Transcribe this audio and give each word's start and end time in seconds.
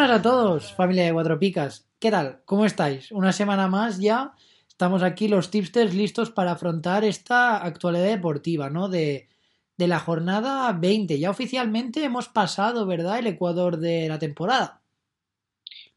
Buenas 0.00 0.20
a 0.20 0.22
todos, 0.22 0.72
familia 0.72 1.04
de 1.04 1.12
Cuatro 1.12 1.38
Picas. 1.38 1.86
¿Qué 1.98 2.10
tal? 2.10 2.40
¿Cómo 2.46 2.64
estáis? 2.64 3.12
Una 3.12 3.32
semana 3.32 3.68
más 3.68 4.00
ya 4.00 4.32
estamos 4.66 5.02
aquí 5.02 5.28
los 5.28 5.50
tipsters 5.50 5.94
listos 5.94 6.30
para 6.30 6.52
afrontar 6.52 7.04
esta 7.04 7.62
actualidad 7.62 8.06
deportiva, 8.06 8.70
¿no? 8.70 8.88
De, 8.88 9.28
la 9.76 10.00
jornada 10.00 10.72
20. 10.72 11.18
Ya 11.18 11.28
oficialmente 11.28 12.02
hemos 12.02 12.28
pasado, 12.28 12.86
¿verdad? 12.86 13.18
El 13.18 13.26
Ecuador 13.26 13.76
de 13.76 14.08
la 14.08 14.18
temporada. 14.18 14.80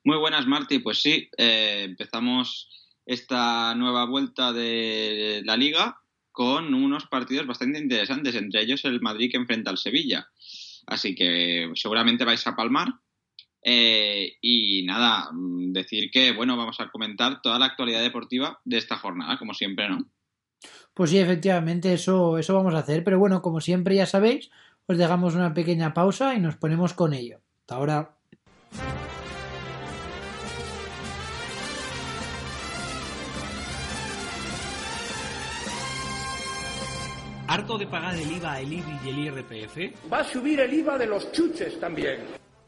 Muy 0.04 0.18
buenas, 0.18 0.46
Marti. 0.48 0.80
Pues 0.80 1.02
sí, 1.02 1.30
eh, 1.38 1.84
empezamos 1.86 2.68
esta 3.06 3.74
nueva 3.74 4.06
vuelta 4.06 4.52
de 4.52 5.44
la 5.46 5.56
liga 5.56 6.02
con 6.34 6.74
unos 6.74 7.06
partidos 7.06 7.48
bastante 7.48 7.80
interesantes, 7.80 8.36
entre 8.36 8.64
ellos 8.64 8.84
el 8.84 9.00
Madrid 9.00 9.32
que 9.32 9.38
enfrenta 9.38 9.72
al 9.72 9.78
Sevilla. 9.78 10.28
Así 10.88 11.16
que 11.16 11.72
seguramente 11.76 12.26
vais 12.26 12.46
a 12.46 12.58
palmar. 12.58 12.96
Eh, 13.64 14.38
y 14.42 14.84
nada, 14.86 15.30
mm, 15.32 15.72
decir 15.72 16.12
que, 16.12 16.34
bueno, 16.34 16.58
vamos 16.58 16.80
a 16.80 16.90
comentar 16.90 17.42
toda 17.42 17.58
la 17.58 17.66
actualidad 17.66 18.02
deportiva 18.02 18.60
de 18.66 18.78
esta 18.78 18.98
jornada, 18.98 19.38
como 19.38 19.54
siempre, 19.54 19.88
¿no? 19.88 20.06
Pues 20.94 21.10
sí, 21.10 21.18
efectivamente, 21.18 21.94
eso, 21.94 22.38
eso 22.38 22.54
vamos 22.54 22.76
a 22.76 22.80
hacer. 22.80 23.04
Pero 23.04 23.20
bueno, 23.20 23.42
como 23.42 23.62
siempre 23.62 23.96
ya 23.96 24.06
sabéis, 24.06 24.50
os 24.86 24.98
dejamos 24.98 25.36
una 25.36 25.54
pequeña 25.54 25.94
pausa 25.94 26.36
y 26.36 26.40
nos 26.40 26.58
ponemos 26.58 26.94
con 26.94 27.14
ello. 27.14 27.40
Hasta 27.62 27.76
ahora. 27.76 28.18
¿Harto 37.48 37.78
de 37.78 37.86
pagar 37.86 38.16
el 38.16 38.32
IVA, 38.32 38.62
el 38.62 38.74
IBI 38.74 39.00
y 39.06 39.10
el 39.10 39.20
IRPF? 39.20 40.12
Va 40.12 40.20
a 40.20 40.24
subir 40.24 40.60
el 40.60 40.74
IVA 40.74 40.98
de 40.98 41.06
los 41.06 41.32
chuches 41.32 41.80
también. 41.80 42.43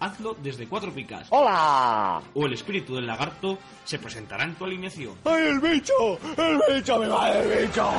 hazlo 0.00 0.36
desde 0.42 0.66
Cuatro 0.68 0.92
Picas. 0.92 1.28
¡Hola! 1.30 2.22
O 2.34 2.46
el 2.46 2.52
espíritu 2.52 2.94
del 2.94 3.06
lagarto 3.06 3.58
se 3.84 3.98
presentará 3.98 4.44
en 4.44 4.54
tu 4.54 4.64
alineación. 4.64 5.14
¡Ay, 5.24 5.48
el 5.48 5.60
bicho! 5.60 6.18
¡El 6.36 6.60
bicho! 6.74 6.98
¡Me 6.98 7.08
va 7.08 7.30
el 7.30 7.66
bicho! 7.66 7.90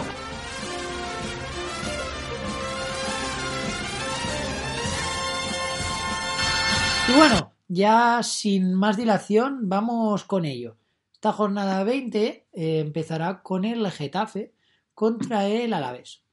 Y 7.07 7.13
bueno, 7.15 7.53
ya 7.67 8.23
sin 8.23 8.73
más 8.73 8.97
dilación, 8.97 9.69
vamos 9.69 10.23
con 10.23 10.43
ello. 10.43 10.77
Esta 11.13 11.31
jornada 11.31 11.83
20 11.83 12.47
eh, 12.51 12.79
empezará 12.79 13.43
con 13.43 13.63
el 13.63 13.89
Getafe 13.91 14.53
contra 14.93 15.47
el 15.47 15.73
Alavés. 15.73 16.23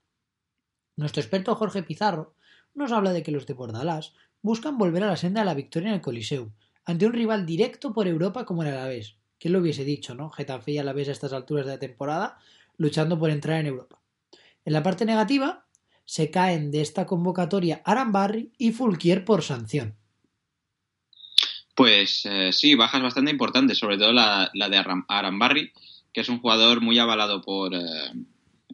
Nuestro 0.96 1.20
experto 1.20 1.54
Jorge 1.54 1.82
Pizarro 1.82 2.34
nos 2.74 2.92
habla 2.92 3.12
de 3.12 3.22
que 3.22 3.32
los 3.32 3.46
de 3.46 3.54
Bordalás 3.54 4.14
buscan 4.42 4.76
volver 4.76 5.04
a 5.04 5.06
la 5.06 5.16
senda 5.16 5.40
de 5.40 5.46
la 5.46 5.54
victoria 5.54 5.88
en 5.88 5.94
el 5.94 6.00
Coliseum, 6.00 6.52
ante 6.84 7.06
un 7.06 7.12
rival 7.12 7.46
directo 7.46 7.92
por 7.92 8.06
Europa 8.06 8.44
como 8.44 8.62
el 8.62 8.68
Alavés. 8.68 9.16
¿Quién 9.38 9.54
lo 9.54 9.60
hubiese 9.60 9.84
dicho, 9.84 10.14
no? 10.14 10.30
Getafe 10.30 10.72
y 10.72 10.78
Alavés 10.78 11.08
a 11.08 11.12
estas 11.12 11.32
alturas 11.32 11.66
de 11.66 11.72
la 11.72 11.78
temporada 11.78 12.38
luchando 12.76 13.18
por 13.18 13.30
entrar 13.30 13.60
en 13.60 13.66
Europa. 13.66 14.00
En 14.64 14.72
la 14.72 14.82
parte 14.82 15.04
negativa, 15.04 15.66
se 16.04 16.30
caen 16.30 16.70
de 16.70 16.80
esta 16.80 17.06
convocatoria 17.06 17.82
Arambarri 17.84 18.52
y 18.58 18.72
Fulquier 18.72 19.24
por 19.24 19.42
sanción. 19.42 19.96
Pues 21.74 22.22
eh, 22.26 22.52
sí, 22.52 22.74
bajas 22.74 23.02
bastante 23.02 23.30
importantes, 23.30 23.78
sobre 23.78 23.96
todo 23.96 24.12
la, 24.12 24.50
de 24.52 24.76
Aram- 24.78 25.06
Arambarri, 25.08 25.72
que 26.12 26.20
es 26.20 26.28
un 26.28 26.40
jugador 26.40 26.80
muy 26.80 26.98
avalado 26.98 27.40
por 27.40 27.74
eh, 27.74 27.80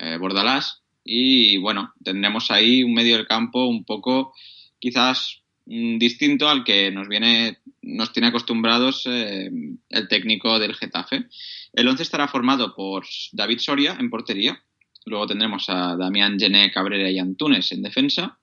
eh, 0.01 0.17
Bordalás. 0.19 0.83
Y 1.05 1.59
bueno, 1.59 1.95
tendremos 2.03 2.51
ahí 2.51 2.83
un 2.83 2.93
medio 2.93 3.17
del 3.17 3.27
campo 3.27 3.67
un 3.67 3.85
poco 3.85 4.35
quizás 4.79 5.43
distinto 5.69 6.49
al 6.49 6.65
que 6.65 6.91
nos 6.91 7.09
viene, 7.09 7.59
nos 7.83 8.13
tiene 8.13 8.29
acostumbrados 8.29 9.05
eh, 9.07 9.51
el 9.91 10.09
técnico 10.09 10.59
del 10.59 10.75
Getafe. 10.75 11.27
El 11.75 11.89
11 11.89 12.03
estará 12.03 12.27
formado 12.27 12.75
por 12.75 13.05
David 13.33 13.59
Soria 13.59 13.97
en 14.01 14.09
portería. 14.09 14.63
Luego 15.05 15.27
tendremos 15.27 15.69
a 15.69 15.97
Damián 15.97 16.39
Gené, 16.39 16.71
Cabrera 16.71 17.11
y 17.11 17.19
Antunes 17.19 17.71
en 17.73 17.83
defensa. 17.83 18.39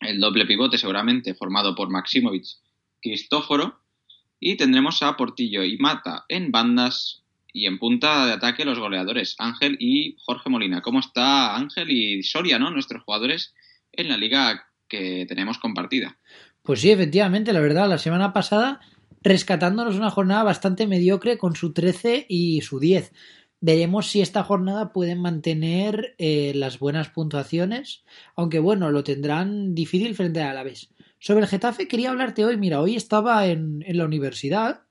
El 0.00 0.20
doble 0.20 0.44
pivote 0.44 0.76
seguramente 0.76 1.34
formado 1.34 1.74
por 1.74 1.88
Maximovic, 1.88 2.44
Cristóforo. 3.00 3.80
Y 4.38 4.56
tendremos 4.56 5.02
a 5.02 5.16
Portillo 5.16 5.64
y 5.64 5.76
Mata 5.78 6.24
en 6.28 6.50
bandas 6.50 7.22
y 7.52 7.66
en 7.66 7.78
punta 7.78 8.26
de 8.26 8.32
ataque 8.32 8.64
los 8.64 8.78
goleadores 8.78 9.34
Ángel 9.38 9.76
y 9.80 10.16
Jorge 10.24 10.50
Molina. 10.50 10.82
¿Cómo 10.82 11.00
está 11.00 11.56
Ángel 11.56 11.90
y 11.90 12.22
Soria, 12.22 12.58
no? 12.58 12.70
Nuestros 12.70 13.02
jugadores 13.02 13.54
en 13.92 14.08
la 14.08 14.16
liga 14.16 14.66
que 14.90 15.24
tenemos 15.26 15.58
compartida. 15.58 16.18
Pues 16.62 16.80
sí, 16.80 16.90
efectivamente, 16.90 17.52
la 17.52 17.60
verdad, 17.60 17.88
la 17.88 17.98
semana 17.98 18.32
pasada 18.32 18.80
rescatándonos 19.22 19.96
una 19.96 20.10
jornada 20.10 20.42
bastante 20.42 20.86
mediocre 20.86 21.36
con 21.36 21.54
su 21.54 21.72
13 21.72 22.26
y 22.28 22.60
su 22.62 22.78
10. 22.78 23.12
Veremos 23.60 24.06
si 24.08 24.22
esta 24.22 24.42
jornada 24.42 24.92
pueden 24.92 25.20
mantener 25.20 26.14
eh, 26.18 26.52
las 26.54 26.78
buenas 26.78 27.10
puntuaciones, 27.10 28.04
aunque 28.34 28.58
bueno, 28.58 28.90
lo 28.90 29.04
tendrán 29.04 29.74
difícil 29.74 30.14
frente 30.14 30.40
a 30.42 30.54
la 30.54 30.62
vez. 30.62 30.90
Sobre 31.18 31.42
el 31.42 31.48
Getafe 31.48 31.86
quería 31.86 32.10
hablarte 32.10 32.44
hoy, 32.44 32.56
mira, 32.56 32.80
hoy 32.80 32.96
estaba 32.96 33.46
en, 33.46 33.84
en 33.86 33.98
la 33.98 34.06
universidad 34.06 34.84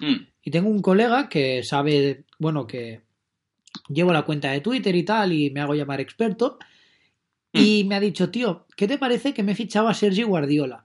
Mm, 0.00 0.26
y 0.42 0.50
tengo 0.50 0.68
un 0.68 0.82
colega 0.82 1.28
que 1.28 1.62
sabe, 1.62 2.24
bueno, 2.38 2.66
que 2.66 3.02
llevo 3.88 4.12
la 4.12 4.22
cuenta 4.24 4.50
de 4.50 4.60
Twitter 4.60 4.94
y 4.94 5.04
tal 5.04 5.32
y 5.32 5.50
me 5.50 5.60
hago 5.60 5.74
llamar 5.74 6.00
experto 6.00 6.58
y 7.52 7.84
me 7.84 7.94
ha 7.94 8.00
dicho, 8.00 8.30
tío, 8.30 8.66
¿qué 8.76 8.88
te 8.88 8.98
parece 8.98 9.32
que 9.32 9.42
me 9.42 9.52
he 9.52 9.54
fichado 9.54 9.88
a 9.88 9.94
Sergi 9.94 10.24
Guardiola? 10.24 10.83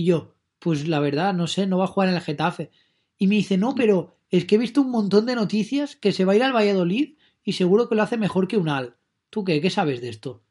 Y 0.00 0.04
yo, 0.04 0.34
pues 0.60 0.88
la 0.88 0.98
verdad, 0.98 1.34
no 1.34 1.46
sé, 1.46 1.66
no 1.66 1.76
va 1.76 1.84
a 1.84 1.88
jugar 1.88 2.08
en 2.08 2.14
el 2.14 2.22
Getafe. 2.22 2.70
Y 3.18 3.26
me 3.26 3.34
dice, 3.34 3.58
no, 3.58 3.74
pero 3.74 4.16
es 4.30 4.46
que 4.46 4.54
he 4.54 4.58
visto 4.58 4.80
un 4.80 4.90
montón 4.90 5.26
de 5.26 5.34
noticias 5.34 5.94
que 5.94 6.12
se 6.12 6.24
va 6.24 6.32
a 6.32 6.36
ir 6.36 6.42
al 6.42 6.54
Valladolid 6.54 7.18
y 7.44 7.52
seguro 7.52 7.86
que 7.86 7.96
lo 7.96 8.02
hace 8.02 8.16
mejor 8.16 8.48
que 8.48 8.56
un 8.56 8.70
Al. 8.70 8.96
¿Tú 9.28 9.44
qué? 9.44 9.60
¿Qué 9.60 9.68
sabes 9.68 10.00
de 10.00 10.08
esto? 10.08 10.42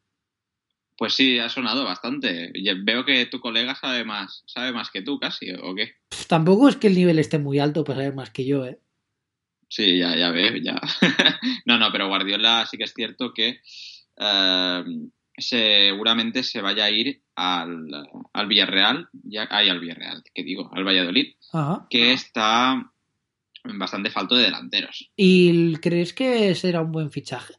Pues 0.99 1.15
sí, 1.15 1.39
ha 1.39 1.49
sonado 1.49 1.83
bastante. 1.83 2.53
Veo 2.83 3.03
que 3.05 3.25
tu 3.25 3.39
colega 3.39 3.73
sabe 3.73 4.05
más, 4.05 4.43
sabe 4.45 4.71
más 4.71 4.91
que 4.91 5.01
tú 5.01 5.17
casi, 5.17 5.49
¿o 5.49 5.73
qué? 5.73 5.93
Tampoco 6.27 6.69
es 6.69 6.75
que 6.75 6.85
el 6.85 6.95
nivel 6.95 7.17
esté 7.17 7.39
muy 7.39 7.57
alto 7.57 7.83
para 7.83 8.01
saber 8.01 8.13
más 8.13 8.29
que 8.29 8.45
yo, 8.45 8.67
¿eh? 8.67 8.79
Sí, 9.67 9.97
ya, 9.97 10.15
ya 10.15 10.29
veo, 10.29 10.57
ya. 10.57 10.79
no, 11.65 11.79
no, 11.79 11.91
pero 11.91 12.07
Guardiola 12.07 12.67
sí 12.69 12.77
que 12.77 12.83
es 12.83 12.93
cierto 12.93 13.33
que 13.33 13.61
eh, 14.15 14.83
seguramente 15.41 16.43
se 16.43 16.61
vaya 16.61 16.85
a 16.85 16.89
ir 16.89 17.21
al, 17.35 17.87
al 18.33 18.47
Villarreal, 18.47 19.07
ya, 19.23 19.47
ay, 19.49 19.69
al 19.69 19.79
Villarreal, 19.79 20.23
¿qué 20.33 20.43
digo? 20.43 20.69
Al 20.73 20.83
Valladolid, 20.83 21.35
Ajá. 21.53 21.87
que 21.89 22.13
está 22.13 22.91
bastante 23.63 24.09
falto 24.09 24.35
de 24.35 24.43
delanteros. 24.43 25.11
¿Y 25.15 25.75
crees 25.77 26.13
que 26.13 26.53
será 26.55 26.81
un 26.81 26.91
buen 26.91 27.11
fichaje? 27.11 27.55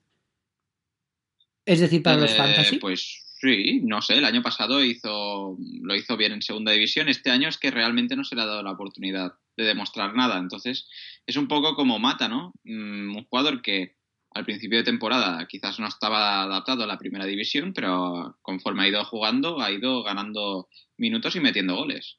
Es 1.64 1.80
decir, 1.80 2.02
para 2.02 2.16
los 2.18 2.32
Eh, 2.32 2.36
fantasy. 2.36 2.78
Pues 2.78 3.36
sí, 3.40 3.80
no 3.84 4.02
sé, 4.02 4.18
el 4.18 4.24
año 4.24 4.42
pasado 4.42 4.82
hizo, 4.84 5.56
lo 5.82 5.94
hizo 5.94 6.16
bien 6.16 6.32
en 6.32 6.42
segunda 6.42 6.72
división, 6.72 7.08
este 7.08 7.30
año 7.30 7.48
es 7.48 7.58
que 7.58 7.70
realmente 7.70 8.16
no 8.16 8.24
se 8.24 8.34
le 8.34 8.42
ha 8.42 8.46
dado 8.46 8.62
la 8.62 8.72
oportunidad 8.72 9.34
de 9.56 9.64
demostrar 9.64 10.14
nada, 10.14 10.38
entonces 10.38 10.88
es 11.26 11.36
un 11.36 11.46
poco 11.48 11.74
como 11.74 11.98
Mata, 11.98 12.28
¿no? 12.28 12.52
Mm, 12.64 13.16
un 13.16 13.24
jugador 13.24 13.62
que 13.62 13.96
al 14.32 14.44
principio 14.44 14.78
de 14.78 14.84
temporada 14.84 15.46
quizás 15.48 15.78
no 15.80 15.86
estaba 15.86 16.42
adaptado 16.42 16.84
a 16.84 16.86
la 16.86 16.98
primera 16.98 17.24
división, 17.24 17.72
pero 17.72 18.36
conforme 18.42 18.84
ha 18.84 18.88
ido 18.88 19.04
jugando 19.04 19.60
ha 19.60 19.70
ido 19.70 20.02
ganando 20.02 20.68
minutos 20.96 21.36
y 21.36 21.40
metiendo 21.40 21.76
goles. 21.76 22.18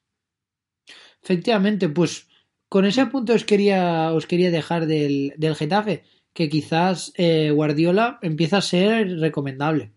Efectivamente, 1.22 1.88
pues 1.88 2.28
con 2.68 2.84
ese 2.84 3.06
punto 3.06 3.34
os 3.34 3.44
quería, 3.44 4.12
os 4.12 4.26
quería 4.26 4.50
dejar 4.50 4.86
del, 4.86 5.32
del 5.36 5.54
Getafe, 5.54 6.04
que 6.34 6.48
quizás 6.48 7.12
eh, 7.16 7.50
Guardiola 7.50 8.18
empieza 8.22 8.58
a 8.58 8.62
ser 8.62 9.18
recomendable. 9.18 9.92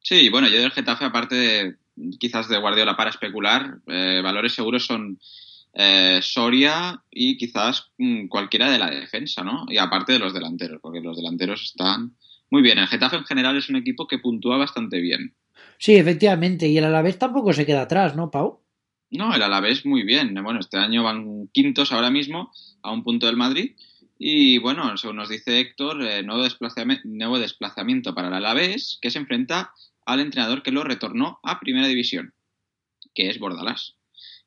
Sí, 0.00 0.28
bueno, 0.30 0.48
yo 0.48 0.60
del 0.60 0.72
Getafe, 0.72 1.04
aparte 1.04 1.34
de 1.34 1.76
quizás 2.18 2.48
de 2.48 2.58
Guardiola 2.58 2.96
para 2.96 3.10
especular, 3.10 3.78
eh, 3.86 4.20
valores 4.22 4.54
seguros 4.54 4.84
son 4.86 5.18
eh, 5.74 6.20
Soria 6.22 7.02
y 7.10 7.36
quizás 7.36 7.90
mm, 7.98 8.28
cualquiera 8.28 8.70
de 8.70 8.78
la 8.78 8.90
defensa, 8.90 9.42
¿no? 9.42 9.66
Y 9.68 9.78
aparte 9.78 10.12
de 10.12 10.20
los 10.20 10.32
delanteros, 10.32 10.80
porque 10.80 11.00
los 11.00 11.16
delanteros 11.16 11.62
están 11.62 12.16
muy 12.50 12.62
bien. 12.62 12.78
El 12.78 12.86
Getafe 12.86 13.16
en 13.16 13.24
general 13.24 13.56
es 13.56 13.68
un 13.68 13.76
equipo 13.76 14.06
que 14.06 14.18
puntúa 14.18 14.56
bastante 14.56 15.00
bien. 15.00 15.34
Sí, 15.78 15.96
efectivamente, 15.96 16.68
y 16.68 16.78
el 16.78 16.84
Alavés 16.84 17.18
tampoco 17.18 17.52
se 17.52 17.66
queda 17.66 17.82
atrás, 17.82 18.14
¿no, 18.14 18.30
Pau? 18.30 18.60
No, 19.10 19.34
el 19.34 19.42
Alavés 19.42 19.84
muy 19.84 20.04
bien. 20.04 20.34
Bueno, 20.42 20.60
este 20.60 20.78
año 20.78 21.02
van 21.02 21.48
quintos 21.52 21.92
ahora 21.92 22.10
mismo, 22.10 22.52
a 22.82 22.92
un 22.92 23.02
punto 23.02 23.26
del 23.26 23.36
Madrid. 23.36 23.76
Y 24.18 24.58
bueno, 24.58 24.96
según 24.96 25.16
nos 25.16 25.28
dice 25.28 25.58
Héctor, 25.58 26.02
eh, 26.02 26.22
nuevo, 26.22 26.42
desplazamiento, 26.42 27.02
nuevo 27.06 27.38
desplazamiento 27.38 28.14
para 28.14 28.28
el 28.28 28.34
Alavés, 28.34 28.98
que 29.02 29.10
se 29.10 29.18
enfrenta 29.18 29.72
al 30.06 30.20
entrenador 30.20 30.62
que 30.62 30.70
lo 30.70 30.84
retornó 30.84 31.40
a 31.42 31.58
Primera 31.58 31.88
División, 31.88 32.34
que 33.14 33.28
es 33.28 33.38
Bordalás. 33.38 33.96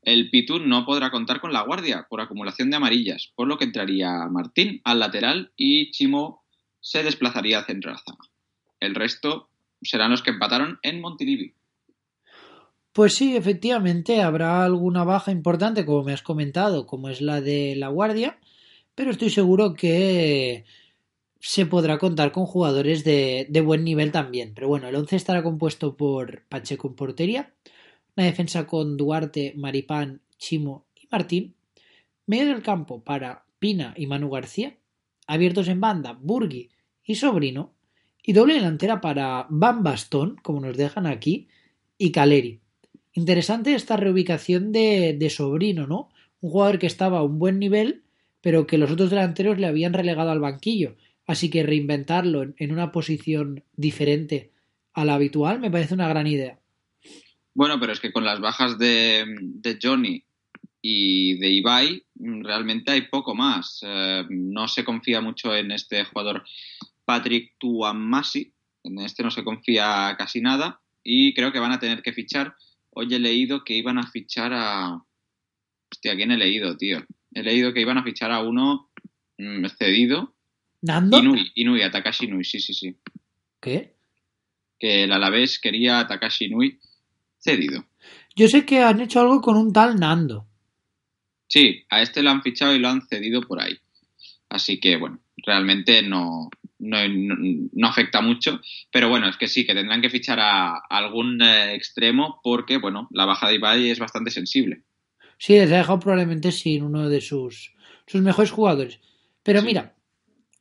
El 0.07 0.30
Pitur 0.30 0.62
no 0.65 0.86
podrá 0.86 1.12
contar 1.12 1.42
con 1.42 1.51
la 1.51 1.63
guardia 1.63 2.07
por 2.09 2.21
acumulación 2.21 2.69
de 2.69 2.77
amarillas, 2.77 3.33
por 3.36 3.45
lo 3.45 3.57
que 3.57 3.65
entraría 3.65 4.09
Martín 4.30 4.80
al 4.86 5.01
lateral 5.01 5.51
y 5.57 5.92
Chimo 5.92 6.45
se 6.80 7.04
desplazaría 7.04 7.57
al 7.57 7.65
centro 7.65 7.92
la. 7.92 8.30
El 8.80 8.95
resto 8.95 9.50
serán 9.81 10.12
los 10.12 10.21
que 10.21 10.30
empataron 10.30 10.80
en 10.81 11.01
Montilivi. 11.01 11.56
Pues 12.94 13.15
sí, 13.15 13.36
efectivamente, 13.36 14.21
habrá 14.21 14.63
alguna 14.63 15.04
baja 15.04 15.30
importante, 15.30 15.86
como 15.86 16.04
me 16.04 16.13
has 16.13 16.21
comentado, 16.21 16.88
como 16.88 17.10
es 17.10 17.19
la 17.19 17.42
de 17.42 17.75
la 17.75 17.89
Guardia, 17.89 18.39
pero 18.95 19.12
estoy 19.12 19.30
seguro 19.30 19.74
que 19.74 20.63
se 21.42 21.65
podrá 21.65 21.98
contar 21.98 22.31
con 22.31 22.45
jugadores 22.45 23.03
de, 23.03 23.45
de 23.50 23.60
buen 23.60 23.83
nivel 23.83 24.13
también. 24.13 24.53
Pero 24.56 24.69
bueno, 24.69 24.88
el 24.88 24.95
11 24.95 25.18
estará 25.18 25.44
compuesto 25.44 25.98
por 25.98 26.44
Pacheco 26.48 26.88
en 26.88 26.95
portería, 26.95 27.53
una 28.18 28.25
defensa 28.25 28.66
con 28.66 28.98
Duarte, 28.98 29.54
Maripán, 29.56 30.22
Chimo 30.40 30.88
y 30.96 31.08
Martín, 31.12 31.56
medio 32.25 32.48
del 32.48 32.64
campo 32.64 33.04
para 33.04 33.46
Pina 33.60 33.94
y 33.96 34.08
Manu 34.08 34.31
García, 34.31 34.75
abiertos 35.28 35.68
en 35.68 35.80
banda 35.80 36.18
Burgui 36.19 36.72
y 37.04 37.16
Sobrino, 37.16 37.74
y 38.24 38.34
doble 38.34 38.56
delantera 38.56 39.00
para 39.02 39.46
Van 39.50 39.84
Bastón, 39.84 40.36
como 40.42 40.60
nos 40.60 40.75
dejan 40.75 41.06
aquí, 41.06 41.48
y 41.98 42.12
Caleri. 42.12 42.60
Interesante 43.14 43.74
esta 43.74 43.98
reubicación 43.98 44.72
de, 44.72 45.16
de 45.18 45.30
Sobrino, 45.30 45.88
¿no? 45.88 46.10
Un 46.42 46.52
jugador 46.52 46.80
que 46.80 46.88
estaba 46.88 47.20
a 47.20 47.24
un 47.24 47.40
buen 47.40 47.60
nivel, 47.60 48.04
pero 48.42 48.68
que 48.68 48.78
los 48.78 48.92
otros 48.92 49.12
delanteros 49.12 49.60
le 49.60 49.68
habían 49.68 49.94
relegado 49.94 50.31
al 50.31 50.40
banquillo. 50.40 50.98
Así 51.25 51.50
que 51.50 51.63
reinventarlo 51.63 52.44
en, 52.44 52.56
en 52.58 52.72
una 52.72 52.92
posición 52.92 53.63
diferente 53.75 54.52
a 54.94 55.06
la 55.06 55.13
habitual 55.13 55.60
me 55.60 55.72
parece 55.72 55.94
una 55.94 56.10
gran 56.10 56.28
idea. 56.28 56.60
Bueno, 57.57 57.80
pero 57.80 57.92
es 57.92 58.00
que 58.00 58.12
con 58.12 58.24
las 58.24 58.39
bajas 58.39 58.77
de, 58.77 59.25
de 59.39 59.80
Johnny 59.81 60.24
y 60.80 61.39
de 61.39 61.50
Ibai, 61.50 62.06
mm, 62.13 62.44
realmente 62.44 62.92
hay 62.92 63.07
poco 63.07 63.33
más. 63.33 63.80
Eh, 63.81 64.25
no 64.30 64.68
se 64.68 64.86
confía 64.86 65.21
mucho 65.21 65.56
en 65.56 65.71
este 65.71 66.06
jugador 66.06 66.45
Patrick 67.04 67.56
Tuamasi, 67.57 68.54
en 68.83 69.00
este 69.00 69.24
no 69.24 69.31
se 69.31 69.44
confía 69.44 70.13
casi 70.19 70.39
nada 70.39 70.80
y 71.04 71.33
creo 71.33 71.51
que 71.51 71.57
van 71.57 71.71
a 71.71 71.80
tener 71.80 72.04
que 72.04 72.13
fichar. 72.13 72.56
Hoy 72.92 73.12
he 73.12 73.18
leído 73.18 73.63
que 73.63 73.74
iban 73.74 73.98
a 73.98 74.06
fichar 74.06 74.53
a... 74.53 75.03
Hostia, 75.92 76.15
¿quién 76.15 76.30
he 76.30 76.38
leído, 76.38 76.77
tío? 76.77 77.03
He 77.33 77.42
leído 77.42 77.74
que 77.74 77.81
iban 77.81 77.98
a 77.98 78.03
fichar 78.03 78.31
a 78.31 78.44
uno 78.44 78.92
mm, 79.39 79.65
cedido. 79.80 80.36
¿Nando? 80.83 81.18
Inui, 81.18 81.51
Inui, 81.56 81.81
a 81.81 81.89
Takashi 81.89 82.25
Inui, 82.25 82.44
sí, 82.44 82.60
sí, 82.60 82.75
sí. 82.75 82.95
¿Qué? 83.60 83.95
Que 84.77 85.06
el 85.06 85.12
Alavés 85.12 85.57
quería 85.57 86.01
a 86.01 86.07
Takashi 86.07 86.45
Inui 86.45 86.80
cedido. 87.48 87.86
Yo 88.36 88.48
sé 88.48 88.66
que 88.66 88.82
han 88.82 89.00
hecho 89.02 89.20
algo 89.22 89.42
con 89.42 89.56
un 89.58 89.72
tal 89.74 90.00
Nando. 90.00 90.46
Sí, 91.48 91.86
a 91.90 92.02
este 92.02 92.22
lo 92.22 92.30
han 92.32 92.42
fichado 92.44 92.76
y 92.76 92.80
lo 92.80 92.90
han 92.90 93.08
cedido 93.08 93.42
por 93.42 93.62
ahí. 93.62 93.78
Así 94.50 94.80
que, 94.80 94.98
bueno, 94.98 95.20
realmente 95.38 96.02
no, 96.04 96.50
no, 96.80 96.98
no, 97.08 97.88
afecta 97.88 98.22
mucho. 98.22 98.60
Pero 98.92 99.10
bueno, 99.10 99.28
es 99.30 99.38
que 99.38 99.48
sí, 99.48 99.66
que 99.66 99.74
tendrán 99.74 100.02
que 100.02 100.10
fichar 100.10 100.40
a, 100.40 100.76
a 100.76 100.80
algún 100.90 101.42
eh, 101.42 101.74
extremo 101.74 102.40
porque, 102.44 102.78
bueno, 102.78 103.08
la 103.12 103.26
baja 103.26 103.48
de 103.48 103.56
Ibai 103.56 103.90
es 103.90 104.00
bastante 104.00 104.30
sensible. 104.32 104.84
Sí, 105.38 105.54
les 105.54 105.72
ha 105.72 105.78
dejado 105.78 106.00
probablemente 106.00 106.52
sin 106.52 106.84
uno 106.84 107.10
de 107.10 107.22
sus, 107.22 107.74
sus 108.08 108.22
mejores 108.22 108.52
jugadores. 108.52 109.00
Pero 109.44 109.62
Sí. 109.62 109.66
mira, 109.68 109.96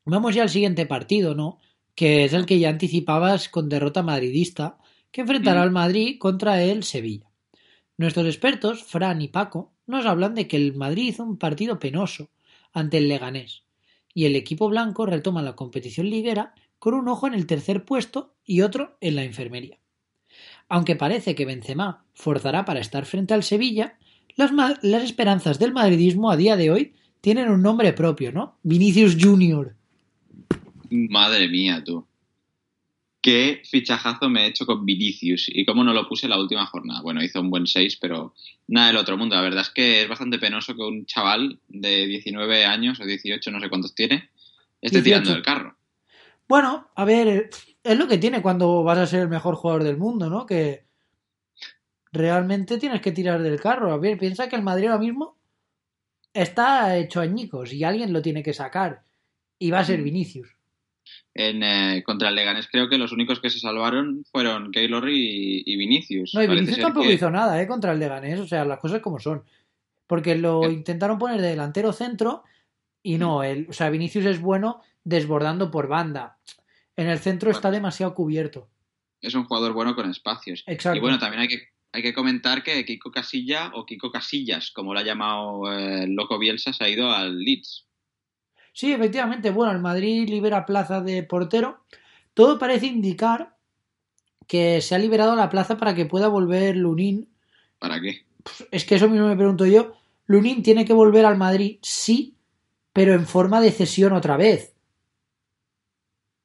vamos 0.04 0.34
ya 0.34 0.42
al 0.42 0.50
siguiente 0.50 0.86
partido, 0.86 1.34
¿no? 1.34 1.58
Que 1.94 2.24
es 2.24 2.32
el 2.32 2.46
que 2.46 2.58
ya 2.58 2.68
anticipabas 2.68 3.48
con 3.48 3.68
derrota 3.68 4.02
madridista, 4.02 4.78
que 5.10 5.22
enfrentará 5.22 5.60
Mm. 5.60 5.62
al 5.62 5.70
Madrid 5.70 6.18
contra 6.18 6.62
el 6.62 6.84
Sevilla. 6.84 7.30
Nuestros 7.96 8.26
expertos, 8.26 8.84
Fran 8.84 9.22
y 9.22 9.28
Paco, 9.28 9.72
nos 9.86 10.04
hablan 10.06 10.34
de 10.34 10.46
que 10.46 10.56
el 10.56 10.74
Madrid 10.74 11.08
hizo 11.08 11.22
un 11.24 11.38
partido 11.38 11.78
penoso 11.78 12.30
ante 12.72 12.98
el 12.98 13.08
Leganés 13.08 13.62
y 14.12 14.24
el 14.24 14.36
equipo 14.36 14.68
blanco 14.68 15.06
retoma 15.06 15.42
la 15.42 15.56
competición 15.56 16.10
liguera 16.10 16.54
con 16.78 16.94
un 16.94 17.08
ojo 17.08 17.26
en 17.26 17.34
el 17.34 17.46
tercer 17.46 17.84
puesto 17.84 18.34
y 18.44 18.60
otro 18.62 18.96
en 19.00 19.16
la 19.16 19.24
enfermería. 19.24 19.78
Aunque 20.68 20.96
parece 20.96 21.34
que 21.34 21.46
Benzema 21.46 22.04
forzará 22.14 22.64
para 22.64 22.80
estar 22.80 23.06
frente 23.06 23.34
al 23.34 23.42
Sevilla, 23.42 23.98
las, 24.34 24.50
las 24.82 25.02
esperanzas 25.04 25.58
del 25.58 25.72
madridismo 25.72 26.30
a 26.30 26.36
día 26.36 26.56
de 26.56 26.70
hoy 26.70 26.94
tienen 27.20 27.48
un 27.50 27.62
nombre 27.62 27.92
propio, 27.92 28.32
¿no? 28.32 28.58
Vinicius 28.62 29.16
Junior. 29.18 29.74
Madre 30.90 31.48
mía, 31.48 31.82
tú. 31.84 32.06
Qué 33.26 33.60
fichajazo 33.64 34.28
me 34.28 34.44
he 34.44 34.46
hecho 34.46 34.66
con 34.66 34.86
Vinicius 34.86 35.46
y 35.48 35.64
cómo 35.64 35.82
no 35.82 35.92
lo 35.92 36.06
puse 36.06 36.28
la 36.28 36.38
última 36.38 36.64
jornada. 36.64 37.02
Bueno, 37.02 37.24
hizo 37.24 37.40
un 37.40 37.50
buen 37.50 37.66
6, 37.66 37.96
pero 38.00 38.34
nada 38.68 38.86
del 38.86 38.98
otro 38.98 39.16
mundo. 39.16 39.34
La 39.34 39.42
verdad 39.42 39.62
es 39.62 39.70
que 39.70 40.02
es 40.02 40.08
bastante 40.08 40.38
penoso 40.38 40.76
que 40.76 40.82
un 40.82 41.06
chaval 41.06 41.58
de 41.66 42.06
19 42.06 42.64
años 42.64 43.00
o 43.00 43.04
18, 43.04 43.50
no 43.50 43.58
sé 43.58 43.68
cuántos 43.68 43.96
tiene, 43.96 44.30
esté 44.80 45.02
18. 45.02 45.02
tirando 45.02 45.32
del 45.32 45.42
carro. 45.42 45.76
Bueno, 46.46 46.88
a 46.94 47.04
ver, 47.04 47.50
es 47.82 47.98
lo 47.98 48.06
que 48.06 48.18
tiene 48.18 48.42
cuando 48.42 48.84
vas 48.84 48.98
a 48.98 49.08
ser 49.08 49.22
el 49.22 49.28
mejor 49.28 49.56
jugador 49.56 49.82
del 49.82 49.96
mundo, 49.96 50.30
¿no? 50.30 50.46
Que 50.46 50.84
realmente 52.12 52.78
tienes 52.78 53.00
que 53.00 53.10
tirar 53.10 53.42
del 53.42 53.58
carro. 53.58 53.92
A 53.92 53.98
ver, 53.98 54.18
piensa 54.18 54.48
que 54.48 54.54
el 54.54 54.62
Madrid 54.62 54.86
ahora 54.86 55.00
mismo 55.00 55.36
está 56.32 56.96
hecho 56.96 57.20
añicos 57.20 57.72
y 57.72 57.82
alguien 57.82 58.12
lo 58.12 58.22
tiene 58.22 58.44
que 58.44 58.54
sacar. 58.54 59.02
Y 59.58 59.72
va 59.72 59.80
a 59.80 59.84
ser 59.84 59.98
Mm. 59.98 60.04
Vinicius. 60.04 60.55
En, 61.34 61.62
eh, 61.62 62.02
contra 62.04 62.28
el 62.30 62.34
Leganés 62.34 62.68
creo 62.70 62.88
que 62.88 62.98
los 62.98 63.12
únicos 63.12 63.40
que 63.40 63.50
se 63.50 63.58
salvaron 63.60 64.24
fueron 64.32 64.70
Keylor 64.72 65.08
y, 65.10 65.62
y 65.66 65.76
Vinicius. 65.76 66.32
No, 66.34 66.42
y 66.42 66.46
Vinicius 66.46 66.78
tampoco 66.78 67.06
que- 67.06 67.14
hizo 67.14 67.30
nada, 67.30 67.60
¿eh? 67.60 67.66
Contra 67.66 67.92
el 67.92 67.98
Leganés, 67.98 68.40
o 68.40 68.46
sea, 68.46 68.64
las 68.64 68.78
cosas 68.78 69.00
como 69.00 69.18
son. 69.18 69.44
Porque 70.06 70.36
lo 70.36 70.64
Eh. 70.64 70.72
intentaron 70.72 71.18
poner 71.18 71.40
de 71.40 71.48
delantero 71.48 71.92
centro 71.92 72.44
y 73.02 73.18
no, 73.18 73.42
el, 73.42 73.66
o 73.68 73.72
sea, 73.72 73.90
Vinicius 73.90 74.24
es 74.24 74.40
bueno 74.40 74.80
desbordando 75.04 75.70
por 75.70 75.88
banda. 75.88 76.38
En 76.96 77.08
el 77.08 77.18
centro 77.18 77.50
está 77.50 77.70
demasiado 77.70 78.14
cubierto. 78.14 78.68
es 79.20 79.34
un 79.34 79.44
jugador 79.44 79.72
bueno 79.72 79.94
con 79.96 80.08
espacios. 80.08 80.62
Exacto. 80.66 80.96
Y 80.96 81.00
bueno, 81.00 81.18
también 81.18 81.40
hay 81.42 81.48
que, 81.48 81.68
hay 81.92 82.02
que 82.02 82.14
comentar 82.14 82.62
que 82.62 82.84
Kiko 82.84 83.10
Casilla 83.10 83.72
o 83.74 83.84
Kiko 83.84 84.10
Casillas, 84.12 84.70
como 84.70 84.94
lo 84.94 85.00
ha 85.00 85.04
llamado 85.04 85.72
eh, 85.72 86.06
loco 86.08 86.38
Bielsa, 86.38 86.72
se 86.72 86.84
ha 86.84 86.88
ido 86.88 87.10
al 87.10 87.38
Leeds. 87.38 87.86
Sí, 88.76 88.92
efectivamente, 88.92 89.48
bueno, 89.50 89.72
el 89.72 89.78
Madrid 89.78 90.28
libera 90.28 90.66
plaza 90.66 91.00
de 91.00 91.22
portero. 91.22 91.86
Todo 92.34 92.58
parece 92.58 92.84
indicar 92.84 93.56
que 94.46 94.82
se 94.82 94.94
ha 94.94 94.98
liberado 94.98 95.34
la 95.34 95.48
plaza 95.48 95.78
para 95.78 95.94
que 95.94 96.04
pueda 96.04 96.28
volver 96.28 96.76
Lunin. 96.76 97.26
¿Para 97.78 97.98
qué? 98.02 98.26
Es 98.70 98.84
que 98.84 98.96
eso 98.96 99.08
mismo 99.08 99.28
me 99.28 99.36
pregunto 99.36 99.64
yo. 99.64 99.94
Lunin 100.26 100.62
tiene 100.62 100.84
que 100.84 100.92
volver 100.92 101.24
al 101.24 101.38
Madrid, 101.38 101.78
sí, 101.80 102.34
pero 102.92 103.14
en 103.14 103.26
forma 103.26 103.62
de 103.62 103.70
cesión 103.70 104.12
otra 104.12 104.36
vez. 104.36 104.74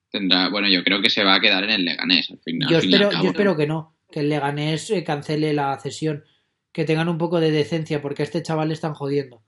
tendrá, 0.10 0.48
bueno, 0.48 0.70
yo 0.70 0.86
creo 0.86 1.02
que 1.02 1.10
se 1.10 1.26
va 1.26 1.36
a 1.36 1.42
quedar 1.42 1.66
en 1.66 1.72
el 1.72 1.84
Leganés 1.84 2.32
al 2.32 2.40
final. 2.40 2.70
Yo 2.70 2.78
al 2.78 2.82
fin 2.84 2.92
y 2.92 2.94
al 2.94 3.02
espero, 3.02 3.12
cabo. 3.12 3.24
yo 3.26 3.30
espero 3.32 3.58
que 3.58 3.68
no, 3.68 3.98
que 4.10 4.22
el 4.22 4.30
Leganés 4.30 4.90
eh, 4.90 5.04
cancele 5.04 5.52
la 5.52 5.78
cesión, 5.80 6.24
que 6.72 6.86
tengan 6.86 7.10
un 7.10 7.18
poco 7.18 7.42
de 7.42 7.52
decencia, 7.52 8.02
porque 8.02 8.22
a 8.22 8.26
este 8.26 8.42
chaval 8.42 8.70
le 8.70 8.76
están 8.76 8.94
jodiendo. 8.94 9.44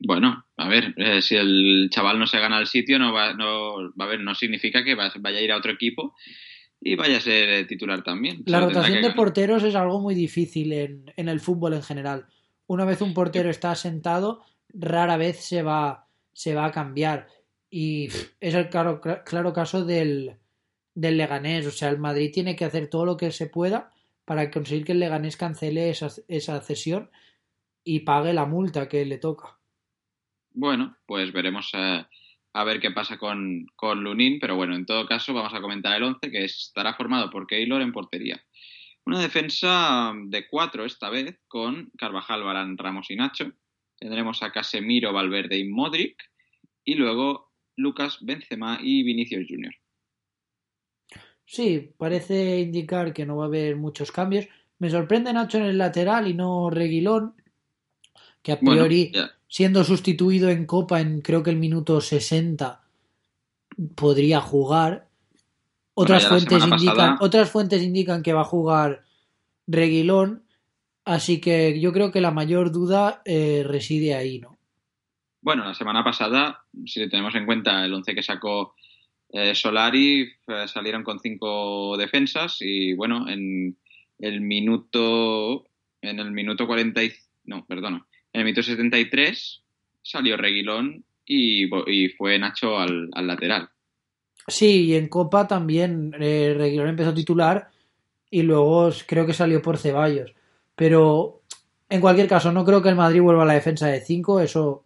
Bueno, 0.00 0.44
a 0.56 0.68
ver, 0.68 0.94
eh, 0.96 1.22
si 1.22 1.36
el 1.36 1.88
chaval 1.90 2.18
no 2.18 2.26
se 2.26 2.38
gana 2.40 2.58
el 2.58 2.66
sitio, 2.66 2.98
no 2.98 3.12
va, 3.12 3.32
no, 3.34 3.92
va 3.98 4.04
a 4.04 4.08
ver, 4.08 4.20
no 4.20 4.34
significa 4.34 4.82
que 4.84 4.94
va- 4.94 5.12
vaya 5.20 5.38
a 5.38 5.42
ir 5.42 5.52
a 5.52 5.56
otro 5.56 5.72
equipo 5.72 6.14
y 6.80 6.96
vaya 6.96 7.18
a 7.18 7.20
ser 7.20 7.48
eh, 7.48 7.64
titular 7.64 8.02
también. 8.02 8.42
La 8.46 8.58
rotación 8.74 8.94
de 9.02 9.08
porteros 9.16 9.62
es 9.62 9.74
algo 9.74 10.00
muy 10.00 10.14
difícil 10.14 10.72
en, 10.72 11.12
en 11.16 11.28
el 11.28 11.40
fútbol 11.40 11.74
en 11.74 11.82
general. 11.82 12.26
Una 12.66 12.84
vez 12.84 13.00
un 13.02 13.14
portero 13.14 13.48
está 13.50 13.70
asentado, 13.70 14.42
rara 14.68 15.16
vez 15.16 15.38
se 15.44 15.62
va, 15.62 16.08
se 16.32 16.54
va 16.54 16.66
a 16.66 16.72
cambiar. 16.72 17.28
Y 17.70 18.06
es 18.40 18.54
el 18.54 18.68
claro, 18.68 19.00
cla- 19.00 19.22
claro 19.24 19.52
caso 19.52 19.84
del, 19.84 20.36
del 20.94 21.16
Leganés. 21.16 21.66
O 21.66 21.70
sea, 21.70 21.88
el 21.88 21.98
Madrid 21.98 22.30
tiene 22.34 22.56
que 22.56 22.64
hacer 22.64 22.88
todo 22.88 23.06
lo 23.06 23.16
que 23.16 23.30
se 23.30 23.46
pueda 23.46 23.92
para 24.24 24.50
conseguir 24.50 24.84
que 24.84 24.92
el 24.92 25.00
Leganés 25.00 25.36
cancele 25.36 25.90
esa, 25.90 26.08
esa 26.28 26.60
cesión 26.60 27.10
y 27.84 28.00
pague 28.00 28.32
la 28.32 28.44
multa 28.46 28.88
que 28.88 29.04
le 29.04 29.18
toca. 29.18 29.58
Bueno, 30.54 30.96
pues 31.04 31.32
veremos 31.32 31.70
eh, 31.74 32.04
a 32.52 32.64
ver 32.64 32.80
qué 32.80 32.92
pasa 32.92 33.18
con, 33.18 33.66
con 33.74 34.04
Lunin, 34.04 34.38
pero 34.38 34.54
bueno, 34.54 34.76
en 34.76 34.86
todo 34.86 35.06
caso 35.06 35.34
vamos 35.34 35.52
a 35.52 35.60
comentar 35.60 35.96
el 35.96 36.04
11 36.04 36.30
que 36.30 36.44
estará 36.44 36.94
formado 36.94 37.28
por 37.28 37.46
Keylor 37.48 37.82
en 37.82 37.92
portería. 37.92 38.40
Una 39.04 39.20
defensa 39.20 40.12
de 40.26 40.48
cuatro 40.48 40.84
esta 40.84 41.10
vez 41.10 41.40
con 41.48 41.90
Carvajal, 41.98 42.44
Barán, 42.44 42.78
Ramos 42.78 43.10
y 43.10 43.16
Nacho. 43.16 43.52
Tendremos 43.98 44.42
a 44.42 44.52
Casemiro, 44.52 45.12
Valverde 45.12 45.58
y 45.58 45.68
Modric 45.68 46.16
y 46.84 46.94
luego 46.94 47.52
Lucas, 47.76 48.18
Benzema 48.22 48.78
y 48.80 49.02
Vinicius 49.02 49.46
Junior. 49.48 49.74
Sí, 51.44 51.90
parece 51.98 52.60
indicar 52.60 53.12
que 53.12 53.26
no 53.26 53.36
va 53.36 53.44
a 53.44 53.48
haber 53.48 53.76
muchos 53.76 54.12
cambios. 54.12 54.46
Me 54.78 54.88
sorprende 54.88 55.32
Nacho 55.32 55.58
en 55.58 55.64
el 55.64 55.78
lateral 55.78 56.28
y 56.28 56.34
no 56.34 56.70
Reguilón, 56.70 57.34
que 58.42 58.52
a 58.52 58.60
priori. 58.60 59.12
Siendo 59.54 59.84
sustituido 59.84 60.50
en 60.50 60.66
Copa 60.66 61.00
en 61.00 61.20
creo 61.20 61.44
que 61.44 61.50
el 61.50 61.56
minuto 61.58 62.00
60, 62.00 62.82
podría 63.94 64.40
jugar. 64.40 65.06
Otras, 65.94 66.26
fuentes 66.26 66.58
indican, 66.64 66.96
pasada- 66.96 67.16
otras 67.20 67.50
fuentes 67.52 67.80
indican 67.80 68.24
que 68.24 68.32
va 68.32 68.40
a 68.40 68.44
jugar 68.56 69.04
Reguilón, 69.68 70.42
así 71.04 71.40
que 71.40 71.78
yo 71.80 71.92
creo 71.92 72.10
que 72.10 72.20
la 72.20 72.32
mayor 72.32 72.72
duda 72.72 73.22
eh, 73.24 73.62
reside 73.64 74.16
ahí, 74.16 74.40
¿no? 74.40 74.58
Bueno, 75.40 75.64
la 75.64 75.74
semana 75.74 76.02
pasada, 76.02 76.64
si 76.84 77.08
tenemos 77.08 77.36
en 77.36 77.46
cuenta 77.46 77.84
el 77.84 77.94
11 77.94 78.12
que 78.12 78.24
sacó 78.24 78.74
eh, 79.30 79.54
Solari, 79.54 80.22
eh, 80.48 80.66
salieron 80.66 81.04
con 81.04 81.20
cinco 81.20 81.96
defensas 81.96 82.56
y 82.60 82.94
bueno, 82.94 83.28
en 83.28 83.76
el 84.18 84.40
minuto 84.40 85.64
en 86.02 86.18
el 86.18 86.32
minuto 86.32 86.66
40 86.66 87.04
y- 87.04 87.12
no, 87.44 87.64
perdona, 87.66 88.04
en 88.34 88.40
el 88.40 88.44
minuto 88.44 88.62
73 88.62 89.62
salió 90.02 90.36
Reguilón 90.36 91.02
y, 91.24 91.66
fue 92.18 92.38
Nacho 92.38 92.78
al, 92.78 93.08
al 93.14 93.26
lateral. 93.26 93.70
Sí, 94.46 94.86
y 94.88 94.94
en 94.96 95.08
Copa 95.08 95.48
también 95.48 96.14
eh, 96.20 96.54
Reguilón 96.56 96.88
empezó 96.88 97.10
a 97.10 97.14
titular 97.14 97.68
y 98.30 98.42
luego 98.42 98.90
creo 99.06 99.24
que 99.24 99.32
salió 99.32 99.62
por 99.62 99.78
Ceballos. 99.78 100.34
Pero 100.74 101.40
en 101.88 102.00
cualquier 102.02 102.28
caso, 102.28 102.52
no 102.52 102.64
creo 102.64 102.82
que 102.82 102.90
el 102.90 102.96
Madrid 102.96 103.22
vuelva 103.22 103.44
a 103.44 103.46
la 103.46 103.54
defensa 103.54 103.86
de 103.86 104.00
5. 104.02 104.40
Eso, 104.40 104.84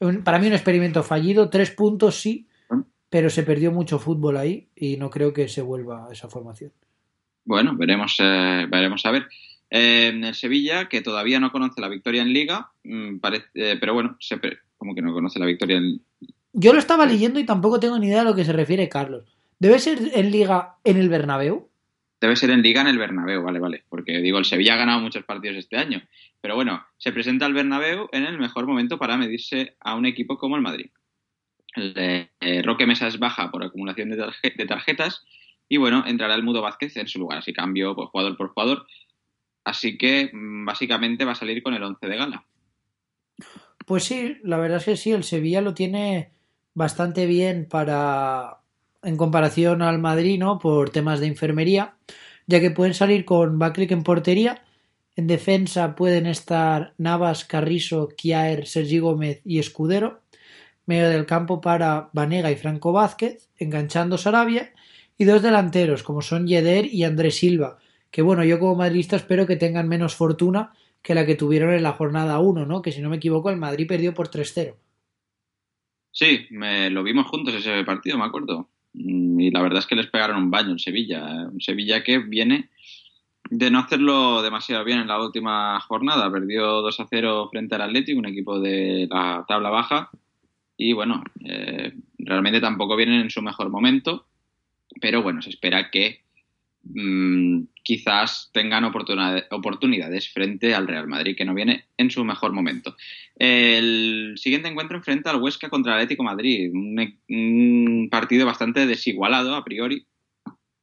un- 0.00 0.22
para 0.24 0.38
mí, 0.38 0.48
un 0.48 0.52
experimento 0.52 1.02
fallido. 1.02 1.48
Tres 1.48 1.70
puntos 1.70 2.16
sí, 2.20 2.46
pero 3.08 3.30
se 3.30 3.44
perdió 3.44 3.70
mucho 3.72 3.98
fútbol 3.98 4.36
ahí 4.36 4.68
y 4.74 4.96
no 4.96 5.08
creo 5.08 5.32
que 5.32 5.48
se 5.48 5.62
vuelva 5.62 6.08
a 6.08 6.12
esa 6.12 6.28
formación. 6.28 6.72
Bueno, 7.44 7.76
veremos, 7.76 8.16
eh, 8.18 8.66
veremos 8.68 9.06
a 9.06 9.10
ver. 9.12 9.26
Eh, 9.74 10.08
en 10.08 10.22
el 10.24 10.34
Sevilla, 10.34 10.88
que 10.90 11.00
todavía 11.00 11.40
no 11.40 11.50
conoce 11.50 11.80
la 11.80 11.88
victoria 11.88 12.20
en 12.20 12.34
Liga, 12.34 12.70
mm, 12.84 13.18
parece, 13.20 13.46
eh, 13.54 13.76
pero 13.80 13.94
bueno, 13.94 14.16
se 14.20 14.38
como 14.76 14.94
que 14.94 15.00
no 15.00 15.14
conoce 15.14 15.38
la 15.38 15.46
victoria 15.46 15.78
en, 15.78 16.02
Yo 16.52 16.74
lo 16.74 16.78
estaba 16.78 17.06
leyendo 17.06 17.40
y 17.40 17.46
tampoco 17.46 17.80
tengo 17.80 17.98
ni 17.98 18.08
idea 18.08 18.20
a 18.20 18.24
lo 18.24 18.34
que 18.34 18.44
se 18.44 18.52
refiere 18.52 18.90
Carlos. 18.90 19.24
¿Debe 19.58 19.78
ser 19.78 19.98
en 20.14 20.30
Liga 20.30 20.76
en 20.84 20.98
el 20.98 21.08
Bernabéu? 21.08 21.70
Debe 22.20 22.36
ser 22.36 22.50
en 22.50 22.60
Liga 22.62 22.82
en 22.82 22.88
el 22.88 22.98
Bernabéu, 22.98 23.42
vale, 23.42 23.58
vale. 23.60 23.84
Porque 23.88 24.18
digo, 24.18 24.38
el 24.38 24.44
Sevilla 24.44 24.74
ha 24.74 24.76
ganado 24.76 25.00
muchos 25.00 25.24
partidos 25.24 25.56
este 25.56 25.78
año. 25.78 26.02
Pero 26.42 26.54
bueno, 26.54 26.84
se 26.98 27.10
presenta 27.12 27.46
al 27.46 27.54
Bernabéu 27.54 28.08
en 28.12 28.24
el 28.24 28.38
mejor 28.38 28.66
momento 28.66 28.98
para 28.98 29.16
medirse 29.16 29.76
a 29.80 29.94
un 29.94 30.04
equipo 30.04 30.36
como 30.36 30.56
el 30.56 30.62
Madrid. 30.62 30.90
El 31.74 31.94
de, 31.94 32.30
eh, 32.40 32.60
Roque 32.62 32.86
Mesa 32.86 33.06
es 33.06 33.18
baja 33.18 33.50
por 33.50 33.64
acumulación 33.64 34.10
de, 34.10 34.18
tarje- 34.18 34.54
de 34.54 34.66
tarjetas 34.66 35.24
y 35.68 35.78
bueno, 35.78 36.04
entrará 36.06 36.34
el 36.34 36.42
Mudo 36.42 36.60
Vázquez 36.60 36.96
en 36.98 37.08
su 37.08 37.18
lugar. 37.18 37.38
Así 37.38 37.52
cambio 37.54 37.94
pues, 37.94 38.08
jugador 38.10 38.36
por 38.36 38.48
jugador. 38.48 38.86
Así 39.64 39.96
que 39.96 40.30
mm, 40.32 40.64
básicamente 40.64 41.24
va 41.24 41.32
a 41.32 41.36
salir 41.36 41.62
con 41.62 41.74
el 41.74 41.82
11 41.82 42.06
de 42.06 42.16
gala. 42.16 42.44
Pues 43.86 44.04
sí, 44.04 44.38
la 44.42 44.58
verdad 44.58 44.78
es 44.78 44.84
que 44.84 44.96
sí, 44.96 45.12
el 45.12 45.24
Sevilla 45.24 45.60
lo 45.60 45.74
tiene 45.74 46.32
bastante 46.74 47.26
bien 47.26 47.66
para 47.68 48.58
en 49.02 49.16
comparación 49.16 49.82
al 49.82 49.98
Madrid, 49.98 50.38
¿no? 50.38 50.58
Por 50.58 50.90
temas 50.90 51.20
de 51.20 51.26
enfermería, 51.26 51.96
ya 52.46 52.60
que 52.60 52.70
pueden 52.70 52.94
salir 52.94 53.24
con 53.24 53.58
Baklik 53.58 53.90
en 53.90 54.04
portería, 54.04 54.62
en 55.16 55.26
defensa 55.26 55.94
pueden 55.94 56.26
estar 56.26 56.94
Navas, 56.98 57.44
Carrizo, 57.44 58.08
Kiaer, 58.16 58.66
Sergi 58.66 58.98
Gómez 58.98 59.40
y 59.44 59.58
Escudero, 59.58 60.20
medio 60.86 61.08
del 61.08 61.26
campo 61.26 61.60
para 61.60 62.08
Vanega 62.12 62.50
y 62.50 62.56
Franco 62.56 62.92
Vázquez, 62.92 63.48
enganchando 63.58 64.16
Sarabia, 64.16 64.72
y 65.18 65.24
dos 65.24 65.42
delanteros 65.42 66.02
como 66.02 66.22
son 66.22 66.46
Yeder 66.46 66.86
y 66.86 67.04
Andrés 67.04 67.36
Silva, 67.36 67.78
que 68.12 68.22
bueno, 68.22 68.44
yo 68.44 68.60
como 68.60 68.76
madridista 68.76 69.16
espero 69.16 69.46
que 69.46 69.56
tengan 69.56 69.88
menos 69.88 70.14
fortuna 70.14 70.74
que 71.02 71.14
la 71.14 71.26
que 71.26 71.34
tuvieron 71.34 71.72
en 71.72 71.82
la 71.82 71.92
jornada 71.92 72.38
1, 72.38 72.66
¿no? 72.66 72.82
Que 72.82 72.92
si 72.92 73.00
no 73.00 73.08
me 73.08 73.16
equivoco 73.16 73.50
el 73.50 73.56
Madrid 73.56 73.88
perdió 73.88 74.14
por 74.14 74.28
3-0. 74.28 74.76
Sí, 76.12 76.46
me, 76.50 76.90
lo 76.90 77.02
vimos 77.02 77.26
juntos 77.26 77.54
ese 77.54 77.82
partido, 77.84 78.18
me 78.18 78.24
acuerdo. 78.24 78.68
Mm, 78.92 79.40
Y 79.40 79.50
la 79.50 79.62
verdad 79.62 79.78
es 79.78 79.86
que 79.86 79.96
les 79.96 80.06
pegaron 80.08 80.36
un 80.36 80.50
baño 80.50 80.72
en 80.72 80.78
Sevilla. 80.78 81.26
¿eh? 81.26 81.46
Un 81.46 81.60
Sevilla 81.60 82.04
que 82.04 82.18
viene 82.18 82.68
de 83.50 83.70
no 83.70 83.78
hacerlo 83.80 84.42
demasiado 84.42 84.84
bien 84.84 84.98
en 84.98 85.08
la 85.08 85.20
última 85.20 85.80
jornada. 85.80 86.30
Perdió 86.30 86.82
2 86.82 87.00
a 87.00 87.06
0 87.08 87.48
frente 87.50 87.74
al 87.74 87.82
Atlético, 87.82 88.18
un 88.18 88.26
equipo 88.26 88.60
de 88.60 89.08
la 89.10 89.44
tabla 89.48 89.70
baja. 89.70 90.10
Y 90.76 90.92
bueno, 90.92 91.24
eh, 91.40 91.94
realmente 92.18 92.60
tampoco 92.60 92.94
vienen 92.94 93.22
en 93.22 93.30
su 93.30 93.40
mejor 93.40 93.70
momento. 93.70 94.26
Pero 95.00 95.22
bueno, 95.22 95.40
se 95.40 95.48
espera 95.48 95.90
que 95.90 96.20
mm, 96.84 97.64
quizás 97.82 98.50
tengan 98.52 98.84
oportunidades, 98.84 100.32
frente 100.32 100.74
al 100.74 100.86
Real 100.86 101.08
Madrid, 101.08 101.36
que 101.36 101.44
no 101.44 101.54
viene 101.54 101.86
en 101.96 102.10
su 102.10 102.24
mejor 102.24 102.52
momento. 102.52 102.96
El 103.36 104.34
siguiente 104.36 104.68
encuentro 104.68 104.96
enfrenta 104.96 105.30
al 105.30 105.42
Huesca 105.42 105.68
contra 105.68 105.92
el 105.92 105.98
Atlético 105.98 106.22
de 106.22 106.30
Madrid, 106.30 106.70
un, 106.72 107.00
e- 107.00 107.18
un 107.28 108.08
partido 108.10 108.46
bastante 108.46 108.86
desigualado 108.86 109.54
a 109.54 109.64
priori, 109.64 110.06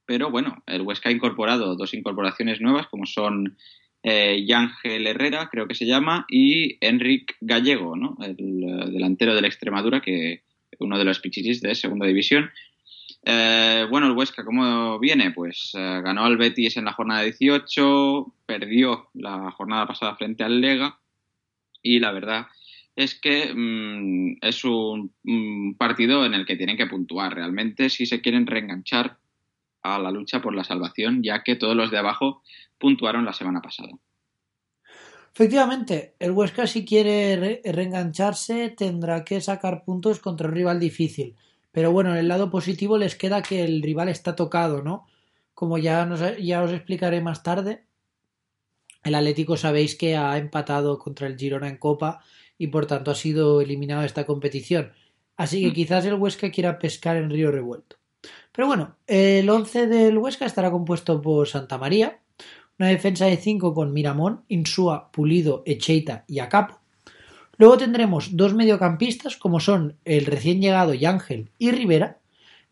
pero 0.05 0.31
bueno, 0.31 0.63
el 0.65 0.81
Huesca 0.81 1.09
ha 1.09 1.11
incorporado 1.11 1.75
dos 1.75 1.93
incorporaciones 1.93 2.61
nuevas 2.61 2.87
como 2.87 3.05
son 3.05 3.57
eh, 4.01 4.45
Yángel 4.47 5.05
Herrera, 5.05 5.49
creo 5.51 5.67
que 5.67 5.75
se 5.75 5.85
llama, 5.85 6.25
y 6.29 6.77
Enric 6.85 7.35
Gallego, 7.41 7.95
¿no? 7.95 8.17
el 8.21 8.63
eh, 8.63 8.91
delantero 8.91 9.35
del 9.35 9.45
Extremadura, 9.45 10.01
que 10.01 10.43
uno 10.79 10.97
de 10.97 11.05
los 11.05 11.19
pichichis 11.19 11.61
de 11.61 11.75
segunda 11.75 12.07
división. 12.07 12.49
Eh, 13.23 13.85
bueno, 13.89 14.07
el 14.07 14.13
Huesca, 14.17 14.45
¿cómo 14.45 14.97
viene? 14.99 15.31
Pues 15.31 15.71
eh, 15.75 16.01
ganó 16.03 16.23
al 16.25 16.37
Betis 16.37 16.77
en 16.77 16.85
la 16.85 16.93
jornada 16.93 17.21
18, 17.23 18.33
perdió 18.45 19.09
la 19.13 19.51
jornada 19.51 19.85
pasada 19.87 20.15
frente 20.15 20.43
al 20.43 20.61
Lega 20.61 20.99
y 21.81 21.99
la 21.99 22.11
verdad 22.11 22.47
es 22.95 23.19
que 23.19 23.53
mm, 23.55 24.37
es 24.41 24.63
un, 24.65 25.13
un 25.25 25.75
partido 25.77 26.25
en 26.25 26.33
el 26.33 26.45
que 26.45 26.57
tienen 26.57 26.77
que 26.77 26.87
puntuar 26.87 27.35
realmente 27.35 27.89
si 27.89 28.05
se 28.05 28.21
quieren 28.21 28.47
reenganchar 28.47 29.19
a 29.83 29.99
la 29.99 30.11
lucha 30.11 30.41
por 30.41 30.55
la 30.55 30.63
salvación, 30.65 31.23
ya 31.23 31.43
que 31.43 31.55
todos 31.55 31.75
los 31.75 31.91
de 31.91 31.99
abajo 31.99 32.43
puntuaron 32.79 33.25
la 33.25 33.33
semana 33.33 33.61
pasada. 33.61 33.91
Efectivamente, 35.33 36.15
el 36.19 36.31
Huesca 36.31 36.67
si 36.67 36.85
quiere 36.85 37.35
re- 37.37 37.61
reengancharse 37.63 38.69
tendrá 38.69 39.23
que 39.23 39.41
sacar 39.41 39.83
puntos 39.85 40.19
contra 40.19 40.47
un 40.47 40.53
rival 40.55 40.79
difícil. 40.79 41.35
Pero 41.71 41.91
bueno, 41.91 42.11
en 42.11 42.17
el 42.17 42.27
lado 42.27 42.49
positivo 42.49 42.97
les 42.97 43.15
queda 43.15 43.41
que 43.41 43.63
el 43.63 43.81
rival 43.81 44.09
está 44.09 44.35
tocado, 44.35 44.81
¿no? 44.81 45.05
Como 45.53 45.77
ya, 45.77 46.05
nos, 46.05 46.21
ya 46.37 46.63
os 46.63 46.71
explicaré 46.71 47.21
más 47.21 47.43
tarde, 47.43 47.85
el 49.03 49.15
Atlético 49.15 49.55
sabéis 49.55 49.95
que 49.95 50.17
ha 50.17 50.37
empatado 50.37 50.99
contra 50.99 51.27
el 51.27 51.37
Girona 51.37 51.69
en 51.69 51.77
Copa 51.77 52.21
y 52.57 52.67
por 52.67 52.85
tanto 52.85 53.11
ha 53.11 53.15
sido 53.15 53.61
eliminado 53.61 54.01
de 54.01 54.07
esta 54.07 54.25
competición. 54.25 54.91
Así 55.37 55.61
que 55.63 55.73
quizás 55.73 56.05
el 56.05 56.15
Huesca 56.15 56.51
quiera 56.51 56.79
pescar 56.79 57.15
en 57.15 57.29
Río 57.29 57.51
Revuelto. 57.51 57.95
Pero 58.51 58.67
bueno, 58.67 58.97
el 59.07 59.49
11 59.49 59.87
del 59.87 60.17
Huesca 60.17 60.45
estará 60.45 60.69
compuesto 60.69 61.21
por 61.21 61.47
Santa 61.47 61.77
María, 61.77 62.19
una 62.77 62.89
defensa 62.89 63.25
de 63.25 63.37
5 63.37 63.73
con 63.73 63.93
Miramón, 63.93 64.43
Insúa, 64.49 65.11
Pulido, 65.11 65.63
Echeita 65.65 66.25
y 66.27 66.39
Acapo. 66.39 66.78
Luego 67.59 67.77
tendremos 67.77 68.37
dos 68.37 68.53
mediocampistas 68.53 69.35
como 69.35 69.59
son 69.59 69.97
el 70.05 70.25
recién 70.25 70.61
llegado 70.61 70.93
Yángel 70.93 71.51
y 71.57 71.71
Rivera, 71.71 72.19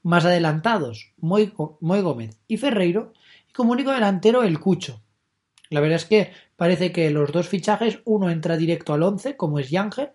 más 0.01 0.23
adelantados, 0.23 1.11
Moy, 1.17 1.51
Gómez 1.81 2.39
y 2.47 2.55
Ferreiro, 2.55 3.11
y 3.49 3.51
como 3.51 3.73
único 3.73 3.91
delantero 3.91 4.43
el 4.43 4.61
Cucho. 4.61 5.01
La 5.69 5.81
verdad 5.81 5.97
es 5.97 6.05
que 6.05 6.31
parece 6.55 6.93
que 6.93 7.11
los 7.11 7.33
dos 7.33 7.49
fichajes, 7.49 7.99
uno 8.05 8.29
entra 8.29 8.55
directo 8.55 8.93
al 8.93 9.03
11, 9.03 9.35
como 9.35 9.59
es 9.59 9.69
Yanger, 9.69 10.13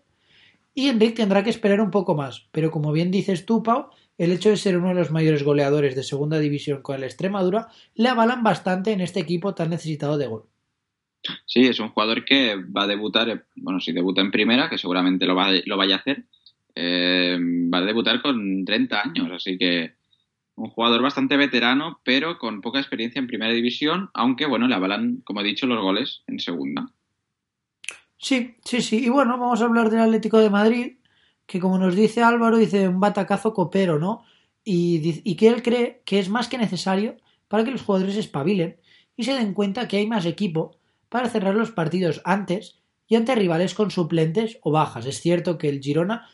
y 0.75 0.89
Enrique 0.89 1.17
tendrá 1.17 1.45
que 1.45 1.51
esperar 1.51 1.83
un 1.83 1.91
poco 1.91 2.15
más, 2.15 2.49
pero 2.51 2.71
como 2.71 2.93
bien 2.93 3.11
dices 3.11 3.45
tú, 3.45 3.63
Pau, 3.63 3.91
el 4.17 4.33
hecho 4.33 4.49
de 4.49 4.57
ser 4.57 4.79
uno 4.79 4.89
de 4.89 4.95
los 4.95 5.11
mayores 5.11 5.43
goleadores 5.43 5.95
de 5.95 6.03
segunda 6.03 6.39
división 6.39 6.81
con 6.81 6.97
el 6.97 7.05
Extremadura 7.05 7.69
le 7.95 8.09
avalan 8.09 8.43
bastante 8.43 8.93
en 8.93 9.03
este 9.03 9.21
equipo 9.21 9.55
tan 9.55 9.69
necesitado 9.69 10.17
de 10.17 10.29
gol. 10.29 10.52
Sí, 11.47 11.67
es 11.67 11.79
un 11.79 11.91
jugador 11.91 12.25
que 12.25 12.57
va 12.57 12.85
a 12.85 12.87
debutar, 12.87 13.29
eh, 13.29 13.43
bueno, 13.57 13.81
si 13.81 13.93
debuta 13.93 14.21
en 14.21 14.31
primera, 14.31 14.69
que 14.69 14.79
seguramente 14.79 15.27
lo, 15.27 15.35
va, 15.35 15.51
lo 15.65 15.77
vaya 15.77 15.97
a 15.97 15.99
hacer, 15.99 16.25
eh, 16.75 17.39
va 17.73 17.79
a 17.79 17.83
debutar 17.83 18.23
con 18.23 18.65
30 18.65 19.01
años, 19.01 19.31
así 19.33 19.59
que 19.59 19.95
un 20.55 20.69
jugador 20.71 21.03
bastante 21.03 21.37
veterano, 21.37 22.01
pero 22.05 22.39
con 22.39 22.61
poca 22.61 22.81
experiencia 22.81 23.19
en 23.19 23.27
primera 23.27 23.53
división, 23.53 24.11
aunque 24.15 24.47
bueno, 24.47 24.69
le 24.69 24.75
avalan, 24.75 25.23
como 25.25 25.41
he 25.41 25.45
dicho, 25.45 25.67
los 25.67 25.81
goles 25.81 26.23
en 26.27 26.41
segunda. 26.41 26.91
Sí, 28.19 28.57
sí, 28.65 28.83
sí. 28.83 29.05
Y 29.05 29.09
bueno, 29.09 29.39
vamos 29.39 29.61
a 29.61 29.65
hablar 29.65 29.91
del 29.91 30.01
Atlético 30.01 30.39
de 30.39 30.51
Madrid, 30.51 30.97
que 31.47 31.59
como 31.59 31.79
nos 31.79 31.97
dice 31.97 32.23
Álvaro, 32.23 32.59
dice 32.59 32.89
un 32.89 33.01
batacazo 33.01 33.53
copero, 33.53 33.99
¿no? 33.99 34.25
Y, 34.65 35.21
y 35.25 35.35
que 35.35 35.49
él 35.49 35.63
cree 35.63 36.03
que 36.05 36.19
es 36.19 36.29
más 36.29 36.49
que 36.49 36.59
necesario 36.59 37.17
para 37.49 37.65
que 37.65 37.73
los 37.73 37.83
jugadores 37.83 38.17
espabilen 38.17 38.77
y 39.17 39.25
se 39.25 39.35
den 39.35 39.55
cuenta 39.55 39.89
que 39.89 39.97
hay 39.97 40.07
más 40.07 40.25
equipo 40.25 40.77
para 41.13 41.29
cerrar 41.29 41.55
los 41.55 41.71
partidos 41.71 42.23
antes 42.25 42.81
y 43.07 43.17
ante 43.17 43.35
rivales 43.35 43.75
con 43.75 43.91
suplentes 43.91 44.59
o 44.63 44.73
bajas. 44.73 45.05
Es 45.05 45.21
cierto 45.21 45.59
que 45.59 45.69
el 45.69 45.81
Girona 45.81 46.27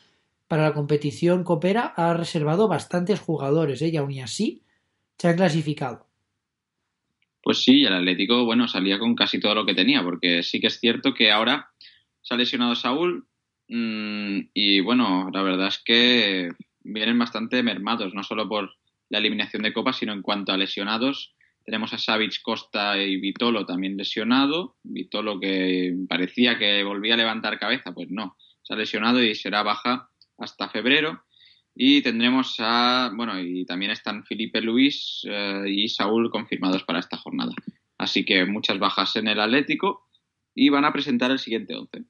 para 0.46 0.62
la 0.62 0.72
competición 0.72 1.42
Copera 1.42 1.92
ha 1.96 2.14
reservado 2.14 2.68
bastantes 2.68 3.18
jugadores 3.18 3.82
¿eh? 3.82 3.88
y 3.88 3.96
aún 3.96 4.16
así 4.20 4.62
se 5.18 5.28
han 5.28 5.36
clasificado. 5.36 6.06
Pues 7.42 7.64
sí, 7.64 7.82
el 7.84 7.92
Atlético, 7.92 8.44
bueno, 8.44 8.68
salía 8.68 9.00
con 9.00 9.16
casi 9.16 9.40
todo 9.40 9.56
lo 9.56 9.66
que 9.66 9.74
tenía, 9.74 10.04
porque 10.04 10.44
sí 10.44 10.60
que 10.60 10.68
es 10.68 10.78
cierto 10.78 11.12
que 11.12 11.32
ahora 11.32 11.70
se 12.22 12.34
ha 12.34 12.36
lesionado 12.36 12.76
Saúl 12.76 13.26
mmm, 13.66 14.38
y 14.54 14.78
bueno, 14.80 15.30
la 15.32 15.42
verdad 15.42 15.68
es 15.68 15.82
que 15.84 16.50
vienen 16.84 17.18
bastante 17.18 17.64
mermados, 17.64 18.14
no 18.14 18.22
solo 18.22 18.48
por 18.48 18.70
la 19.08 19.18
eliminación 19.18 19.64
de 19.64 19.72
Copa, 19.72 19.92
sino 19.92 20.12
en 20.12 20.22
cuanto 20.22 20.52
a 20.52 20.56
lesionados. 20.56 21.34
Tenemos 21.68 21.92
a 21.92 21.98
Savic, 21.98 22.40
Costa 22.40 22.96
y 22.96 23.20
Vitolo 23.20 23.66
también 23.66 23.98
lesionado. 23.98 24.78
Vitolo 24.84 25.38
que 25.38 25.94
parecía 26.08 26.58
que 26.58 26.82
volvía 26.82 27.12
a 27.12 27.18
levantar 27.18 27.58
cabeza, 27.58 27.92
pues 27.92 28.08
no, 28.08 28.38
se 28.62 28.72
ha 28.72 28.76
lesionado 28.78 29.22
y 29.22 29.34
será 29.34 29.62
baja 29.62 30.08
hasta 30.38 30.70
febrero. 30.70 31.24
Y 31.74 32.00
tendremos 32.00 32.54
a, 32.60 33.12
bueno, 33.14 33.38
y 33.38 33.66
también 33.66 33.90
están 33.90 34.24
Felipe 34.24 34.62
Luis 34.62 35.20
eh, 35.28 35.64
y 35.68 35.90
Saúl 35.90 36.30
confirmados 36.30 36.84
para 36.84 37.00
esta 37.00 37.18
jornada. 37.18 37.52
Así 37.98 38.24
que 38.24 38.46
muchas 38.46 38.78
bajas 38.78 39.16
en 39.16 39.28
el 39.28 39.38
Atlético 39.38 40.06
y 40.54 40.70
van 40.70 40.86
a 40.86 40.92
presentar 40.94 41.30
el 41.32 41.38
siguiente 41.38 41.74
11. 41.74 42.02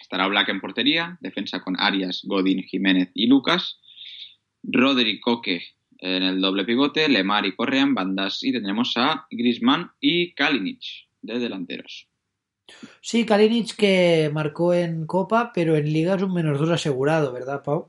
Estará 0.00 0.28
Black 0.28 0.50
en 0.50 0.60
portería, 0.60 1.18
defensa 1.20 1.64
con 1.64 1.74
Arias, 1.80 2.20
Godín, 2.22 2.62
Jiménez 2.62 3.10
y 3.12 3.26
Lucas. 3.26 3.80
Rodri 4.62 5.18
Coque 5.18 5.64
en 5.98 6.22
el 6.22 6.40
doble 6.40 6.64
pivote, 6.64 7.08
Lemar 7.08 7.46
y 7.46 7.54
Correa 7.54 7.82
en 7.82 7.94
bandas 7.94 8.42
y 8.42 8.52
tendremos 8.52 8.92
a 8.96 9.26
Grisman 9.30 9.90
y 10.00 10.32
Kalinic 10.32 10.80
de 11.22 11.38
delanteros. 11.38 12.08
Sí, 13.00 13.24
Kalinic 13.24 13.74
que 13.76 14.30
marcó 14.32 14.74
en 14.74 15.06
Copa, 15.06 15.52
pero 15.54 15.76
en 15.76 15.92
Liga 15.92 16.14
es 16.14 16.22
un 16.22 16.34
menos 16.34 16.58
dos 16.58 16.70
asegurado, 16.70 17.32
¿verdad, 17.32 17.62
Pau? 17.62 17.88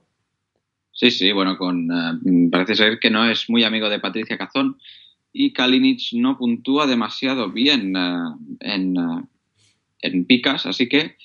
Sí, 0.91 1.11
sí, 1.11 1.31
bueno, 1.31 1.57
con 1.57 1.89
uh, 1.91 2.49
parece 2.49 2.75
ser 2.75 2.99
que 2.99 3.09
no 3.09 3.29
es 3.29 3.49
muy 3.49 3.63
amigo 3.63 3.89
de 3.89 3.99
Patricia 3.99 4.37
Cazón 4.37 4.77
y 5.31 5.53
Kalinic 5.53 6.13
no 6.13 6.37
puntúa 6.37 6.87
demasiado 6.87 7.51
bien 7.51 7.95
uh, 7.95 8.37
en, 8.59 8.97
uh, 8.97 9.27
en 10.01 10.25
picas, 10.25 10.65
así 10.65 10.89
que 10.89 11.15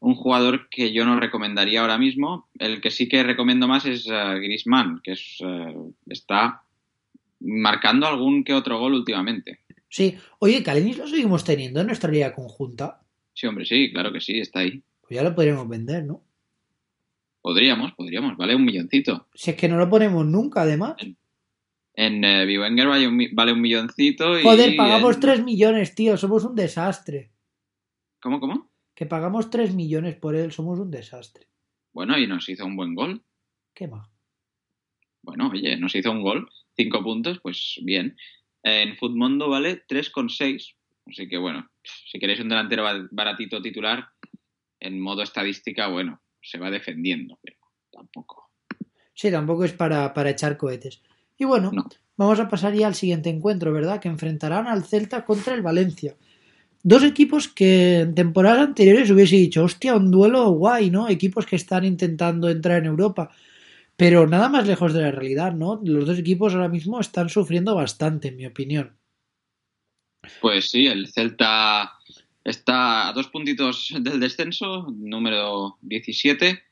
un 0.00 0.14
jugador 0.14 0.68
que 0.70 0.92
yo 0.92 1.04
no 1.04 1.20
recomendaría 1.20 1.82
ahora 1.82 1.98
mismo. 1.98 2.48
El 2.58 2.80
que 2.80 2.90
sí 2.90 3.08
que 3.08 3.22
recomiendo 3.22 3.68
más 3.68 3.84
es 3.86 4.06
uh, 4.06 4.36
Griezmann, 4.36 5.00
que 5.02 5.12
es, 5.12 5.38
uh, 5.40 5.94
está 6.08 6.62
marcando 7.40 8.06
algún 8.06 8.42
que 8.42 8.54
otro 8.54 8.78
gol 8.78 8.94
últimamente. 8.94 9.60
Sí. 9.88 10.16
Oye, 10.38 10.62
Kalinic 10.62 10.98
lo 10.98 11.06
seguimos 11.06 11.44
teniendo 11.44 11.80
en 11.80 11.86
nuestra 11.86 12.10
liga 12.10 12.34
conjunta. 12.34 13.02
Sí, 13.34 13.46
hombre, 13.46 13.64
sí, 13.66 13.90
claro 13.92 14.12
que 14.12 14.20
sí, 14.20 14.38
está 14.38 14.60
ahí. 14.60 14.82
Pues 15.02 15.16
ya 15.16 15.22
lo 15.22 15.34
podríamos 15.34 15.68
vender, 15.68 16.04
¿no? 16.04 16.22
Podríamos, 17.42 17.92
podríamos, 17.92 18.36
vale 18.36 18.54
un 18.54 18.64
milloncito. 18.64 19.28
Si 19.34 19.50
es 19.50 19.56
que 19.56 19.68
no 19.68 19.78
lo 19.78 19.88
ponemos 19.88 20.26
nunca, 20.26 20.62
además. 20.62 20.96
En, 20.98 21.16
en 21.94 22.24
eh, 22.24 22.46
Biwenger 22.46 22.86
vale 22.86 23.08
un, 23.08 23.28
vale 23.32 23.52
un 23.52 23.60
milloncito 23.60 24.38
y... 24.38 24.42
Joder, 24.42 24.76
pagamos 24.76 25.14
en... 25.14 25.20
3 25.20 25.44
millones, 25.44 25.94
tío, 25.94 26.16
somos 26.16 26.44
un 26.44 26.54
desastre. 26.54 27.32
¿Cómo, 28.20 28.40
cómo? 28.40 28.69
Que 29.00 29.06
pagamos 29.06 29.48
3 29.48 29.74
millones 29.74 30.16
por 30.16 30.36
él, 30.36 30.52
somos 30.52 30.78
un 30.78 30.90
desastre. 30.90 31.46
Bueno, 31.90 32.18
y 32.18 32.26
nos 32.26 32.46
hizo 32.50 32.66
un 32.66 32.76
buen 32.76 32.94
gol. 32.94 33.24
¿Qué 33.72 33.88
más? 33.88 34.06
Bueno, 35.22 35.48
oye, 35.50 35.74
nos 35.78 35.94
hizo 35.94 36.10
un 36.10 36.20
gol, 36.20 36.50
5 36.76 37.02
puntos, 37.02 37.40
pues 37.40 37.80
bien. 37.82 38.18
En 38.62 38.98
Futmundo 38.98 39.48
vale 39.48 39.86
3,6. 39.86 40.74
Así 41.06 41.28
que 41.30 41.38
bueno, 41.38 41.70
si 41.82 42.18
queréis 42.18 42.40
un 42.40 42.50
delantero 42.50 42.84
baratito 43.10 43.62
titular, 43.62 44.06
en 44.78 45.00
modo 45.00 45.22
estadística, 45.22 45.88
bueno, 45.88 46.20
se 46.42 46.58
va 46.58 46.70
defendiendo, 46.70 47.38
pero 47.40 47.56
tampoco. 47.90 48.50
Sí, 49.14 49.30
tampoco 49.30 49.64
es 49.64 49.72
para, 49.72 50.12
para 50.12 50.28
echar 50.28 50.58
cohetes. 50.58 51.02
Y 51.38 51.46
bueno, 51.46 51.70
no. 51.72 51.88
vamos 52.18 52.38
a 52.38 52.50
pasar 52.50 52.74
ya 52.74 52.86
al 52.86 52.94
siguiente 52.94 53.30
encuentro, 53.30 53.72
¿verdad? 53.72 53.98
Que 53.98 54.08
enfrentarán 54.08 54.66
al 54.66 54.84
Celta 54.84 55.24
contra 55.24 55.54
el 55.54 55.62
Valencia. 55.62 56.18
Dos 56.82 57.04
equipos 57.04 57.48
que 57.48 58.00
en 58.00 58.14
temporadas 58.14 58.68
anteriores 58.68 59.10
hubiese 59.10 59.36
dicho, 59.36 59.64
hostia, 59.64 59.94
un 59.94 60.10
duelo 60.10 60.48
guay, 60.50 60.90
¿no? 60.90 61.08
Equipos 61.08 61.44
que 61.44 61.56
están 61.56 61.84
intentando 61.84 62.48
entrar 62.48 62.78
en 62.78 62.86
Europa. 62.86 63.30
Pero 63.96 64.26
nada 64.26 64.48
más 64.48 64.66
lejos 64.66 64.94
de 64.94 65.02
la 65.02 65.10
realidad, 65.10 65.52
¿no? 65.52 65.78
Los 65.84 66.06
dos 66.06 66.18
equipos 66.18 66.54
ahora 66.54 66.68
mismo 66.68 66.98
están 66.98 67.28
sufriendo 67.28 67.74
bastante, 67.74 68.28
en 68.28 68.36
mi 68.36 68.46
opinión. 68.46 68.96
Pues 70.40 70.70
sí, 70.70 70.86
el 70.86 71.08
Celta 71.08 71.92
está 72.44 73.08
a 73.08 73.12
dos 73.12 73.28
puntitos 73.28 73.94
del 74.00 74.20
descenso, 74.20 74.86
número 74.90 75.76
17, 75.82 76.62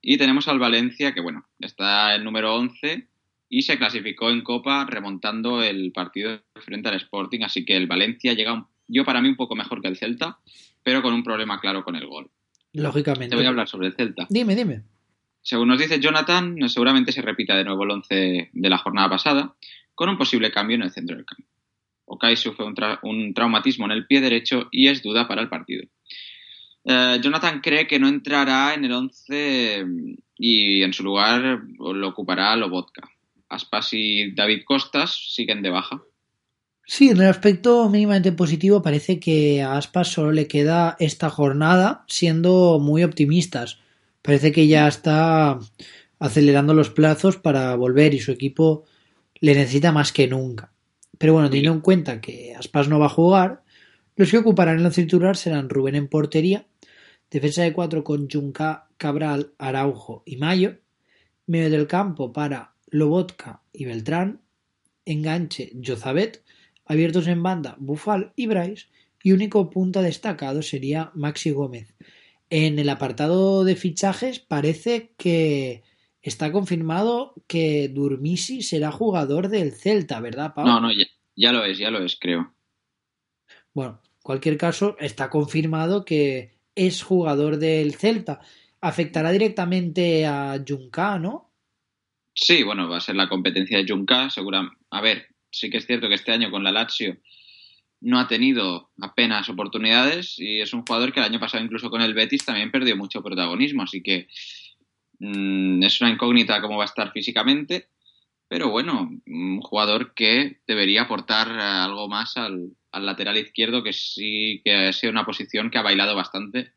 y 0.00 0.16
tenemos 0.16 0.48
al 0.48 0.58
Valencia, 0.58 1.12
que 1.12 1.20
bueno, 1.20 1.46
está 1.60 2.14
en 2.14 2.24
número 2.24 2.54
11 2.54 3.06
y 3.50 3.62
se 3.62 3.78
clasificó 3.78 4.30
en 4.30 4.42
Copa 4.42 4.86
remontando 4.86 5.62
el 5.62 5.92
partido 5.92 6.40
frente 6.54 6.88
al 6.88 6.96
Sporting, 6.96 7.40
así 7.42 7.64
que 7.64 7.76
el 7.76 7.86
Valencia 7.86 8.34
llega 8.34 8.52
un 8.52 8.66
yo 8.88 9.04
para 9.04 9.20
mí 9.20 9.28
un 9.28 9.36
poco 9.36 9.54
mejor 9.54 9.80
que 9.80 9.88
el 9.88 9.96
Celta, 9.96 10.38
pero 10.82 11.02
con 11.02 11.14
un 11.14 11.22
problema 11.22 11.60
claro 11.60 11.84
con 11.84 11.94
el 11.94 12.06
gol. 12.06 12.30
Lógicamente. 12.72 13.28
Te 13.28 13.36
voy 13.36 13.46
a 13.46 13.50
hablar 13.50 13.68
sobre 13.68 13.88
el 13.88 13.94
Celta. 13.94 14.26
Dime, 14.28 14.56
dime. 14.56 14.82
Según 15.42 15.68
nos 15.68 15.78
dice 15.78 16.00
Jonathan, 16.00 16.56
seguramente 16.68 17.12
se 17.12 17.22
repita 17.22 17.56
de 17.56 17.64
nuevo 17.64 17.84
el 17.84 17.90
11 17.90 18.50
de 18.52 18.68
la 18.68 18.78
jornada 18.78 19.08
pasada, 19.08 19.54
con 19.94 20.08
un 20.08 20.18
posible 20.18 20.50
cambio 20.50 20.76
en 20.76 20.82
el 20.82 20.90
centro 20.90 21.16
del 21.16 21.24
campo. 21.24 21.48
Okai 22.04 22.36
sufre 22.36 22.64
un, 22.64 22.74
tra 22.74 22.98
un 23.02 23.34
traumatismo 23.34 23.84
en 23.86 23.92
el 23.92 24.06
pie 24.06 24.20
derecho 24.20 24.68
y 24.70 24.88
es 24.88 25.02
duda 25.02 25.28
para 25.28 25.42
el 25.42 25.48
partido. 25.48 25.84
Uh, 26.84 27.20
Jonathan 27.20 27.60
cree 27.60 27.86
que 27.86 27.98
no 27.98 28.08
entrará 28.08 28.74
en 28.74 28.84
el 28.84 28.92
11 28.92 29.84
y 30.38 30.82
en 30.82 30.92
su 30.92 31.02
lugar 31.02 31.62
lo 31.78 32.08
ocupará 32.08 32.56
Lobotka. 32.56 33.08
Aspas 33.48 33.90
y 33.92 34.32
David 34.32 34.62
Costas 34.64 35.34
siguen 35.34 35.62
de 35.62 35.70
baja. 35.70 36.02
Sí, 36.90 37.10
en 37.10 37.18
el 37.18 37.26
aspecto 37.28 37.86
mínimamente 37.90 38.32
positivo 38.32 38.80
parece 38.80 39.20
que 39.20 39.60
a 39.60 39.76
Aspas 39.76 40.08
solo 40.08 40.32
le 40.32 40.48
queda 40.48 40.96
esta 40.98 41.28
jornada 41.28 42.06
siendo 42.08 42.78
muy 42.80 43.04
optimistas. 43.04 43.78
Parece 44.22 44.52
que 44.52 44.66
ya 44.68 44.88
está 44.88 45.58
acelerando 46.18 46.72
los 46.72 46.88
plazos 46.88 47.36
para 47.36 47.76
volver 47.76 48.14
y 48.14 48.20
su 48.20 48.32
equipo 48.32 48.84
le 49.38 49.54
necesita 49.54 49.92
más 49.92 50.12
que 50.12 50.28
nunca. 50.28 50.72
Pero 51.18 51.34
bueno, 51.34 51.50
teniendo 51.50 51.74
en 51.74 51.82
cuenta 51.82 52.22
que 52.22 52.54
Aspas 52.54 52.88
no 52.88 52.98
va 52.98 53.06
a 53.06 53.10
jugar, 53.10 53.62
los 54.16 54.30
que 54.30 54.38
ocuparán 54.38 54.80
el 54.80 54.90
titular 54.90 55.36
serán 55.36 55.68
Rubén 55.68 55.94
en 55.94 56.08
portería, 56.08 56.66
defensa 57.30 57.64
de 57.64 57.74
cuatro 57.74 58.02
con 58.02 58.30
Junca, 58.30 58.88
Cabral, 58.96 59.52
Araujo 59.58 60.22
y 60.24 60.38
Mayo, 60.38 60.78
medio 61.46 61.68
del 61.68 61.86
campo 61.86 62.32
para 62.32 62.76
Lobotka 62.86 63.60
y 63.74 63.84
Beltrán, 63.84 64.40
enganche 65.04 65.70
Jozabet, 65.84 66.42
abiertos 66.88 67.28
en 67.28 67.42
banda 67.42 67.76
Bufal 67.78 68.32
y 68.34 68.46
Bryce, 68.46 68.86
y 69.22 69.32
único 69.32 69.70
punta 69.70 70.02
destacado 70.02 70.62
sería 70.62 71.10
Maxi 71.14 71.50
Gómez. 71.50 71.94
En 72.50 72.78
el 72.78 72.88
apartado 72.88 73.64
de 73.64 73.76
fichajes 73.76 74.38
parece 74.38 75.12
que 75.18 75.82
está 76.22 76.50
confirmado 76.50 77.34
que 77.46 77.88
Durmisi 77.88 78.62
será 78.62 78.90
jugador 78.90 79.48
del 79.48 79.72
Celta, 79.72 80.20
¿verdad, 80.20 80.54
Pau? 80.54 80.66
No, 80.66 80.80
no, 80.80 80.90
ya, 80.90 81.04
ya 81.36 81.52
lo 81.52 81.64
es, 81.64 81.78
ya 81.78 81.90
lo 81.90 82.02
es, 82.02 82.16
creo. 82.18 82.54
Bueno, 83.74 84.00
en 84.02 84.22
cualquier 84.22 84.56
caso, 84.56 84.96
está 84.98 85.28
confirmado 85.30 86.04
que 86.04 86.56
es 86.74 87.02
jugador 87.02 87.58
del 87.58 87.94
Celta. 87.94 88.40
Afectará 88.80 89.30
directamente 89.30 90.26
a 90.26 90.62
Junca, 90.66 91.18
¿no? 91.18 91.50
Sí, 92.34 92.62
bueno, 92.62 92.88
va 92.88 92.98
a 92.98 93.00
ser 93.00 93.16
la 93.16 93.28
competencia 93.28 93.78
de 93.78 93.86
Junca, 93.86 94.30
segura. 94.30 94.70
A 94.90 95.00
ver, 95.00 95.26
sí 95.50 95.70
que 95.70 95.78
es 95.78 95.86
cierto 95.86 96.08
que 96.08 96.14
este 96.14 96.32
año 96.32 96.50
con 96.50 96.64
la 96.64 96.72
Lazio 96.72 97.18
no 98.00 98.20
ha 98.20 98.28
tenido 98.28 98.90
apenas 99.00 99.48
oportunidades 99.48 100.38
y 100.38 100.60
es 100.60 100.72
un 100.72 100.84
jugador 100.86 101.12
que 101.12 101.20
el 101.20 101.26
año 101.26 101.40
pasado 101.40 101.64
incluso 101.64 101.90
con 101.90 102.00
el 102.00 102.14
Betis 102.14 102.44
también 102.44 102.70
perdió 102.70 102.96
mucho 102.96 103.22
protagonismo, 103.22 103.82
así 103.82 104.02
que 104.02 104.28
mm, 105.18 105.82
es 105.82 106.00
una 106.00 106.10
incógnita 106.10 106.60
cómo 106.60 106.76
va 106.76 106.84
a 106.84 106.86
estar 106.86 107.12
físicamente, 107.12 107.88
pero 108.48 108.70
bueno, 108.70 109.10
un 109.26 109.60
jugador 109.60 110.14
que 110.14 110.60
debería 110.66 111.02
aportar 111.02 111.50
algo 111.50 112.08
más 112.08 112.36
al, 112.36 112.70
al 112.92 113.06
lateral 113.06 113.36
izquierdo, 113.36 113.82
que 113.82 113.92
sí 113.92 114.62
que 114.64 114.74
ha 114.74 114.92
sido 114.92 115.10
una 115.10 115.26
posición 115.26 115.70
que 115.70 115.78
ha 115.78 115.82
bailado 115.82 116.14
bastante 116.14 116.72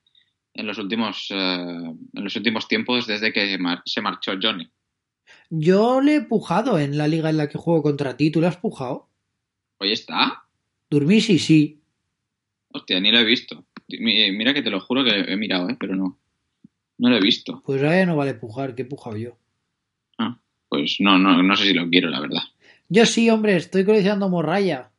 en 0.53 0.67
los 0.67 0.77
últimos, 0.77 1.27
eh, 1.29 1.35
en 1.35 2.23
los 2.23 2.35
últimos 2.35 2.67
tiempos 2.67 3.07
desde 3.07 3.31
que 3.31 3.57
se 3.85 4.01
marchó 4.01 4.33
Johnny. 4.41 4.69
Yo 5.53 5.99
le 5.99 6.15
he 6.15 6.21
pujado 6.21 6.79
en 6.79 6.97
la 6.97 7.07
liga 7.09 7.29
en 7.29 7.35
la 7.37 7.49
que 7.49 7.57
juego 7.57 7.83
contra 7.83 8.15
ti. 8.15 8.31
¿Tú 8.31 8.39
le 8.39 8.47
has 8.47 8.55
pujado? 8.57 9.09
Hoy 9.79 9.91
está. 9.91 10.45
Durmisi 10.89 11.37
sí. 11.39 11.81
Hostia, 12.73 12.99
ni 13.01 13.11
lo 13.11 13.19
he 13.19 13.25
visto. 13.25 13.65
Mi- 13.89 14.31
Mira 14.31 14.53
que 14.53 14.61
te 14.61 14.69
lo 14.69 14.79
juro 14.79 15.03
que 15.03 15.11
he 15.11 15.35
mirado, 15.35 15.69
¿eh? 15.69 15.75
pero 15.77 15.95
no. 15.95 16.17
No 16.97 17.09
lo 17.09 17.17
he 17.17 17.21
visto. 17.21 17.61
Pues 17.65 17.81
ahora 17.81 17.97
ya 17.97 18.05
no 18.05 18.15
vale 18.15 18.33
pujar, 18.33 18.75
que 18.75 18.83
he 18.83 18.85
pujado 18.85 19.17
yo. 19.17 19.37
Ah, 20.17 20.39
pues 20.69 20.97
no, 21.01 21.17
no, 21.17 21.43
no 21.43 21.55
sé 21.57 21.65
si 21.65 21.73
lo 21.73 21.89
quiero, 21.89 22.09
la 22.09 22.21
verdad. 22.21 22.43
Yo 22.87 23.05
sí, 23.05 23.29
hombre, 23.29 23.57
estoy 23.57 23.83
coleccionando 23.83 24.29
morralla. 24.29 24.91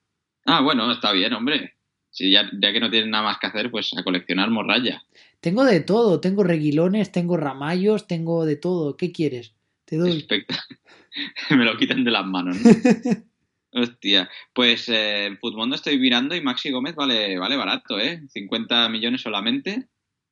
Ah, 0.44 0.60
bueno, 0.60 0.90
está 0.92 1.12
bien, 1.12 1.32
hombre. 1.32 1.74
Si 2.10 2.30
ya, 2.30 2.50
ya 2.60 2.72
que 2.74 2.80
no 2.80 2.90
tienes 2.90 3.08
nada 3.08 3.24
más 3.24 3.38
que 3.38 3.46
hacer, 3.46 3.70
pues 3.70 3.90
a 3.96 4.02
coleccionar 4.04 4.50
morralla. 4.50 5.02
Tengo 5.40 5.64
de 5.64 5.80
todo, 5.80 6.20
tengo 6.20 6.42
reguilones, 6.44 7.10
tengo 7.10 7.38
ramallos, 7.38 8.06
tengo 8.06 8.44
de 8.44 8.56
todo. 8.56 8.98
¿Qué 8.98 9.12
quieres? 9.12 9.54
Te 9.92 9.98
doy. 9.98 10.16
Especta- 10.16 10.64
Me 11.50 11.66
lo 11.66 11.76
quitan 11.76 12.02
de 12.02 12.11
las 12.11 12.24
manos, 12.24 12.57
¿no? 12.57 12.70
Hostia, 13.83 14.31
pues 14.55 14.88
eh, 14.88 15.26
en 15.26 15.37
Futmundo 15.37 15.76
estoy 15.76 15.98
mirando 15.98 16.35
y 16.35 16.40
Maxi 16.40 16.70
Gómez 16.70 16.94
vale, 16.94 17.38
vale 17.38 17.57
barato, 17.59 17.98
¿eh? 18.00 18.22
50 18.31 18.88
millones 18.88 19.20
solamente. 19.20 19.76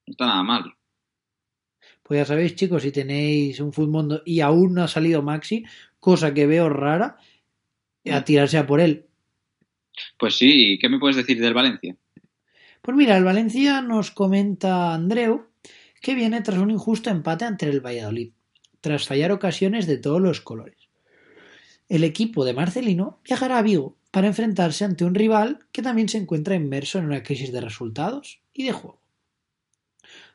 No 0.06 0.12
está 0.12 0.24
nada 0.24 0.42
mal. 0.42 0.72
Pues 2.02 2.20
ya 2.20 2.24
sabéis, 2.24 2.54
chicos, 2.54 2.82
si 2.82 2.90
tenéis 2.90 3.60
un 3.60 3.70
Mundo 3.90 4.22
y 4.24 4.40
aún 4.40 4.72
no 4.72 4.82
ha 4.82 4.88
salido 4.88 5.22
Maxi, 5.22 5.62
cosa 5.98 6.32
que 6.32 6.46
veo 6.46 6.70
rara, 6.70 7.18
a 8.10 8.24
tirarse 8.24 8.56
a 8.56 8.66
por 8.66 8.80
él. 8.80 9.08
Pues 10.18 10.36
sí, 10.36 10.78
¿qué 10.80 10.88
me 10.88 10.98
puedes 10.98 11.16
decir 11.16 11.38
del 11.38 11.52
Valencia? 11.52 11.94
Pues 12.80 12.96
mira, 12.96 13.18
el 13.18 13.24
Valencia 13.24 13.82
nos 13.82 14.10
comenta 14.10 14.94
Andreu 14.94 15.48
que 16.00 16.14
viene 16.14 16.40
tras 16.40 16.58
un 16.58 16.70
injusto 16.70 17.10
empate 17.10 17.44
ante 17.44 17.68
el 17.68 17.80
Valladolid, 17.84 18.32
tras 18.80 19.06
fallar 19.06 19.32
ocasiones 19.32 19.86
de 19.86 19.98
todos 19.98 20.20
los 20.20 20.40
colores. 20.40 20.88
El 21.88 22.04
equipo 22.04 22.44
de 22.44 22.54
Marcelino 22.54 23.18
viajará 23.24 23.58
a 23.58 23.62
Vigo 23.62 23.96
para 24.10 24.28
enfrentarse 24.28 24.84
ante 24.84 25.04
un 25.04 25.14
rival 25.14 25.58
que 25.72 25.82
también 25.82 26.08
se 26.08 26.18
encuentra 26.18 26.54
inmerso 26.54 26.98
en 26.98 27.06
una 27.06 27.22
crisis 27.22 27.52
de 27.52 27.60
resultados 27.60 28.40
y 28.52 28.64
de 28.64 28.72
juego. 28.72 29.00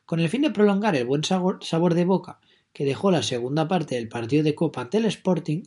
Con 0.05 0.19
el 0.19 0.29
fin 0.29 0.41
de 0.41 0.51
prolongar 0.51 0.95
el 0.95 1.05
buen 1.05 1.23
sabor, 1.23 1.93
de 1.93 2.05
boca 2.05 2.39
que 2.73 2.85
dejó 2.85 3.09
la 3.09 3.23
segunda 3.23 3.67
parte 3.67 3.95
del 3.95 4.09
partido 4.09 4.43
de 4.43 4.53
Copa 4.53 4.81
ante 4.81 4.97
Sporting, 5.07 5.63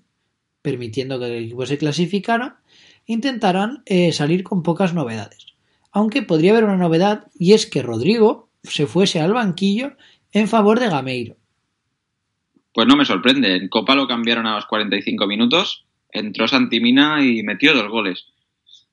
permitiendo 0.60 1.18
que 1.18 1.26
el 1.26 1.44
equipo 1.44 1.64
se 1.64 1.78
clasificara, 1.78 2.60
intentarán 3.06 3.82
eh, 3.86 4.12
salir 4.12 4.44
con 4.44 4.62
pocas 4.62 4.92
novedades. 4.92 5.46
Aunque 5.90 6.20
podría 6.20 6.52
haber 6.52 6.64
una 6.64 6.76
novedad 6.76 7.28
y 7.34 7.54
es 7.54 7.66
que 7.66 7.82
Rodrigo 7.82 8.50
se 8.62 8.86
fuese 8.86 9.20
al 9.20 9.32
banquillo 9.32 9.96
en 10.32 10.48
favor 10.48 10.80
de 10.80 10.90
Gameiro. 10.90 11.37
Pues 12.78 12.86
no 12.86 12.94
me 12.94 13.04
sorprende. 13.04 13.56
En 13.56 13.66
Copa 13.68 13.96
lo 13.96 14.06
cambiaron 14.06 14.46
a 14.46 14.54
los 14.54 14.66
45 14.66 15.26
minutos, 15.26 15.84
entró 16.12 16.46
Santimina 16.46 17.24
y 17.24 17.42
metió 17.42 17.74
dos 17.74 17.88
goles. 17.90 18.26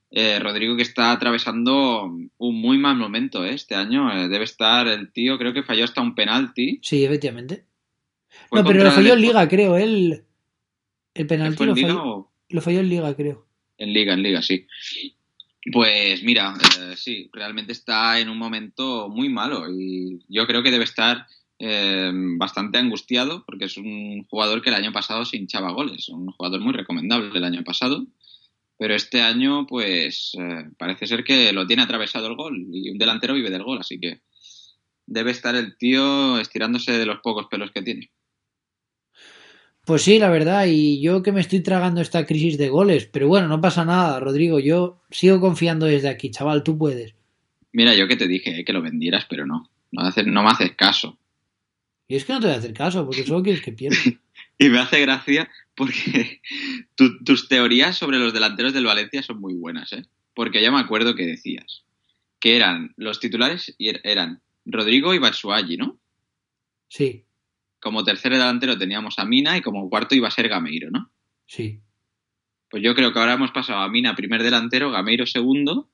Eh, 0.10 0.39
Rodrigo 0.39 0.76
que 0.76 0.82
está 0.82 1.12
atravesando 1.12 2.06
un 2.06 2.56
muy 2.62 2.80
mal 2.80 2.98
momento 2.98 3.45
¿eh? 3.45 3.54
este 3.54 3.76
año. 3.76 4.12
Eh, 4.12 4.28
debe 4.28 4.43
estar 4.45 4.88
el 4.88 5.12
tío, 5.12 5.38
creo 5.38 5.54
que 5.54 5.62
falló 5.62 5.84
hasta 5.84 6.02
un 6.02 6.15
penalti. 6.15 6.80
Sí, 6.82 7.06
efectivamente. 7.06 7.65
Fue 8.50 8.63
no, 8.63 8.67
pero 8.67 8.86
lo 8.86 8.89
falló 8.89 9.13
el 9.13 9.19
en 9.19 9.21
Liga, 9.21 9.48
creo. 9.48 9.78
Él, 9.78 10.24
el 11.13 11.28
penalti 11.28 11.56
¿Fue 11.58 11.67
en 11.67 11.69
lo 11.69 11.76
falló, 11.76 12.04
o- 12.04 12.32
lo 12.50 12.62
falló 12.62 12.80
en 12.80 12.89
Liga, 12.89 13.15
creo. 13.15 13.45
En 13.78 13.93
Liga, 13.93 14.15
en 14.15 14.24
Liga, 14.24 14.41
sí. 14.41 14.65
Pues 15.71 16.24
mira, 16.24 16.56
eh, 16.80 16.95
sí, 16.98 17.30
realmente 17.32 17.71
está 17.74 18.19
en 18.19 18.30
un 18.30 18.39
momento 18.39 19.10
muy 19.10 19.30
malo 19.30 19.67
y 19.71 20.24
yo 20.28 20.48
creo 20.48 20.63
que 20.63 20.71
debe 20.71 20.86
estar 20.86 21.28
eh, 21.60 22.12
bastante 22.38 22.78
angustiado 22.78 23.44
porque 23.46 23.65
es 23.65 23.78
un 23.78 24.26
jugador 24.30 24.62
que 24.62 24.70
el 24.70 24.76
año 24.76 24.91
pasado 24.91 25.26
se 25.26 25.38
hinchaba 25.38 25.72
goles, 25.72 26.10
un 26.10 26.28
jugador 26.32 26.62
muy 26.62 26.74
recomendable 26.74 27.38
el 27.38 27.44
año 27.44 27.63
pasado, 27.63 28.06
pero 28.78 28.94
este 28.96 29.22
año 29.22 29.65
pues 29.68 30.32
eh, 30.39 30.65
parece 30.78 31.08
ser 31.08 31.24
que 31.24 31.54
lo 31.54 31.65
tiene 31.65 31.84
atravesado 31.84 32.28
el 32.28 32.36
gol 32.36 32.65
y 32.72 32.89
un 32.91 32.98
delantero 32.98 33.34
vive 33.34 33.50
del 33.50 33.63
gol, 33.63 33.80
así 33.80 34.00
que 34.00 34.22
debe 35.06 35.32
estar 35.32 35.56
el 35.56 35.78
tío 35.78 36.39
estirándose 36.39 36.91
de 36.94 37.06
los 37.06 37.20
pocos 37.22 37.48
pelos 37.50 37.72
que 37.72 37.82
tiene. 37.84 38.12
Pues 39.86 40.02
sí, 40.02 40.18
la 40.18 40.32
verdad, 40.32 40.65
y 40.68 41.00
yo 41.00 41.22
que 41.22 41.32
me 41.32 41.41
estoy 41.41 41.62
tragando 41.62 42.02
esta 42.02 42.26
crisis 42.26 42.58
de 42.58 42.70
goles, 42.70 43.06
pero 43.06 43.28
bueno, 43.28 43.48
no 43.48 43.62
pasa 43.62 43.86
nada, 43.86 44.20
Rodrigo, 44.20 44.60
yo 44.60 45.04
sigo 45.12 45.39
confiando 45.39 45.86
desde 45.86 46.10
aquí, 46.10 46.32
chaval, 46.32 46.63
tú 46.63 46.76
puedes. 46.76 47.13
Mira, 47.72 47.94
yo 47.94 48.08
que 48.08 48.15
te 48.15 48.28
dije 48.28 48.60
eh, 48.60 48.65
que 48.65 48.74
lo 48.74 48.82
vendieras, 48.82 49.28
pero 49.30 49.46
no, 49.46 49.70
no, 49.91 50.02
haces- 50.02 50.26
no 50.26 50.41
me 50.41 50.50
haces 50.50 50.72
caso. 50.76 51.20
Y 52.08 52.15
es 52.15 52.26
que 52.26 52.34
no 52.34 52.39
te 52.39 52.48
voy 52.48 52.56
a 52.56 52.60
hacer 52.60 52.74
caso, 52.74 53.06
porque 53.06 53.24
solo 53.26 53.41
quieres 53.44 53.62
que 53.62 53.72
pierda. 53.72 53.98
Y 54.58 54.70
me 54.70 54.80
hace 54.80 55.02
gracia 55.02 55.50
porque 55.76 56.39
tu- 56.96 57.22
tus 57.26 57.50
teorías 57.50 57.98
sobre 57.98 58.20
los 58.20 58.32
delanteros 58.34 58.72
del 58.74 58.86
Valencia 58.86 59.22
son 59.22 59.41
muy 59.41 59.54
buenas, 59.54 59.91
¿eh? 59.91 60.06
Porque 60.34 60.62
ya 60.62 60.72
me 60.72 60.80
acuerdo 60.80 61.13
que 61.13 61.26
decías 61.26 61.84
que 62.39 62.56
eran 62.56 62.94
los 62.96 63.20
titulares 63.20 63.76
y 63.78 63.89
er- 63.89 64.00
eran 64.06 64.41
Rodrigo 64.65 65.13
y 65.13 65.20
Batsuagi, 65.20 65.76
¿no? 65.78 66.00
Sí, 66.88 67.26
Como 67.82 68.04
tercer 68.06 68.32
delantero 68.32 68.78
teníamos 68.78 69.20
a 69.20 69.26
Mina 69.26 69.58
y 69.58 69.62
como 69.62 69.89
cuarto 69.89 70.15
iba 70.15 70.30
a 70.30 70.32
ser 70.32 70.48
Gameiro, 70.48 70.89
¿no? 70.89 71.12
sí. 71.46 71.82
Pues 72.70 72.82
yo 72.84 72.96
creo 72.96 73.12
que 73.13 73.20
ahora 73.20 73.34
hemos 73.34 73.52
pasado 73.52 73.80
a 73.80 73.89
Mina 73.89 74.15
primer 74.15 74.41
delantero, 74.41 74.89
Gameiro 74.91 75.26
segundo, 75.26 75.89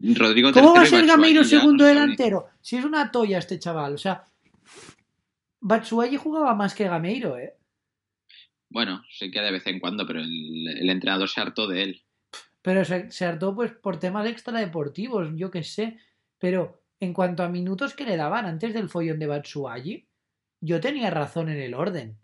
Rodrigo 0.00 0.50
¿Cómo 0.52 0.72
tercero 0.74 0.74
va 0.74 0.82
a 0.82 0.86
ser 0.86 1.06
Gameiro 1.06 1.44
segundo 1.44 1.84
delantero? 1.84 2.48
Si 2.60 2.76
es 2.76 2.84
una 2.84 3.10
toya 3.10 3.38
este 3.38 3.58
chaval, 3.58 3.94
o 3.94 3.98
sea, 3.98 4.24
Batsuagi 5.62 6.16
jugaba 6.16 6.54
más 6.54 6.74
que 6.74 6.88
Gameiro, 6.88 7.38
¿eh? 7.38 7.54
Bueno, 8.68 9.02
sé 9.10 9.30
que 9.30 9.40
de 9.40 9.52
vez 9.52 9.66
en 9.66 9.78
cuando, 9.78 10.06
pero 10.06 10.20
el, 10.20 10.66
el 10.68 10.90
entrenador 10.90 11.28
se 11.28 11.40
hartó 11.40 11.68
de 11.68 11.82
él. 11.82 12.02
Pero 12.62 12.84
se, 12.84 13.10
se 13.10 13.24
hartó 13.26 13.54
pues 13.54 13.72
por 13.72 13.98
temas 13.98 14.26
extradeportivos, 14.26 15.30
yo 15.34 15.50
qué 15.50 15.62
sé. 15.62 15.98
Pero 16.38 16.82
en 17.00 17.12
cuanto 17.12 17.42
a 17.42 17.48
minutos 17.48 17.94
que 17.94 18.04
le 18.04 18.16
daban 18.16 18.46
antes 18.46 18.74
del 18.74 18.88
follón 18.88 19.18
de 19.18 19.26
Batsuagi, 19.26 20.06
yo 20.60 20.80
tenía 20.80 21.10
razón 21.10 21.48
en 21.48 21.58
el 21.58 21.74
orden. 21.74 22.18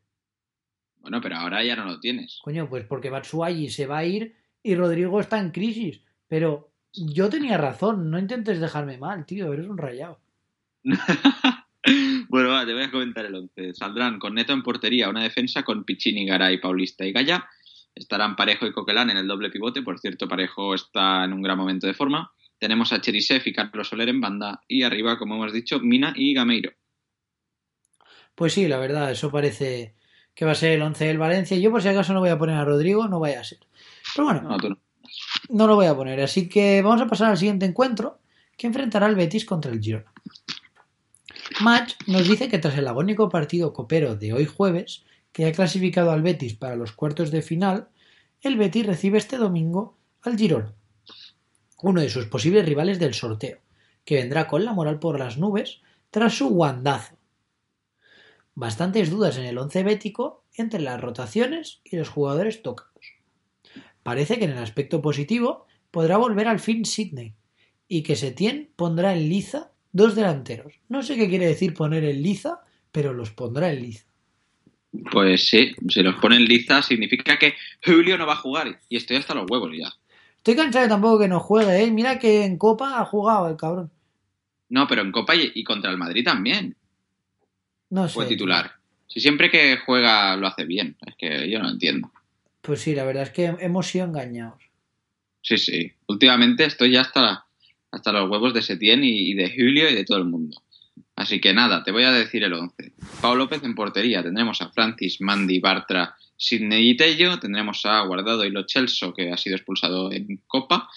Bueno, 1.01 1.21
pero 1.21 1.37
ahora 1.37 1.63
ya 1.63 1.77
no 1.77 1.85
lo 1.85 2.01
tienes. 2.01 2.41
Coño, 2.43 2.69
pues 2.69 2.85
porque 2.87 3.11
Batsuagi 3.11 3.71
se 3.71 3.87
va 3.87 3.99
a 3.99 4.05
ir 4.05 4.35
y 4.63 4.75
Rodrigo 4.75 5.21
está 5.21 5.39
en 5.39 5.53
crisis. 5.53 6.03
Pero 6.27 6.73
yo 6.93 7.29
tenía 7.29 7.57
razón, 7.57 8.11
no 8.11 8.19
intentes 8.19 8.61
dejarme 8.61 8.99
mal, 8.99 9.27
tío, 9.27 9.53
eres 9.53 9.69
un 9.69 9.79
rayado. 9.79 10.21
te 12.67 12.73
voy 12.75 12.83
a 12.85 12.91
comentar 12.91 13.25
el 13.27 13.35
11. 13.35 13.75
Saldrán 13.75 14.19
con 14.19 14.35
Neto 14.35 14.53
en 14.53 14.63
portería, 14.63 15.09
una 15.09 15.23
defensa 15.23 15.63
con 15.63 15.85
Piccini, 15.85 16.27
Garay, 16.27 16.59
Paulista 16.61 17.05
y 17.05 17.13
Gaya. 17.13 17.47
Estarán 17.95 18.37
Parejo 18.37 18.67
y 18.67 18.73
Coquelán 18.73 19.11
en 19.11 19.17
el 19.17 19.27
doble 19.27 19.51
pivote. 19.51 19.83
Por 19.83 19.99
cierto, 19.99 20.29
Parejo 20.29 20.75
está 20.75 21.25
en 21.25 21.33
un 21.33 21.43
gran 21.43 21.59
momento 21.59 21.87
de 21.87 21.95
forma. 21.95 22.33
Tenemos 22.59 22.93
a 22.93 23.01
Cherisev 23.01 23.43
y 23.47 23.53
Carlos 23.53 23.89
Soler 23.89 24.09
en 24.09 24.21
banda. 24.21 24.63
Y 24.69 24.83
arriba, 24.83 25.19
como 25.19 25.35
hemos 25.37 25.53
dicho, 25.53 25.81
Mina 25.81 26.13
y 26.17 26.35
Gameiro. 26.35 26.73
Pues 28.35 28.53
sí, 28.53 28.69
la 28.69 28.79
verdad, 28.79 29.11
eso 29.11 29.31
parece 29.31 29.95
que 30.35 30.45
va 30.45 30.53
a 30.53 30.57
ser 30.57 30.73
el 30.73 30.83
11 30.83 31.05
del 31.07 31.19
Valencia. 31.19 31.57
Yo 31.59 31.71
por 31.73 31.83
si 31.83 31.89
acaso 31.89 32.13
no 32.13 32.21
voy 32.21 32.29
a 32.31 32.39
poner 32.39 32.57
a 32.57 32.65
Rodrigo, 32.65 33.09
no 33.09 33.19
vaya 33.19 33.41
a 33.41 33.45
ser. 33.45 33.59
Pero 34.15 34.27
bueno, 34.27 34.43
No, 34.43 34.57
tú 34.59 34.69
no. 34.71 34.79
no 35.49 35.67
lo 35.67 35.75
voy 35.75 35.87
a 35.87 35.95
poner. 35.97 36.21
Así 36.21 36.49
que 36.49 36.81
vamos 36.83 37.01
a 37.01 37.07
pasar 37.09 37.31
al 37.31 37.37
siguiente 37.39 37.67
encuentro, 37.67 38.21
que 38.57 38.69
enfrentará 38.69 39.07
al 39.07 39.17
Betis 39.17 39.45
contra 39.45 39.73
el 39.73 39.81
Girona. 39.81 40.13
Match 41.61 41.95
nos 42.07 42.29
dice 42.29 42.49
que 42.49 42.59
tras 42.59 42.79
el 42.79 42.87
agónico 42.87 43.29
partido 43.29 43.73
copero 43.73 44.15
de 44.15 44.33
hoy 44.33 44.45
jueves, 44.45 45.05
que 45.33 45.47
ha 45.47 45.53
clasificado 45.53 46.11
al 46.13 46.23
Betis 46.23 46.55
para 46.55 46.77
los 46.77 46.93
cuartos 46.93 47.31
de 47.31 47.43
final, 47.43 47.89
el 48.43 48.57
Betis 48.57 48.87
recibe 48.87 49.19
este 49.19 49.39
domingo 49.39 49.97
al 50.23 50.37
Girona, 50.37 50.75
uno 51.83 52.01
de 52.01 52.11
sus 52.11 52.27
posibles 52.27 52.65
rivales 52.65 52.99
del 52.99 53.15
sorteo, 53.15 53.59
que 54.05 54.17
vendrá 54.17 54.47
con 54.47 54.65
la 54.65 54.73
moral 54.73 54.99
por 55.01 55.19
las 55.19 55.39
nubes 55.39 55.81
tras 56.11 56.35
su 56.35 56.49
guandazo. 56.49 57.17
Bastantes 58.55 59.11
dudas 59.11 59.37
en 59.39 59.45
el 59.45 59.59
once 59.59 59.83
bético 59.83 60.45
entre 60.55 60.81
las 60.81 61.01
rotaciones 61.01 61.81
y 61.85 61.97
los 61.97 62.09
jugadores 62.09 62.63
tocados. 62.63 63.15
Parece 64.03 64.39
que 64.39 64.45
en 64.45 64.53
el 64.53 64.59
aspecto 64.59 65.03
positivo 65.03 65.67
podrá 65.91 66.17
volver 66.17 66.49
al 66.49 66.61
fin 66.61 66.85
Sydney 66.85 67.35
y 67.87 68.03
que 68.03 68.17
Setién 68.17 68.71
pondrá 68.77 69.15
en 69.15 69.29
liza 69.29 69.73
dos 69.93 70.15
delanteros. 70.15 70.75
No 70.89 71.03
sé 71.03 71.17
qué 71.17 71.29
quiere 71.29 71.47
decir 71.47 71.75
poner 71.75 72.05
en 72.05 72.23
liza, 72.23 72.61
pero 72.93 73.13
los 73.13 73.31
pondrá 73.31 73.71
en 73.73 73.83
liza. 73.83 74.05
Pues 75.13 75.49
sí, 75.49 75.75
si 75.89 76.03
los 76.03 76.15
ponen 76.17 76.45
liza 76.45 76.83
significa 76.83 77.39
que 77.39 77.55
Julio 77.85 78.17
no 78.17 78.27
va 78.27 78.33
a 78.35 78.37
jugar 78.37 78.81
y 78.89 78.97
estoy 78.97 79.17
hasta 79.19 79.35
los 79.35 79.47
huevos 79.51 79.71
ya. 79.77 79.93
Estoy 80.39 80.57
cansado 80.57 80.89
tampoco 80.89 81.19
que 81.19 81.29
no 81.29 81.41
juegue, 81.41 81.83
¿eh? 81.85 81.91
Mira 81.91 82.19
que 82.19 82.45
en 82.45 82.57
Copa 82.57 82.99
ha 83.01 83.05
jugado 83.05 83.49
el 83.49 83.57
cabrón. 83.57 83.91
No, 84.71 84.87
pero 84.87 85.03
en 85.03 85.13
Copa 85.13 85.35
y, 85.37 85.53
y 85.55 85.63
contra 85.65 85.91
el 85.91 85.99
Madrid 85.99 86.25
también 86.25 86.75
No 87.91 88.09
fue 88.09 88.25
sé. 88.25 88.31
titular. 88.31 88.73
Si 89.07 89.21
siempre 89.21 89.51
que 89.51 89.79
juega 89.85 90.37
lo 90.37 90.47
hace 90.47 90.65
bien, 90.65 90.97
es 91.07 91.15
que 91.17 91.51
yo 91.51 91.59
no 91.59 91.71
entiendo. 91.71 92.11
Pues 92.63 92.81
sí, 92.81 92.95
la 92.95 93.05
verdad 93.05 93.25
es 93.25 93.31
que 93.31 93.45
hemos 93.61 93.87
sido 93.87 94.07
engañados. 94.07 94.63
Sí, 95.43 95.57
sí. 95.59 95.93
Últimamente 96.07 96.65
estoy 96.65 96.93
ya 96.93 97.03
hasta, 97.03 97.47
hasta 97.91 98.13
los 98.13 98.31
huevos 98.31 98.55
de 98.55 98.63
Setién 98.63 99.03
y, 99.03 99.35
de 99.35 99.51
Julio 99.51 99.89
y 99.91 99.95
de 99.95 100.05
todo 100.05 100.19
el 100.19 100.25
mundo. 100.25 100.61
Así 101.17 101.41
que 101.41 101.53
nada, 101.53 101.83
te 101.83 101.91
voy 101.91 102.05
a 102.05 102.13
decir 102.13 102.45
el 102.45 102.53
11. 102.53 102.93
Pau 103.21 103.35
López 103.35 103.63
en 103.65 103.75
portería. 103.75 104.23
Tendremos 104.23 104.61
a 104.63 104.71
Francis, 104.71 105.21
Mandy, 105.21 105.59
Bartra, 105.59 106.15
Sidney 106.37 106.91
y 106.91 106.97
Tello. 106.97 107.41
Tendremos 107.41 107.85
a 107.87 108.01
Guardado 108.03 108.45
y 108.45 108.51
Lo 108.51 108.65
Celso, 108.69 109.13
que 109.13 109.33
ha 109.33 109.37
sido 109.37 109.57
expulsado 109.57 110.13
en 110.13 110.43
Copa. 110.47 110.89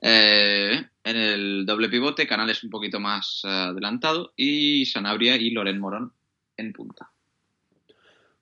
Eh, 0.00 0.82
en 1.04 1.16
el 1.16 1.66
doble 1.66 1.88
pivote, 1.88 2.26
Canales 2.26 2.64
un 2.64 2.70
poquito 2.70 3.00
más 3.00 3.42
eh, 3.44 3.48
adelantado. 3.48 4.32
Y 4.36 4.86
Sanabria 4.86 5.36
y 5.36 5.50
Loren 5.50 5.78
Morón 5.78 6.12
en 6.56 6.72
punta. 6.72 7.10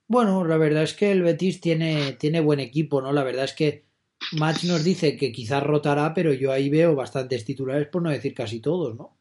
Bueno, 0.06 0.44
la 0.44 0.56
verdad 0.58 0.84
es 0.84 0.94
que 0.94 1.10
el 1.10 1.22
Betis 1.22 1.60
tiene, 1.60 2.12
tiene 2.12 2.40
buen 2.40 2.60
equipo, 2.60 3.00
¿no? 3.00 3.12
La 3.12 3.24
verdad 3.24 3.44
es 3.44 3.54
que 3.54 3.86
Match 4.32 4.64
nos 4.64 4.84
dice 4.84 5.16
que 5.16 5.32
quizás 5.32 5.62
rotará, 5.62 6.14
pero 6.14 6.32
yo 6.32 6.52
ahí 6.52 6.68
veo 6.70 6.94
bastantes 6.94 7.44
titulares, 7.44 7.88
por 7.88 8.02
no 8.02 8.10
decir 8.10 8.34
casi 8.34 8.60
todos, 8.60 8.96
¿no? 8.96 9.16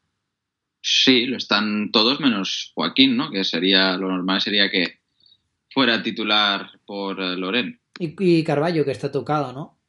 Sí, 0.81 1.25
lo 1.25 1.37
están 1.37 1.91
todos 1.91 2.19
menos 2.19 2.71
Joaquín, 2.75 3.15
¿no? 3.15 3.31
Que 3.31 3.43
sería, 3.43 3.95
lo 3.97 4.09
normal 4.09 4.41
sería 4.41 4.69
que 4.69 4.99
fuera 5.69 6.03
titular 6.03 6.69
por 6.85 7.21
eh, 7.21 7.37
Loren. 7.37 7.79
Y, 7.97 8.15
y 8.19 8.43
Carballo, 8.43 8.83
que 8.83 8.91
está 8.91 9.11
tocado, 9.11 9.53
¿no? 9.53 9.79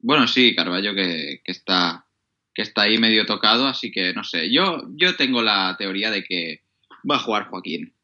Bueno, 0.00 0.26
sí, 0.26 0.54
Carballo 0.54 0.94
que, 0.94 1.42
que 1.44 1.52
está 1.52 2.06
que 2.54 2.62
está 2.62 2.82
ahí 2.82 2.98
medio 2.98 3.26
tocado, 3.26 3.66
así 3.66 3.90
que 3.90 4.12
no 4.12 4.24
sé. 4.24 4.50
Yo, 4.50 4.82
yo 4.94 5.16
tengo 5.16 5.42
la 5.42 5.76
teoría 5.78 6.10
de 6.10 6.24
que 6.24 6.62
va 7.08 7.16
a 7.16 7.20
jugar 7.20 7.48
Joaquín. 7.48 7.94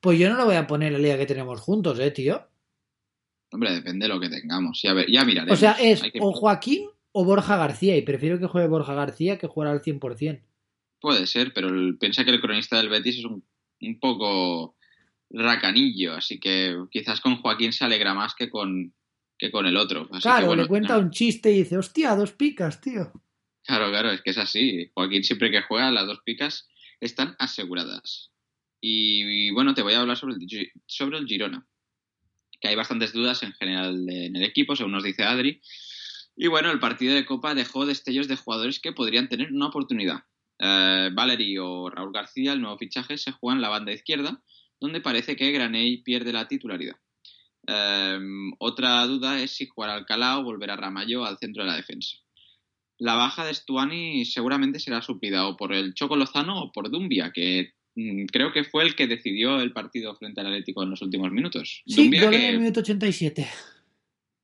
Pues 0.00 0.18
yo 0.18 0.30
no 0.30 0.36
lo 0.36 0.46
voy 0.46 0.56
a 0.56 0.66
poner 0.66 0.94
el 0.94 1.02
día 1.02 1.18
que 1.18 1.26
tenemos 1.26 1.60
juntos, 1.60 1.98
¿eh, 1.98 2.10
tío? 2.10 2.49
Hombre, 3.52 3.72
depende 3.72 4.06
de 4.06 4.14
lo 4.14 4.20
que 4.20 4.28
tengamos. 4.28 4.80
Ya, 4.82 4.94
ya 5.08 5.24
miraremos. 5.24 5.58
O 5.58 5.60
sea, 5.60 5.72
es 5.72 6.02
que- 6.02 6.18
o 6.20 6.32
Joaquín 6.32 6.86
o 7.12 7.24
Borja 7.24 7.56
García, 7.56 7.96
y 7.96 8.02
prefiero 8.02 8.38
que 8.38 8.46
juegue 8.46 8.68
Borja 8.68 8.94
García 8.94 9.38
que 9.38 9.48
jugar 9.48 9.68
al 9.70 9.82
100%. 9.82 10.42
Puede 11.00 11.26
ser, 11.26 11.52
pero 11.52 11.68
el- 11.68 11.98
piensa 11.98 12.24
que 12.24 12.30
el 12.30 12.40
cronista 12.40 12.76
del 12.76 12.88
Betis 12.88 13.18
es 13.18 13.24
un, 13.24 13.44
un 13.80 13.98
poco 13.98 14.76
racanillo, 15.30 16.14
así 16.14 16.38
que 16.38 16.76
quizás 16.90 17.20
con 17.20 17.36
Joaquín 17.36 17.72
se 17.72 17.84
alegra 17.84 18.14
más 18.14 18.34
que 18.34 18.50
con, 18.50 18.92
que 19.38 19.50
con 19.50 19.66
el 19.66 19.76
otro. 19.76 20.08
Así 20.12 20.22
claro, 20.22 20.40
que, 20.42 20.46
bueno, 20.48 20.62
le 20.62 20.68
cuenta 20.68 20.96
no. 20.96 21.04
un 21.04 21.10
chiste 21.10 21.50
y 21.50 21.58
dice, 21.58 21.78
hostia, 21.78 22.14
dos 22.14 22.32
picas, 22.32 22.80
tío. 22.80 23.12
Claro, 23.64 23.90
claro, 23.90 24.10
es 24.10 24.22
que 24.22 24.30
es 24.30 24.38
así. 24.38 24.90
Joaquín 24.94 25.22
siempre 25.24 25.50
que 25.50 25.62
juega, 25.62 25.90
las 25.90 26.06
dos 26.06 26.20
picas 26.24 26.68
están 27.00 27.36
aseguradas. 27.38 28.30
Y, 28.80 29.48
y, 29.48 29.50
bueno, 29.50 29.74
te 29.74 29.82
voy 29.82 29.94
a 29.94 30.00
hablar 30.00 30.16
sobre 30.16 30.34
el, 30.34 30.72
sobre 30.86 31.18
el 31.18 31.26
Girona, 31.26 31.66
que 32.60 32.68
hay 32.68 32.76
bastantes 32.76 33.12
dudas 33.12 33.42
en 33.42 33.52
general 33.54 34.06
en 34.08 34.36
el 34.36 34.42
equipo, 34.42 34.76
según 34.76 34.92
nos 34.92 35.04
dice 35.04 35.24
Adri. 35.24 35.60
Y 36.36 36.46
bueno, 36.48 36.70
el 36.70 36.78
partido 36.78 37.14
de 37.14 37.26
Copa 37.26 37.54
dejó 37.54 37.86
destellos 37.86 38.28
de 38.28 38.36
jugadores 38.36 38.80
que 38.80 38.92
podrían 38.92 39.28
tener 39.28 39.52
una 39.52 39.68
oportunidad. 39.68 40.20
Eh, 40.58 41.10
Valery 41.12 41.58
o 41.58 41.88
Raúl 41.90 42.12
García, 42.12 42.52
el 42.52 42.60
nuevo 42.60 42.78
fichaje, 42.78 43.18
se 43.18 43.32
juega 43.32 43.56
en 43.56 43.62
la 43.62 43.68
banda 43.68 43.92
izquierda, 43.92 44.42
donde 44.78 45.00
parece 45.00 45.36
que 45.36 45.50
Graney 45.52 46.02
pierde 46.02 46.32
la 46.32 46.48
titularidad. 46.48 46.96
Eh, 47.66 48.18
otra 48.58 49.06
duda 49.06 49.40
es 49.40 49.52
si 49.52 49.66
jugará 49.66 49.94
Alcalá 49.94 50.38
o 50.38 50.44
volverá 50.44 50.76
Ramallo 50.76 51.24
al 51.24 51.38
centro 51.38 51.62
de 51.62 51.70
la 51.70 51.76
defensa. 51.76 52.16
La 52.98 53.14
baja 53.14 53.46
de 53.46 53.54
Stuani 53.54 54.26
seguramente 54.26 54.78
será 54.78 55.00
suplida 55.00 55.46
o 55.46 55.56
por 55.56 55.72
el 55.72 55.94
Choco 55.94 56.16
Lozano 56.16 56.60
o 56.60 56.72
por 56.72 56.90
Dumbia, 56.90 57.32
que 57.32 57.72
creo 57.94 58.52
que 58.52 58.64
fue 58.64 58.84
el 58.84 58.94
que 58.94 59.06
decidió 59.06 59.60
el 59.60 59.72
partido 59.72 60.14
frente 60.16 60.40
al 60.40 60.48
Atlético 60.48 60.82
en 60.82 60.90
los 60.90 61.02
últimos 61.02 61.30
minutos. 61.32 61.82
Sí, 61.86 62.02
Dumbia 62.02 62.24
gol 62.24 62.34
en 62.34 62.42
el 62.42 62.58
minuto 62.58 62.80
87. 62.80 63.46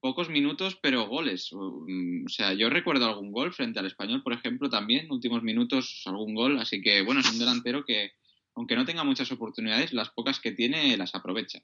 pocos 0.00 0.28
minutos, 0.28 0.78
pero 0.80 1.06
goles. 1.08 1.50
Mm, 1.52 2.26
O 2.26 2.28
sea, 2.28 2.52
yo 2.54 2.70
recuerdo 2.70 3.06
algún 3.06 3.32
gol 3.32 3.52
frente 3.52 3.78
al 3.78 3.86
Español, 3.86 4.22
por 4.22 4.32
ejemplo, 4.32 4.68
también, 4.68 5.10
últimos 5.10 5.42
minutos, 5.42 6.02
algún 6.06 6.34
gol. 6.34 6.58
Así 6.58 6.80
que, 6.80 7.02
bueno, 7.02 7.20
es 7.20 7.30
un 7.30 7.38
delantero 7.38 7.84
que, 7.84 8.12
aunque 8.54 8.76
no 8.76 8.84
tenga 8.84 9.04
muchas 9.04 9.30
oportunidades, 9.32 9.92
las 9.92 10.10
pocas 10.10 10.40
que 10.40 10.52
tiene 10.52 10.96
las 10.96 11.14
aprovecha. 11.14 11.62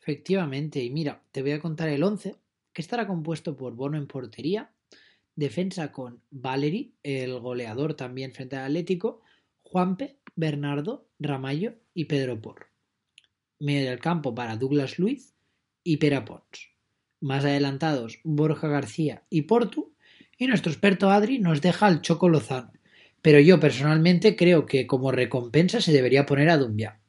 Efectivamente, 0.00 0.82
y 0.82 0.90
mira, 0.90 1.22
te 1.32 1.42
voy 1.42 1.52
a 1.52 1.60
contar 1.60 1.88
el 1.88 2.02
11, 2.02 2.34
que 2.72 2.82
estará 2.82 3.06
compuesto 3.06 3.56
por 3.56 3.74
Bono 3.74 3.98
en 3.98 4.06
portería, 4.06 4.72
defensa 5.34 5.92
con 5.92 6.22
Valery, 6.30 6.94
el 7.02 7.38
goleador 7.38 7.94
también 7.94 8.32
frente 8.32 8.56
al 8.56 8.66
Atlético, 8.66 9.22
Juanpe, 9.70 10.18
Bernardo, 10.34 11.08
Ramallo 11.18 11.74
y 11.92 12.06
Pedro 12.06 12.40
Porro. 12.40 12.66
Medio 13.60 13.90
del 13.90 13.98
campo 13.98 14.34
para 14.34 14.56
Douglas 14.56 14.98
Luiz 14.98 15.34
y 15.84 15.98
Pera 15.98 16.24
Pons. 16.24 16.70
Más 17.20 17.44
adelantados, 17.44 18.20
Borja 18.24 18.68
García 18.68 19.24
y 19.28 19.42
Portu. 19.42 19.92
Y 20.38 20.46
nuestro 20.46 20.70
experto 20.70 21.10
Adri 21.10 21.38
nos 21.38 21.60
deja 21.60 21.86
al 21.86 22.00
Choco 22.00 22.28
Lozano. 22.28 22.72
Pero 23.20 23.40
yo 23.40 23.58
personalmente 23.60 24.36
creo 24.36 24.64
que 24.64 24.86
como 24.86 25.10
recompensa 25.10 25.80
se 25.80 25.92
debería 25.92 26.24
poner 26.24 26.48
a 26.48 26.56
Dumbia. 26.56 27.00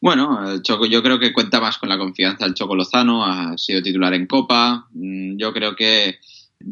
Bueno, 0.00 0.50
el 0.50 0.62
Choco, 0.62 0.86
yo 0.86 1.02
creo 1.02 1.18
que 1.18 1.32
cuenta 1.32 1.60
más 1.60 1.78
con 1.78 1.88
la 1.88 1.98
confianza 1.98 2.46
del 2.46 2.54
Choco 2.54 2.74
Lozano, 2.74 3.24
ha 3.24 3.56
sido 3.58 3.82
titular 3.82 4.12
en 4.14 4.26
Copa. 4.26 4.88
Mm, 4.92 5.36
Yo 5.36 5.52
creo 5.52 5.76
que 5.76 6.18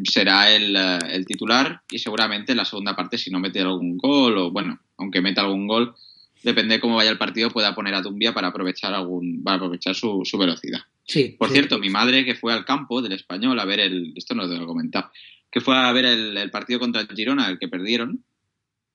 será 0.05 0.51
el, 0.55 0.77
eh, 0.77 0.99
el 1.11 1.27
titular 1.27 1.83
y 1.91 1.99
seguramente 1.99 2.53
en 2.53 2.59
la 2.59 2.65
segunda 2.65 2.97
parte, 2.97 3.19
si 3.19 3.31
no 3.31 3.39
mete 3.41 3.61
algún 3.61 3.99
gol, 3.99 4.39
o 4.39 4.51
bueno, 4.51 4.81
aunque 4.97 5.21
meta 5.21 5.43
algún 5.43 5.67
gol, 5.67 5.95
depende 6.43 6.75
de 6.75 6.81
cómo 6.81 6.97
vaya 6.97 7.11
el 7.11 7.19
partido, 7.19 7.51
pueda 7.51 7.75
poner 7.75 7.95
a 7.95 8.03
Dumbia 8.03 8.33
para 8.33 8.49
aprovechar 8.49 8.95
algún, 8.95 9.43
para 9.43 9.57
aprovechar 9.57 9.95
su, 9.95 10.23
su 10.25 10.39
velocidad. 10.39 10.81
Sí, 11.05 11.37
Por 11.39 11.49
sí. 11.49 11.55
cierto, 11.55 11.79
mi 11.79 11.91
madre 11.91 12.25
que 12.25 12.35
fue 12.35 12.53
al 12.53 12.65
campo 12.65 13.03
del 13.03 13.13
español 13.13 13.59
a 13.61 13.65
ver 13.65 13.81
el, 13.81 14.13
esto 14.17 14.35
no 14.35 14.49
te 14.49 14.57
lo 14.57 14.65
he 14.65 14.67
comentado, 14.67 15.11
que 15.51 15.61
fue 15.61 15.77
a 15.77 15.93
ver 15.93 16.07
el, 16.07 16.37
el 16.37 16.51
partido 16.51 16.81
contra 16.81 17.03
el 17.03 17.09
Girona, 17.09 17.49
el 17.49 17.59
que 17.59 17.69
perdieron. 17.69 18.25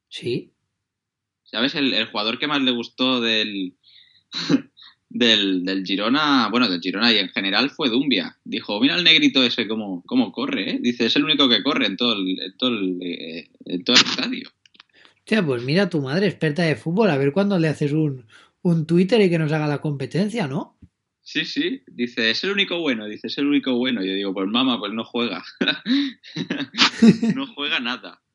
Sí. 0.10 0.52
¿Sabes? 1.44 1.76
El, 1.76 1.94
el 1.94 2.08
jugador 2.08 2.40
que 2.40 2.48
más 2.48 2.62
le 2.62 2.72
gustó 2.72 3.22
del, 3.22 3.76
del, 5.10 5.64
del 5.64 5.86
Girona, 5.86 6.50
bueno, 6.50 6.70
del 6.70 6.82
Girona 6.82 7.12
y 7.12 7.18
en 7.18 7.30
general 7.30 7.70
fue 7.70 7.90
Dumbia. 7.90 8.38
Dijo, 8.44 8.80
mira 8.80 8.96
el 8.96 9.04
negrito 9.04 9.44
ese 9.44 9.68
cómo, 9.68 10.04
cómo 10.06 10.32
corre, 10.32 10.72
¿eh? 10.72 10.80
Dice, 10.82 11.06
es 11.06 11.16
el 11.16 11.24
único 11.24 11.48
que 11.50 11.64
corre 11.64 11.86
en 11.86 11.98
todo 11.98 12.14
el, 12.14 12.40
en 12.40 12.58
todo 12.58 12.70
el, 12.70 12.98
eh, 13.02 13.50
en 13.66 13.84
todo 13.84 13.96
el 13.96 14.02
estadio. 14.04 14.50
Hostia, 15.20 15.46
pues 15.46 15.64
mira 15.64 15.84
a 15.84 15.90
tu 15.90 16.02
madre, 16.02 16.28
experta 16.28 16.64
de 16.64 16.76
fútbol, 16.76 17.10
a 17.10 17.18
ver 17.18 17.32
cuándo 17.34 17.60
le 17.60 17.68
haces 17.68 17.92
un, 17.92 18.26
un 18.62 18.86
Twitter 18.86 19.22
y 19.22 19.30
que 19.30 19.40
nos 19.40 19.52
haga 19.52 19.68
la 19.68 19.82
competencia, 19.82 20.48
¿no? 20.48 20.78
Sí, 21.22 21.44
sí, 21.44 21.84
dice, 21.88 22.32
es 22.32 22.42
el 22.46 22.52
único 22.52 22.80
bueno, 22.80 23.06
dice, 23.06 23.28
es 23.28 23.38
el 23.38 23.48
único 23.48 23.76
bueno. 23.76 24.02
Yo 24.02 24.14
digo, 24.14 24.34
pues 24.34 24.48
mamá, 24.48 24.80
pues 24.80 24.94
no 24.94 25.04
juega. 25.04 25.44
no 27.36 27.48
juega 27.48 27.80
nada. 27.80 28.22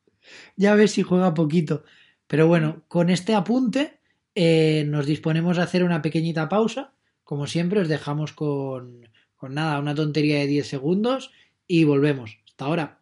Ya 0.55 0.73
ves 0.75 0.91
si 0.91 1.01
juega 1.01 1.33
poquito. 1.33 1.83
Pero 2.27 2.47
bueno, 2.47 2.83
con 2.87 3.09
este 3.09 3.33
apunte 3.33 3.99
eh, 4.35 4.83
nos 4.87 5.05
disponemos 5.05 5.57
a 5.57 5.63
hacer 5.63 5.83
una 5.83 6.01
pequeñita 6.01 6.49
pausa. 6.49 6.93
Como 7.23 7.47
siempre, 7.47 7.81
os 7.81 7.87
dejamos 7.87 8.33
con, 8.33 9.09
con 9.35 9.53
nada, 9.53 9.79
una 9.79 9.95
tontería 9.95 10.39
de 10.39 10.47
10 10.47 10.67
segundos 10.67 11.31
y 11.67 11.83
volvemos. 11.83 12.37
Hasta 12.45 12.65
ahora. 12.65 12.99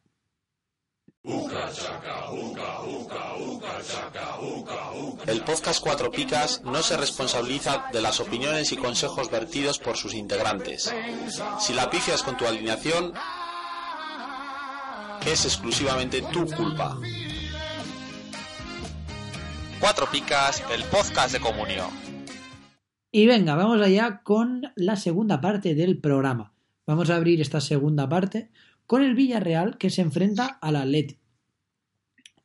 El 5.27 5.41
podcast 5.43 5.81
Cuatro 5.81 6.09
Picas 6.09 6.61
no 6.63 6.81
se 6.81 6.97
responsabiliza 6.97 7.85
de 7.93 8.01
las 8.01 8.19
opiniones 8.19 8.71
y 8.71 8.77
consejos 8.77 9.29
vertidos 9.29 9.77
por 9.77 9.97
sus 9.97 10.15
integrantes. 10.15 10.91
Si 11.59 11.73
la 11.73 11.91
pifias 11.91 12.23
con 12.23 12.37
tu 12.37 12.47
alineación, 12.47 13.13
es 15.25 15.45
exclusivamente 15.45 16.23
tu 16.33 16.45
culpa. 16.47 16.97
Cuatro 19.81 20.05
Picas, 20.11 20.63
el 20.71 20.83
podcast 20.83 21.33
de 21.33 21.39
comunión. 21.39 21.89
Y 23.11 23.25
venga, 23.25 23.55
vamos 23.55 23.81
allá 23.81 24.21
con 24.23 24.61
la 24.75 24.95
segunda 24.95 25.41
parte 25.41 25.73
del 25.73 25.97
programa. 25.97 26.53
Vamos 26.85 27.09
a 27.09 27.15
abrir 27.15 27.41
esta 27.41 27.59
segunda 27.61 28.07
parte 28.07 28.51
con 28.85 29.01
el 29.01 29.15
Villarreal 29.15 29.79
que 29.79 29.89
se 29.89 30.03
enfrenta 30.03 30.45
al 30.45 30.75
Atleti. 30.75 31.17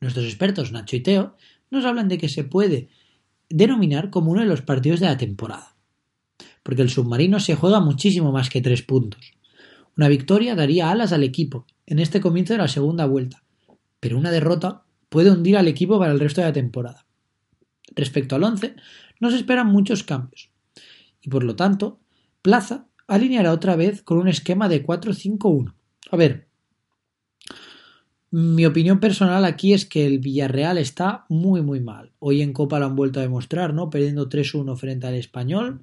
Nuestros 0.01 0.25
expertos 0.25 0.73
Nacho 0.73 0.97
y 0.97 1.01
Teo 1.01 1.37
nos 1.71 1.85
hablan 1.85 2.09
de 2.09 2.17
que 2.17 2.31
se 2.31 2.43
puede 2.43 2.89
denominar 3.51 4.09
como 4.09 4.31
uno 4.31 4.41
de 4.41 4.49
los 4.49 4.63
partidos 4.63 5.01
de 5.01 5.07
la 5.07 5.19
temporada. 5.19 5.77
Porque 6.63 6.81
el 6.81 6.89
submarino 6.89 7.39
se 7.39 7.55
juega 7.55 7.81
muchísimo 7.81 8.33
más 8.33 8.49
que 8.49 8.63
tres 8.63 8.81
puntos. 8.81 9.35
Una 9.95 10.09
victoria 10.09 10.55
daría 10.55 10.91
alas 10.91 11.13
al 11.13 11.23
equipo 11.23 11.67
en 11.85 11.99
este 11.99 12.23
comienzo 12.23 12.55
de 12.55 12.61
la 12.61 12.69
segunda 12.69 13.05
vuelta, 13.05 13.43
pero 14.01 14.17
una 14.17 14.31
derrota 14.31 14.85
puede 15.11 15.31
hundir 15.31 15.59
al 15.59 15.69
equipo 15.69 15.99
para 15.99 16.13
el 16.13 16.21
resto 16.21 16.41
de 16.41 16.47
la 16.47 16.55
temporada. 16.55 17.06
Respecto 17.97 18.37
al 18.37 18.45
11, 18.45 18.77
nos 19.19 19.35
esperan 19.35 19.67
muchos 19.69 20.05
cambios. 20.05 20.51
y 21.21 21.29
por 21.29 21.43
lo 21.43 21.57
tanto, 21.57 21.99
Plaza 22.43 22.87
alineará 23.09 23.53
otra 23.53 23.75
vez 23.75 24.03
con 24.03 24.19
un 24.19 24.29
esquema 24.29 24.69
de 24.69 24.87
4-5-1. 24.87 25.75
A 26.13 26.17
ver, 26.17 26.47
mi 28.31 28.67
opinión 28.67 29.01
personal 29.01 29.45
aquí 29.45 29.73
es 29.73 29.87
que 29.87 30.07
el 30.07 30.19
Villarreal 30.19 30.79
está 30.79 31.25
muy 31.29 31.63
muy 31.63 31.81
mal. 31.81 32.13
Hoy 32.19 32.43
en 32.43 32.53
Copa 32.53 32.79
lo 32.79 32.87
han 32.87 32.97
vuelto 32.97 33.19
a 33.19 33.23
demostrar, 33.23 33.73
¿no? 33.73 33.89
Perdiendo 33.89 34.29
3-1 34.29 34.77
frente 34.77 35.07
al 35.07 35.15
Español. 35.15 35.81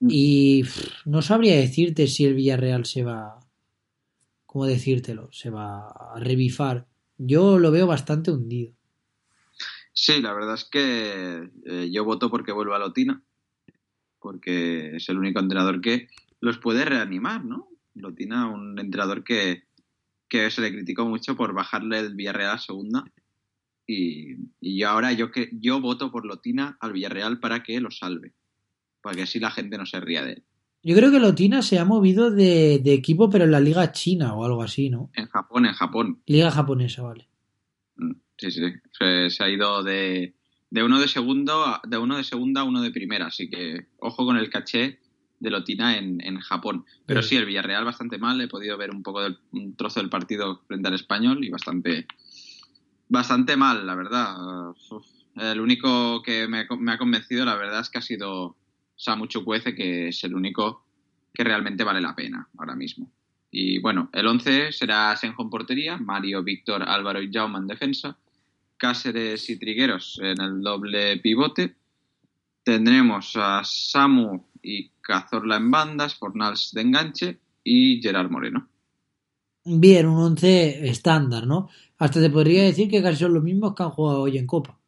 Y 0.00 0.62
pff, 0.62 1.06
no 1.06 1.22
sabría 1.22 1.56
decirte 1.56 2.06
si 2.06 2.24
el 2.24 2.34
Villarreal 2.34 2.86
se 2.86 3.02
va... 3.02 3.40
¿Cómo 4.46 4.66
decírtelo? 4.66 5.28
Se 5.32 5.50
va 5.50 5.88
a 5.88 6.18
revifar. 6.18 6.86
Yo 7.18 7.58
lo 7.58 7.70
veo 7.70 7.86
bastante 7.86 8.30
hundido. 8.30 8.77
Sí, 10.00 10.22
la 10.22 10.32
verdad 10.32 10.54
es 10.54 10.64
que 10.64 11.50
eh, 11.66 11.90
yo 11.90 12.04
voto 12.04 12.30
porque 12.30 12.52
vuelva 12.52 12.76
a 12.76 12.78
Lotina, 12.78 13.20
porque 14.20 14.94
es 14.94 15.08
el 15.08 15.18
único 15.18 15.40
entrenador 15.40 15.80
que 15.80 16.06
los 16.38 16.58
puede 16.58 16.84
reanimar, 16.84 17.44
¿no? 17.44 17.68
Lotina, 17.94 18.46
un 18.46 18.78
entrenador 18.78 19.24
que, 19.24 19.64
que 20.28 20.52
se 20.52 20.60
le 20.60 20.70
criticó 20.70 21.04
mucho 21.04 21.36
por 21.36 21.52
bajarle 21.52 21.98
el 21.98 22.14
Villarreal 22.14 22.52
a 22.52 22.58
segunda. 22.58 23.06
Y, 23.88 24.36
y 24.60 24.78
yo 24.78 24.88
ahora 24.88 25.12
yo 25.14 25.32
que 25.32 25.50
yo 25.52 25.80
voto 25.80 26.12
por 26.12 26.24
Lotina 26.24 26.78
al 26.80 26.92
Villarreal 26.92 27.40
para 27.40 27.64
que 27.64 27.80
lo 27.80 27.90
salve, 27.90 28.34
para 29.02 29.16
que 29.16 29.22
así 29.22 29.40
la 29.40 29.50
gente 29.50 29.78
no 29.78 29.84
se 29.84 29.98
ría 29.98 30.22
de 30.22 30.34
él. 30.34 30.44
Yo 30.84 30.94
creo 30.94 31.10
que 31.10 31.18
Lotina 31.18 31.60
se 31.60 31.80
ha 31.80 31.84
movido 31.84 32.30
de, 32.30 32.78
de 32.78 32.94
equipo, 32.94 33.28
pero 33.30 33.46
en 33.46 33.50
la 33.50 33.58
liga 33.58 33.90
china 33.90 34.34
o 34.34 34.44
algo 34.44 34.62
así, 34.62 34.90
¿no? 34.90 35.10
En 35.14 35.26
Japón, 35.26 35.66
en 35.66 35.72
Japón. 35.72 36.22
Liga 36.24 36.52
japonesa, 36.52 37.02
vale. 37.02 37.28
Mm, 37.96 38.12
Sí, 38.38 38.50
sí. 38.50 38.62
Se, 38.92 39.30
se 39.30 39.44
ha 39.44 39.48
ido 39.50 39.82
de, 39.82 40.34
de 40.70 40.82
uno 40.82 40.98
de 41.00 41.08
segundo 41.08 41.64
a- 41.66 41.80
de 41.86 41.98
uno 41.98 42.16
de 42.16 42.24
segunda 42.24 42.60
a 42.62 42.64
uno 42.64 42.80
de 42.80 42.90
primera, 42.92 43.26
así 43.26 43.50
que 43.50 43.88
ojo 43.98 44.24
con 44.24 44.36
el 44.36 44.48
caché 44.48 45.00
de 45.40 45.50
Lotina 45.50 45.96
en, 45.98 46.20
en 46.24 46.38
Japón. 46.40 46.84
Pero 47.06 47.22
Sí. 47.22 47.30
sí, 47.30 47.36
el 47.36 47.46
Villarreal 47.46 47.84
bastante 47.84 48.18
mal, 48.18 48.40
he 48.40 48.48
podido 48.48 48.76
ver 48.78 48.90
un 48.90 49.02
poco 49.02 49.22
del 49.22 49.38
un 49.52 49.76
trozo 49.76 50.00
del 50.00 50.08
partido 50.08 50.62
frente 50.66 50.88
al 50.88 50.94
español 50.94 51.44
y 51.44 51.50
bastante 51.50 52.06
bastante 53.08 53.56
mal, 53.56 53.86
la 53.86 53.94
verdad. 53.94 54.36
Uf. 54.90 55.06
El 55.36 55.60
único 55.60 56.22
que 56.22 56.48
me, 56.48 56.60
ha- 56.60 56.76
me 56.78 56.92
ha 56.92 56.98
convencido, 56.98 57.44
la 57.44 57.54
verdad, 57.56 57.80
es 57.80 57.90
que 57.90 57.98
ha 57.98 58.02
sido 58.02 58.56
Samu 58.96 59.26
Chukwueze, 59.26 59.74
que 59.74 60.08
es 60.08 60.24
el 60.24 60.34
único 60.34 60.84
que 61.32 61.44
realmente 61.44 61.84
vale 61.84 62.00
la 62.00 62.14
pena 62.16 62.48
ahora 62.58 62.74
mismo. 62.74 63.10
Y 63.50 63.78
bueno, 63.78 64.10
el 64.12 64.26
11 64.26 64.72
será 64.72 65.16
Senjo 65.16 65.42
en 65.42 65.50
portería, 65.50 65.96
Mario, 65.96 66.42
Víctor, 66.42 66.82
Álvaro 66.82 67.22
y 67.22 67.30
Jaume 67.32 67.58
en 67.58 67.66
defensa, 67.68 68.18
Cáceres 68.78 69.50
y 69.50 69.58
Trigueros 69.58 70.18
en 70.22 70.40
el 70.40 70.62
doble 70.62 71.18
pivote. 71.18 71.76
Tendremos 72.62 73.34
a 73.36 73.62
Samu 73.64 74.46
y 74.62 74.90
Cazorla 75.00 75.56
en 75.56 75.70
bandas, 75.70 76.14
Fornals 76.14 76.70
de 76.72 76.80
enganche 76.80 77.40
y 77.64 78.00
Gerard 78.00 78.30
Moreno. 78.30 78.68
Bien, 79.64 80.06
un 80.06 80.18
11 80.18 80.88
estándar, 80.88 81.46
¿no? 81.46 81.68
Hasta 81.98 82.20
te 82.20 82.30
podría 82.30 82.62
decir 82.62 82.88
que 82.88 83.02
casi 83.02 83.18
son 83.18 83.34
los 83.34 83.42
mismos 83.42 83.74
que 83.74 83.82
han 83.82 83.90
jugado 83.90 84.22
hoy 84.22 84.38
en 84.38 84.46
Copa. 84.46 84.78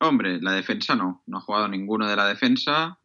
Hombre, 0.00 0.40
la 0.40 0.52
defensa 0.52 0.96
no, 0.96 1.22
no 1.26 1.38
ha 1.38 1.40
jugado 1.42 1.68
ninguno 1.68 2.08
de 2.08 2.16
la 2.16 2.26
defensa 2.26 2.98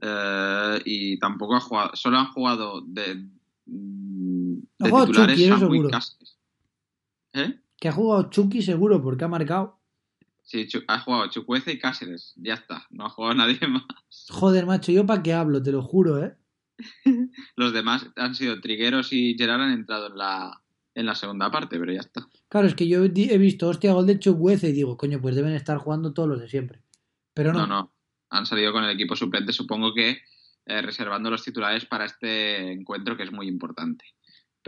eh, 0.00 0.82
y 0.84 1.18
tampoco 1.18 1.56
ha 1.56 1.60
jugado, 1.60 1.90
solo 1.94 2.18
han 2.18 2.30
jugado 2.32 2.82
de, 2.82 3.26
mm, 3.66 4.58
de 4.78 4.90
jugado 4.90 5.06
titulares 5.06 5.38
Chucky, 5.38 5.48
Samu 5.48 5.74
y. 5.74 5.90
Cáceres. 5.90 6.38
¿Eh? 7.32 7.60
Que 7.78 7.88
ha 7.88 7.92
jugado 7.92 8.30
Chucky 8.30 8.62
seguro 8.62 9.02
porque 9.02 9.24
ha 9.24 9.28
marcado. 9.28 9.78
Sí, 10.42 10.66
ha 10.86 10.98
jugado 11.00 11.28
Chukwueze 11.28 11.72
y 11.72 11.78
Cáceres, 11.78 12.32
ya 12.36 12.54
está, 12.54 12.86
no 12.90 13.04
ha 13.04 13.10
jugado 13.10 13.34
nadie 13.36 13.60
más. 13.68 13.84
Joder, 14.30 14.66
macho, 14.66 14.92
yo 14.92 15.04
para 15.04 15.22
qué 15.22 15.34
hablo, 15.34 15.62
te 15.62 15.72
lo 15.72 15.82
juro, 15.82 16.24
¿eh? 16.24 16.36
Los 17.56 17.72
demás 17.72 18.06
han 18.16 18.34
sido 18.34 18.60
Trigueros 18.60 19.12
y 19.12 19.36
Gerard 19.36 19.60
han 19.60 19.72
entrado 19.72 20.06
en 20.06 20.16
la, 20.16 20.62
en 20.94 21.06
la 21.06 21.14
segunda 21.14 21.50
parte, 21.50 21.78
pero 21.78 21.92
ya 21.92 22.00
está. 22.00 22.26
Claro, 22.48 22.66
es 22.66 22.74
que 22.74 22.88
yo 22.88 23.04
he 23.04 23.38
visto, 23.38 23.68
hostia, 23.68 23.92
gol 23.92 24.06
de 24.06 24.18
Chukwueze 24.18 24.70
y 24.70 24.72
digo, 24.72 24.96
coño, 24.96 25.20
pues 25.20 25.34
deben 25.34 25.52
estar 25.52 25.76
jugando 25.76 26.14
todos 26.14 26.28
los 26.28 26.40
de 26.40 26.48
siempre. 26.48 26.82
Pero 27.34 27.52
no, 27.52 27.60
No, 27.60 27.66
no, 27.66 27.92
han 28.30 28.46
salido 28.46 28.72
con 28.72 28.84
el 28.84 28.90
equipo 28.90 29.16
suplente, 29.16 29.52
supongo 29.52 29.92
que 29.92 30.18
eh, 30.66 30.82
reservando 30.82 31.30
los 31.30 31.42
titulares 31.42 31.84
para 31.84 32.06
este 32.06 32.72
encuentro 32.72 33.16
que 33.16 33.24
es 33.24 33.32
muy 33.32 33.48
importante. 33.48 34.04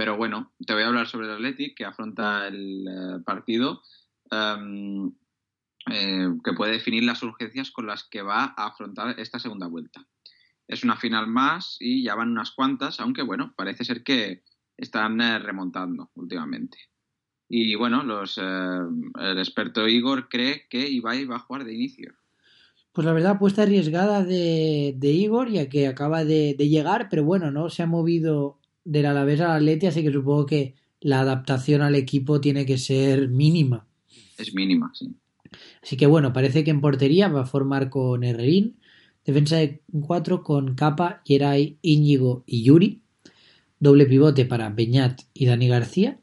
Pero 0.01 0.17
bueno, 0.17 0.51
te 0.67 0.73
voy 0.73 0.83
a 0.83 0.87
hablar 0.87 1.07
sobre 1.09 1.27
el 1.27 1.35
Athletic 1.35 1.77
que 1.77 1.85
afronta 1.85 2.49
el 2.49 2.89
eh, 2.89 3.23
partido 3.23 3.83
em, 4.31 5.13
eh, 5.93 6.27
que 6.43 6.55
puede 6.55 6.73
definir 6.73 7.05
las 7.05 7.23
urgencias 7.23 7.71
con 7.71 7.87
las 7.87 8.05
que 8.05 8.23
va 8.23 8.55
a 8.57 8.69
afrontar 8.69 9.21
esta 9.21 9.39
segunda 9.39 9.67
vuelta. 9.67 10.09
Es 10.67 10.85
una 10.85 10.97
final 10.97 11.27
más 11.27 11.77
y 11.81 12.03
ya 12.03 12.15
van 12.15 12.31
unas 12.31 12.53
cuantas, 12.53 12.99
aunque 12.99 13.21
bueno, 13.21 13.53
parece 13.55 13.85
ser 13.85 14.03
que 14.03 14.43
están 14.75 15.21
eh, 15.21 15.39
remontando 15.39 16.11
últimamente. 16.15 16.79
Y 17.47 17.75
bueno, 17.75 18.03
los, 18.03 18.39
el 18.39 19.39
experto 19.39 19.87
Igor 19.87 20.31
cree 20.31 20.67
que 20.71 20.89
Ibai 20.89 21.27
va 21.27 21.37
a 21.37 21.41
jugar 21.41 21.65
de 21.65 21.75
inicio. 21.75 22.15
Pues 22.93 23.05
la 23.05 23.13
verdad, 23.13 23.33
apuesta 23.33 23.65
arriesgada 23.65 24.25
de, 24.25 24.97
Igor, 25.03 25.51
ya 25.51 25.69
que 25.69 25.89
acaba 25.89 26.25
de 26.25 26.55
llegar, 26.55 27.09
pero 27.11 27.23
bueno, 27.23 27.51
no 27.51 27.69
se 27.69 27.83
ha 27.83 27.87
movido 27.87 28.60
del 28.91 29.07
Alavés 29.07 29.41
al 29.41 29.53
Atleti, 29.53 29.87
así 29.87 30.03
que 30.03 30.11
supongo 30.11 30.47
que 30.47 30.75
la 31.01 31.21
adaptación 31.21 31.81
al 31.81 31.95
equipo 31.95 32.41
tiene 32.41 32.67
que 32.67 32.77
ser 32.77 33.29
mínima. 33.29 33.87
Es 34.37 34.53
mínima, 34.53 34.91
sí. 34.93 35.15
Así 35.81 35.97
que 35.97 36.07
bueno, 36.07 36.33
parece 36.33 36.65
que 36.65 36.73
en 36.73 36.81
portería 36.81 37.29
va 37.29 37.43
a 37.43 37.47
formar 37.47 37.89
con 37.89 38.25
Herrerín, 38.25 38.81
defensa 39.25 39.57
de 39.59 39.83
4 39.93 40.43
con 40.43 40.75
Capa, 40.75 41.23
Geray, 41.25 41.79
Íñigo 41.83 42.43
y 42.47 42.65
Yuri, 42.65 43.03
doble 43.79 44.07
pivote 44.07 44.45
para 44.45 44.71
Beñat 44.71 45.21
y 45.35 45.47
Dani 45.47 45.69
García, 45.69 46.19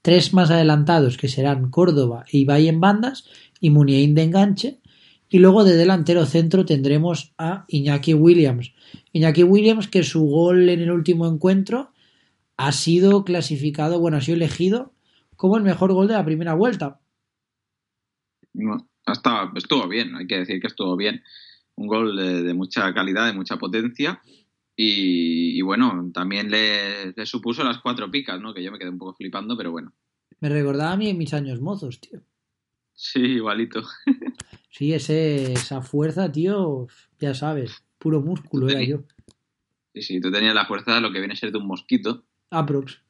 tres 0.00 0.32
más 0.32 0.50
adelantados 0.50 1.18
que 1.18 1.28
serán 1.28 1.70
Córdoba 1.70 2.24
e 2.32 2.38
Ibai 2.38 2.68
en 2.68 2.80
bandas 2.80 3.24
y 3.60 3.68
Muniain 3.68 4.14
de 4.14 4.22
enganche, 4.22 4.80
y 5.34 5.40
luego 5.40 5.64
de 5.64 5.74
delantero 5.74 6.26
centro 6.26 6.64
tendremos 6.64 7.34
a 7.38 7.64
Iñaki 7.66 8.14
Williams. 8.14 8.72
Iñaki 9.12 9.42
Williams 9.42 9.88
que 9.88 10.04
su 10.04 10.26
gol 10.26 10.68
en 10.68 10.80
el 10.80 10.92
último 10.92 11.26
encuentro 11.26 11.90
ha 12.56 12.70
sido 12.70 13.24
clasificado, 13.24 13.98
bueno, 13.98 14.18
ha 14.18 14.20
sido 14.20 14.36
elegido 14.36 14.94
como 15.34 15.56
el 15.56 15.64
mejor 15.64 15.92
gol 15.92 16.06
de 16.06 16.14
la 16.14 16.24
primera 16.24 16.54
vuelta. 16.54 17.00
No, 18.52 18.88
hasta, 19.06 19.50
estuvo 19.56 19.88
bien, 19.88 20.14
hay 20.14 20.28
que 20.28 20.38
decir 20.38 20.60
que 20.60 20.68
estuvo 20.68 20.96
bien. 20.96 21.24
Un 21.74 21.88
gol 21.88 22.14
de, 22.14 22.44
de 22.44 22.54
mucha 22.54 22.94
calidad, 22.94 23.26
de 23.26 23.32
mucha 23.32 23.56
potencia. 23.56 24.22
Y, 24.76 25.58
y 25.58 25.62
bueno, 25.62 26.12
también 26.14 26.48
le, 26.48 27.10
le 27.10 27.26
supuso 27.26 27.64
las 27.64 27.78
cuatro 27.78 28.08
picas, 28.08 28.40
¿no? 28.40 28.54
Que 28.54 28.62
yo 28.62 28.70
me 28.70 28.78
quedé 28.78 28.90
un 28.90 28.98
poco 28.98 29.14
flipando, 29.14 29.56
pero 29.56 29.72
bueno. 29.72 29.94
Me 30.38 30.48
recordaba 30.48 30.92
a 30.92 30.96
mí 30.96 31.08
en 31.08 31.18
mis 31.18 31.34
años 31.34 31.60
mozos, 31.60 32.00
tío. 32.00 32.20
Sí, 32.94 33.20
igualito. 33.20 33.82
Sí, 34.70 34.92
ese, 34.92 35.52
esa 35.52 35.82
fuerza, 35.82 36.30
tío, 36.32 36.86
ya 37.20 37.34
sabes, 37.34 37.84
puro 37.98 38.20
músculo 38.20 38.68
era 38.68 38.82
yo. 38.82 39.02
Sí, 39.94 40.02
sí, 40.02 40.20
tú 40.20 40.30
tenías 40.32 40.54
la 40.54 40.66
fuerza 40.66 40.94
de 40.96 41.00
lo 41.00 41.12
que 41.12 41.18
viene 41.20 41.34
a 41.34 41.36
ser 41.36 41.52
de 41.52 41.58
un 41.58 41.66
mosquito, 41.66 42.24
Aprox. 42.50 43.00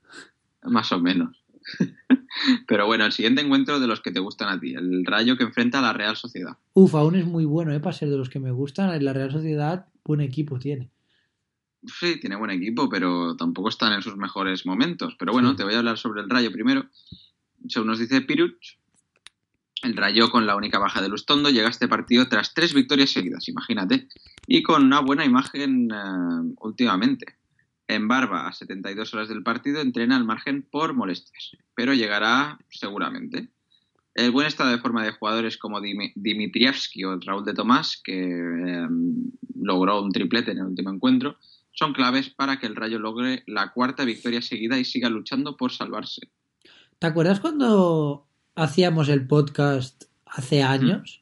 más 0.62 0.92
o 0.92 0.99
menos. 1.01 1.42
Pero 2.66 2.87
bueno, 2.87 3.07
el 3.07 3.12
siguiente 3.12 3.40
encuentro 3.40 3.81
de 3.81 3.87
los 3.87 4.01
que 4.01 4.11
te 4.11 4.20
gustan 4.20 4.49
a 4.51 4.61
ti, 4.61 4.75
el 4.75 5.05
Rayo 5.07 5.37
que 5.38 5.44
enfrenta 5.44 5.79
a 5.79 5.83
la 5.83 5.92
Real 5.92 6.16
Sociedad. 6.16 6.59
Uf, 6.75 6.94
aún 6.94 7.14
es 7.14 7.25
muy 7.25 7.44
bueno, 7.44 7.73
¿eh? 7.73 7.81
Para 7.81 7.97
ser 7.97 8.11
de 8.11 8.16
los 8.18 8.29
que 8.29 8.40
me 8.40 8.51
gustan. 8.51 9.03
La 9.05 9.12
Real 9.12 9.31
Sociedad, 9.31 9.87
buen 10.05 10.20
equipo 10.20 10.59
tiene. 10.59 10.90
Sí, 11.87 12.18
tiene 12.20 12.37
buen 12.37 12.51
equipo, 12.51 12.88
pero 12.88 13.37
tampoco 13.37 13.68
están 13.68 13.92
en 13.92 14.03
sus 14.03 14.16
mejores 14.16 14.66
momentos. 14.66 15.14
Pero 15.18 15.33
bueno, 15.33 15.51
Sí. 15.51 15.57
te 15.57 15.64
voy 15.64 15.75
a 15.75 15.79
hablar 15.79 15.97
sobre 15.97 16.23
el 16.23 16.29
Rayo 16.29 16.51
primero. 16.53 16.87
Según 17.68 17.88
nos 17.88 17.99
dice 17.99 18.20
Piruch, 18.20 18.79
el 19.85 19.97
Rayo 19.97 20.31
con 20.31 20.47
la 20.47 20.57
única 20.57 20.79
baja 20.79 21.01
de 21.03 21.09
Lustondo 21.09 21.51
llega 21.51 21.68
a 21.68 21.70
este 21.70 21.88
partido 21.88 22.27
tras 22.29 22.55
tres 22.55 22.75
victorias 22.75 23.11
seguidas, 23.11 23.49
imagínate, 23.49 24.09
y 24.47 24.62
con 24.62 24.85
una 24.85 25.01
buena 25.01 25.24
imagen 25.24 25.91
eh, 25.93 26.55
últimamente. 26.61 27.26
En 27.87 28.09
Barba, 28.09 28.49
a 28.49 28.53
72 28.53 29.12
horas 29.12 29.28
del 29.28 29.43
partido, 29.43 29.80
entrena 29.80 30.16
al 30.16 30.24
margen 30.24 30.62
por 30.62 30.95
molestias, 30.95 31.53
pero 31.74 31.93
llegará 31.93 32.59
seguramente. 32.70 33.51
El 34.14 34.30
buen 34.30 34.47
estado 34.47 34.70
de 34.70 34.78
forma 34.78 35.05
de 35.05 35.12
jugadores 35.12 35.59
como 35.59 35.80
Dim- 35.80 36.12
Dimitrievski 36.14 37.05
o 37.05 37.18
Raúl 37.20 37.45
de 37.45 37.53
Tomás, 37.53 38.01
que 38.03 38.22
eh, 38.30 38.87
logró 39.57 40.01
un 40.03 40.12
triplete 40.12 40.53
en 40.53 40.59
el 40.59 40.66
último 40.66 40.91
encuentro, 40.91 41.37
son 41.72 41.93
claves 41.93 42.30
para 42.30 42.59
que 42.59 42.66
el 42.66 42.76
Rayo 42.76 42.99
logre 43.01 43.43
la 43.47 43.72
cuarta 43.72 44.05
victoria 44.05 44.41
seguida 44.41 44.78
y 44.78 44.85
siga 44.85 45.11
luchando 45.11 45.57
por 45.57 45.72
salvarse. 45.72 46.22
¿Te 47.01 47.09
acuerdas 47.09 47.41
cuando 47.41 48.24
hacíamos 48.55 49.09
el 49.09 49.26
podcast 49.26 50.05
hace 50.26 50.62
años 50.62 51.20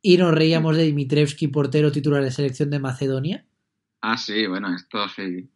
y 0.00 0.16
nos 0.16 0.34
reíamos 0.34 0.76
de 0.76 0.84
Dimitrevski, 0.84 1.48
portero 1.48 1.92
titular 1.92 2.22
de 2.22 2.30
selección 2.30 2.70
de 2.70 2.78
Macedonia? 2.78 3.44
Ah, 4.00 4.16
sí, 4.16 4.46
bueno, 4.46 4.74
esto 4.74 5.08
sí. 5.08 5.48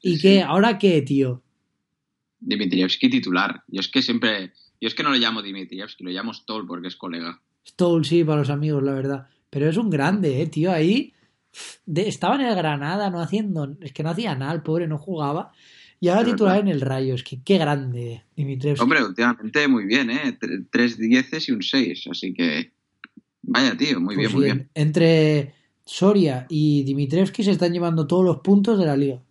¿Y 0.00 0.16
Sí, 0.16 0.22
qué? 0.22 0.34
sí. 0.36 0.40
¿Ahora 0.40 0.78
qué, 0.78 1.02
tío? 1.02 1.42
Dimitrievski 2.40 3.08
titular. 3.10 3.62
Yo 3.68 3.80
es 3.80 3.88
que 3.88 4.02
siempre. 4.02 4.52
Yo 4.80 4.88
es 4.88 4.94
que 4.94 5.02
no 5.02 5.10
lo 5.10 5.16
llamo 5.16 5.42
Dimitrievski, 5.42 6.02
lo 6.02 6.10
llamo 6.10 6.32
Stoll 6.34 6.66
porque 6.66 6.88
es 6.88 6.96
colega. 6.96 7.40
Stoll 7.66 8.04
sí, 8.04 8.24
para 8.24 8.38
los 8.40 8.50
amigos, 8.50 8.82
la 8.82 8.92
verdad. 8.94 9.26
Pero 9.50 9.68
es 9.68 9.76
un 9.76 9.90
grande, 9.90 10.42
¿eh, 10.42 10.46
tío? 10.46 10.72
Ahí 10.72 11.12
de- 11.86 12.08
estaba 12.08 12.34
en 12.34 12.40
el 12.40 12.54
Granada, 12.56 13.10
no 13.10 13.20
haciendo, 13.20 13.76
es 13.80 13.92
que 13.92 14.02
no 14.02 14.10
hacía 14.10 14.34
nada, 14.34 14.52
el 14.54 14.62
pobre 14.62 14.88
no 14.88 14.98
jugaba. 14.98 15.52
Y 16.02 16.08
ahora 16.08 16.24
titular 16.24 16.54
verdad. 16.56 16.68
en 16.70 16.74
el 16.74 16.80
Rayo, 16.80 17.14
es 17.14 17.22
que 17.22 17.42
qué 17.42 17.58
grande 17.58 18.24
Dimitrievski. 18.36 18.82
Hombre, 18.82 19.04
últimamente 19.04 19.68
muy 19.68 19.84
bien, 19.86 20.10
¿eh? 20.10 20.36
Tre- 20.40 20.66
Tres 20.70 20.98
dieces 20.98 21.48
y 21.48 21.52
un 21.52 21.62
seis, 21.62 22.04
así 22.10 22.34
que... 22.34 22.72
Vaya, 23.42 23.76
tío, 23.76 24.00
muy 24.00 24.16
bien, 24.16 24.26
Pues 24.26 24.34
muy 24.34 24.44
bien, 24.44 24.56
bien. 24.58 24.70
Entre 24.74 25.54
Soria 25.84 26.46
y 26.48 26.82
Dimitrievski 26.82 27.44
se 27.44 27.52
están 27.52 27.72
llevando 27.72 28.06
todos 28.06 28.24
los 28.24 28.38
puntos 28.38 28.78
de 28.78 28.86
la 28.86 28.96
liga. 28.96 29.22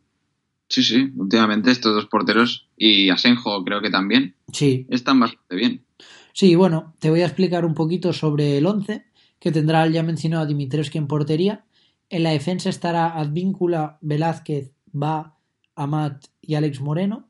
Sí, 0.69 0.81
sí, 0.83 1.11
últimamente 1.17 1.71
estos 1.71 1.93
dos 1.93 2.05
porteros 2.05 2.69
y 2.77 3.09
Asenjo 3.09 3.61
creo 3.65 3.81
que 3.81 3.89
también 3.89 4.35
Sí, 4.53 4.85
están 4.89 5.19
bastante 5.19 5.55
bien. 5.55 5.83
sí, 6.31 6.55
bueno, 6.55 6.95
te 6.99 7.09
voy 7.09 7.21
a 7.21 7.25
explicar 7.25 7.65
un 7.65 7.73
poquito 7.73 8.13
sobre 8.13 8.57
el 8.57 8.65
11, 8.65 9.03
que 9.39 9.51
tendrá 9.51 9.83
el 9.83 9.91
ya 9.91 10.03
mencionado 10.03 10.45
Dimitrievski 10.45 10.97
en 10.97 11.07
portería. 11.07 11.65
En 12.09 12.23
la 12.23 12.29
defensa 12.31 12.69
estará 12.69 13.17
Advíncula, 13.19 13.97
Velázquez, 14.01 14.71
Va, 14.95 15.37
Amat 15.75 16.25
y 16.41 16.55
Alex 16.55 16.81
Moreno. 16.81 17.27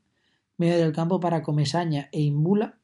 Medio 0.57 0.77
del 0.77 0.91
campo 0.93 1.19
para 1.19 1.41
Comesaña 1.43 2.09
e 2.11 2.21
Imbula. 2.21 2.77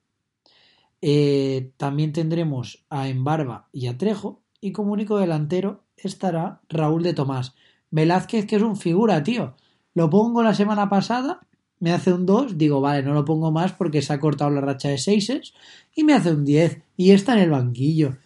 Eh, 1.01 1.72
también 1.78 2.12
tendremos 2.14 2.84
a 2.89 3.08
Embarba 3.08 3.68
y 3.72 3.88
a 3.88 3.97
Trejo. 3.97 4.41
Y 4.60 4.72
como 4.72 4.93
único 4.93 5.18
delantero 5.20 5.84
estará 5.95 6.62
Raúl 6.70 7.03
de 7.03 7.14
Tomás. 7.14 7.53
Velázquez, 7.91 8.45
que 8.47 8.55
es 8.55 8.62
un 8.64 8.76
figura, 8.76 9.22
tío. 9.24 9.55
Lo 9.93 10.10
pongo 10.10 10.41
la 10.43 10.53
semana 10.55 10.89
pasada, 10.89 11.41
me 11.80 11.91
hace 11.91 12.12
un 12.12 12.26
2, 12.26 12.58
digo, 12.58 12.82
vale, 12.82 13.03
no 13.03 13.14
lo 13.14 13.24
pongo 13.24 13.51
más 13.51 13.74
porque 13.74 14.01
se 14.01 14.14
ha 14.14 14.20
cortado 14.20 14.49
la 14.51 14.62
racha 14.62 14.89
de 14.89 14.97
6 14.97 15.53
y 15.95 16.03
me 16.03 16.14
hace 16.14 16.32
un 16.32 16.43
10 16.43 16.82
y 16.97 17.12
está 17.12 17.34
en 17.34 17.39
el 17.39 17.49
banquillo. 17.51 18.18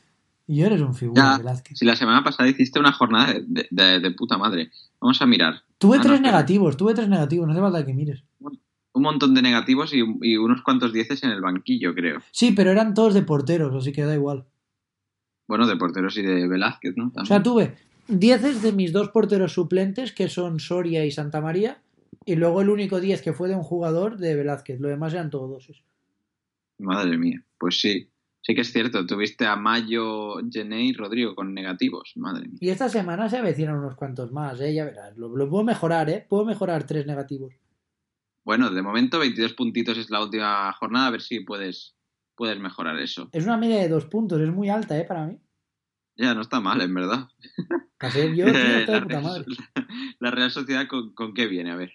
Y 0.47 0.61
eres 0.63 0.81
un 0.81 0.93
figura, 0.95 1.21
Ya, 1.33 1.37
Velázquez. 1.37 1.77
si 1.77 1.85
la 1.85 1.95
semana 1.95 2.23
pasada 2.23 2.49
hiciste 2.49 2.79
una 2.79 2.91
jornada 2.93 3.33
de, 3.33 3.43
de- 3.47 3.67
de- 3.69 3.99
de 3.99 4.11
puta 4.11 4.37
madre. 4.37 4.71
Vamos 4.99 5.21
a 5.21 5.25
mirar. 5.25 5.61
Tuve 5.81 5.95
Ah, 5.95 5.97
no, 5.97 6.03
tres 6.03 6.21
negativos, 6.21 6.77
tuve 6.77 6.93
tres 6.93 7.09
negativos, 7.09 7.47
no 7.47 7.53
hace 7.53 7.61
falta 7.61 7.83
que 7.83 7.93
mires. 7.95 8.23
Un 8.93 9.01
montón 9.01 9.33
de 9.33 9.41
negativos 9.41 9.91
y, 9.95 10.03
y 10.21 10.37
unos 10.37 10.61
cuantos 10.61 10.93
dieces 10.93 11.23
en 11.23 11.31
el 11.31 11.41
banquillo, 11.41 11.95
creo. 11.95 12.19
Sí, 12.29 12.51
pero 12.51 12.69
eran 12.69 12.93
todos 12.93 13.15
de 13.15 13.23
porteros, 13.23 13.73
así 13.73 13.91
que 13.91 14.03
da 14.03 14.13
igual. 14.13 14.45
Bueno, 15.47 15.65
de 15.65 15.75
porteros 15.77 16.15
y 16.17 16.21
de 16.21 16.47
Velázquez, 16.47 16.95
¿no? 16.95 17.11
O 17.15 17.25
sea, 17.25 17.41
tuve 17.41 17.73
10 18.09 18.61
de 18.61 18.71
mis 18.73 18.93
dos 18.93 19.09
porteros 19.09 19.53
suplentes, 19.53 20.11
que 20.11 20.29
son 20.29 20.59
Soria 20.59 21.03
y 21.03 21.09
Santa 21.09 21.41
María, 21.41 21.81
y 22.25 22.35
luego 22.35 22.61
el 22.61 22.69
único 22.69 22.99
10 23.01 23.23
que 23.23 23.33
fue 23.33 23.49
de 23.49 23.55
un 23.55 23.63
jugador 23.63 24.17
de 24.17 24.35
Velázquez. 24.35 24.79
Lo 24.79 24.87
demás 24.87 25.13
eran 25.13 25.31
todos 25.31 25.49
doses. 25.49 25.81
Madre 26.77 27.17
mía, 27.17 27.43
pues 27.57 27.81
sí. 27.81 28.10
Sí 28.43 28.55
que 28.55 28.61
es 28.61 28.71
cierto, 28.71 29.05
tuviste 29.05 29.45
a 29.45 29.55
Mayo, 29.55 30.37
Gené 30.51 30.85
y 30.85 30.93
Rodrigo 30.93 31.35
con 31.35 31.53
negativos. 31.53 32.13
Madre 32.15 32.47
mía. 32.47 32.57
Y 32.59 32.69
esta 32.69 32.89
semana 32.89 33.29
se 33.29 33.37
avecinan 33.37 33.75
unos 33.77 33.95
cuantos 33.95 34.31
más, 34.31 34.59
¿eh? 34.61 34.73
Ya 34.73 34.85
verás. 34.85 35.15
Lo, 35.15 35.35
lo 35.35 35.47
puedo 35.47 35.63
mejorar, 35.63 36.09
¿eh? 36.09 36.25
Puedo 36.27 36.43
mejorar 36.43 36.85
tres 36.85 37.05
negativos. 37.05 37.53
Bueno, 38.43 38.71
de 38.71 38.81
momento 38.81 39.19
22 39.19 39.53
puntitos 39.53 39.97
es 39.99 40.09
la 40.09 40.23
última 40.23 40.73
jornada, 40.73 41.07
a 41.07 41.11
ver 41.11 41.21
si 41.21 41.41
puedes, 41.41 41.95
puedes 42.35 42.59
mejorar 42.59 42.97
eso. 42.99 43.29
Es 43.31 43.45
una 43.45 43.57
media 43.57 43.77
de 43.77 43.89
dos 43.89 44.05
puntos, 44.05 44.41
es 44.41 44.51
muy 44.51 44.69
alta, 44.69 44.97
¿eh? 44.97 45.05
Para 45.05 45.27
mí. 45.27 45.37
Ya, 46.15 46.33
no 46.33 46.41
está 46.41 46.59
mal, 46.59 46.81
en 46.81 46.93
verdad. 46.95 47.27
Ser 48.11 48.33
yo, 48.33 48.45
de 48.51 48.85
puta 48.87 48.99
Real, 49.01 49.23
madre. 49.23 49.45
la 50.19 50.31
Real 50.31 50.49
Sociedad, 50.49 50.87
¿con, 50.87 51.13
con 51.13 51.35
qué 51.35 51.45
viene? 51.45 51.71
A 51.71 51.75
ver. 51.75 51.91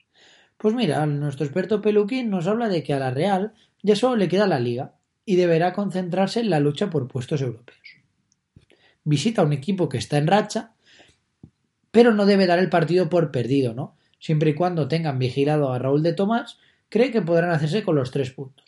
Pues 0.56 0.74
mira, 0.76 1.04
nuestro 1.06 1.44
experto 1.44 1.82
Peluquín 1.82 2.30
nos 2.30 2.46
habla 2.46 2.68
de 2.68 2.84
que 2.84 2.94
a 2.94 3.00
la 3.00 3.10
Real 3.10 3.52
ya 3.82 3.96
solo 3.96 4.14
le 4.14 4.28
queda 4.28 4.46
la 4.46 4.60
liga 4.60 4.94
y 5.26 5.36
deberá 5.36 5.74
concentrarse 5.74 6.40
en 6.40 6.48
la 6.48 6.60
lucha 6.60 6.88
por 6.88 7.08
puestos 7.08 7.42
europeos. 7.42 7.98
Visita 9.04 9.42
un 9.42 9.52
equipo 9.52 9.88
que 9.88 9.98
está 9.98 10.16
en 10.16 10.28
racha, 10.28 10.72
pero 11.90 12.14
no 12.14 12.24
debe 12.24 12.46
dar 12.46 12.58
el 12.58 12.70
partido 12.70 13.10
por 13.10 13.30
perdido, 13.30 13.74
¿no? 13.74 13.96
Siempre 14.18 14.50
y 14.50 14.54
cuando 14.54 14.88
tengan 14.88 15.18
vigilado 15.18 15.72
a 15.72 15.78
Raúl 15.78 16.02
de 16.02 16.14
Tomás, 16.14 16.58
cree 16.88 17.10
que 17.10 17.22
podrán 17.22 17.50
hacerse 17.50 17.82
con 17.82 17.96
los 17.96 18.10
tres 18.10 18.30
puntos. 18.30 18.64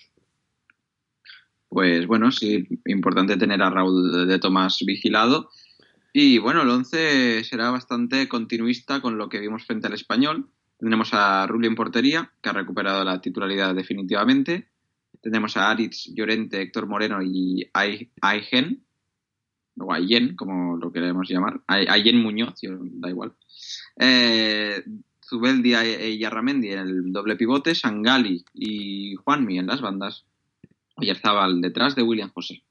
Pues 1.68 2.06
bueno, 2.06 2.32
sí, 2.32 2.66
importante 2.86 3.36
tener 3.36 3.62
a 3.62 3.70
Raúl 3.70 4.26
de 4.26 4.38
Tomás 4.38 4.78
vigilado. 4.84 5.50
Y 6.12 6.38
bueno, 6.38 6.62
el 6.62 6.70
11 6.70 7.44
será 7.44 7.70
bastante 7.70 8.28
continuista 8.28 9.00
con 9.00 9.18
lo 9.18 9.28
que 9.28 9.38
vimos 9.38 9.64
frente 9.64 9.86
al 9.86 9.92
español. 9.92 10.48
Tendremos 10.78 11.10
a 11.12 11.46
Rulli 11.46 11.66
en 11.66 11.74
portería, 11.74 12.32
que 12.40 12.48
ha 12.48 12.52
recuperado 12.52 13.04
la 13.04 13.20
titularidad 13.20 13.74
definitivamente. 13.74 14.68
Tendremos 15.28 15.58
a 15.58 15.68
Aritz, 15.70 16.06
Llorente, 16.14 16.62
Héctor 16.62 16.86
Moreno 16.86 17.20
y 17.22 17.68
Ai- 17.74 18.10
Aigen, 18.22 18.82
o 19.78 19.92
Ayen, 19.92 20.34
como 20.36 20.78
lo 20.78 20.90
queremos 20.90 21.28
llamar. 21.28 21.60
Ay- 21.66 21.84
Ayen 21.86 22.22
Muñoz, 22.22 22.54
da 22.62 23.10
igual. 23.10 23.34
Eh, 23.98 24.82
Zubeldi 25.22 25.74
y 25.74 26.16
Yarramendi 26.18 26.70
en 26.72 26.78
el 26.78 27.12
doble 27.12 27.36
pivote, 27.36 27.74
Sangali 27.74 28.42
y 28.54 29.16
Juanmi 29.16 29.58
en 29.58 29.66
las 29.66 29.82
bandas. 29.82 30.24
Oyarzabal 30.96 31.60
detrás 31.60 31.94
de 31.94 32.04
William 32.04 32.30
José. 32.32 32.62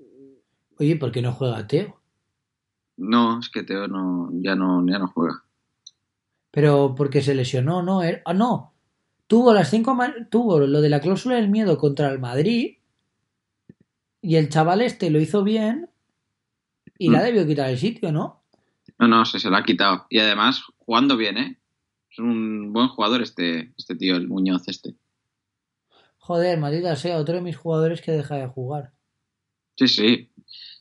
Oye, 0.79 0.95
¿por 0.95 1.11
qué 1.11 1.21
no 1.21 1.33
juega 1.33 1.67
Teo? 1.67 2.01
No, 2.97 3.39
es 3.39 3.49
que 3.49 3.61
Teo 3.61 3.87
no, 3.87 4.31
ya, 4.33 4.55
no, 4.55 4.83
ya 4.89 4.97
no 4.97 5.09
juega. 5.09 5.43
Pero 6.49 6.95
porque 6.97 7.21
se 7.21 7.35
lesionó, 7.35 7.83
¿no? 7.83 8.01
Ah, 8.25 8.33
no. 8.33 8.73
Tuvo 9.27 9.53
las 9.53 9.69
cinco 9.69 9.97
tuvo 10.31 10.59
lo 10.59 10.81
de 10.81 10.89
la 10.89 11.01
cláusula 11.01 11.35
del 11.35 11.49
miedo 11.49 11.77
contra 11.77 12.09
el 12.09 12.19
Madrid 12.19 12.77
y 14.21 14.35
el 14.35 14.49
chaval 14.49 14.81
este 14.81 15.09
lo 15.09 15.19
hizo 15.19 15.43
bien 15.43 15.89
y 16.97 17.09
la 17.09 17.19
Mm. 17.19 17.23
debió 17.23 17.47
quitar 17.47 17.69
el 17.69 17.77
sitio, 17.77 18.11
¿no? 18.11 18.43
No, 18.97 19.07
no, 19.07 19.25
se, 19.25 19.39
se 19.39 19.49
lo 19.49 19.57
ha 19.57 19.63
quitado. 19.63 20.05
Y 20.09 20.19
además, 20.19 20.63
jugando 20.77 21.17
bien, 21.17 21.37
¿eh? 21.37 21.59
Es 22.09 22.19
un 22.19 22.73
buen 22.73 22.87
jugador 22.87 23.21
este, 23.21 23.73
este 23.77 23.95
tío, 23.95 24.15
el 24.15 24.27
Muñoz 24.27 24.67
este. 24.67 24.95
Joder, 26.17 26.57
maldita 26.57 26.95
sea, 26.95 27.17
otro 27.17 27.35
de 27.35 27.41
mis 27.41 27.57
jugadores 27.57 28.01
que 28.01 28.11
deja 28.11 28.35
de 28.35 28.47
jugar. 28.47 28.91
Sí, 29.77 29.87
sí. 29.87 30.31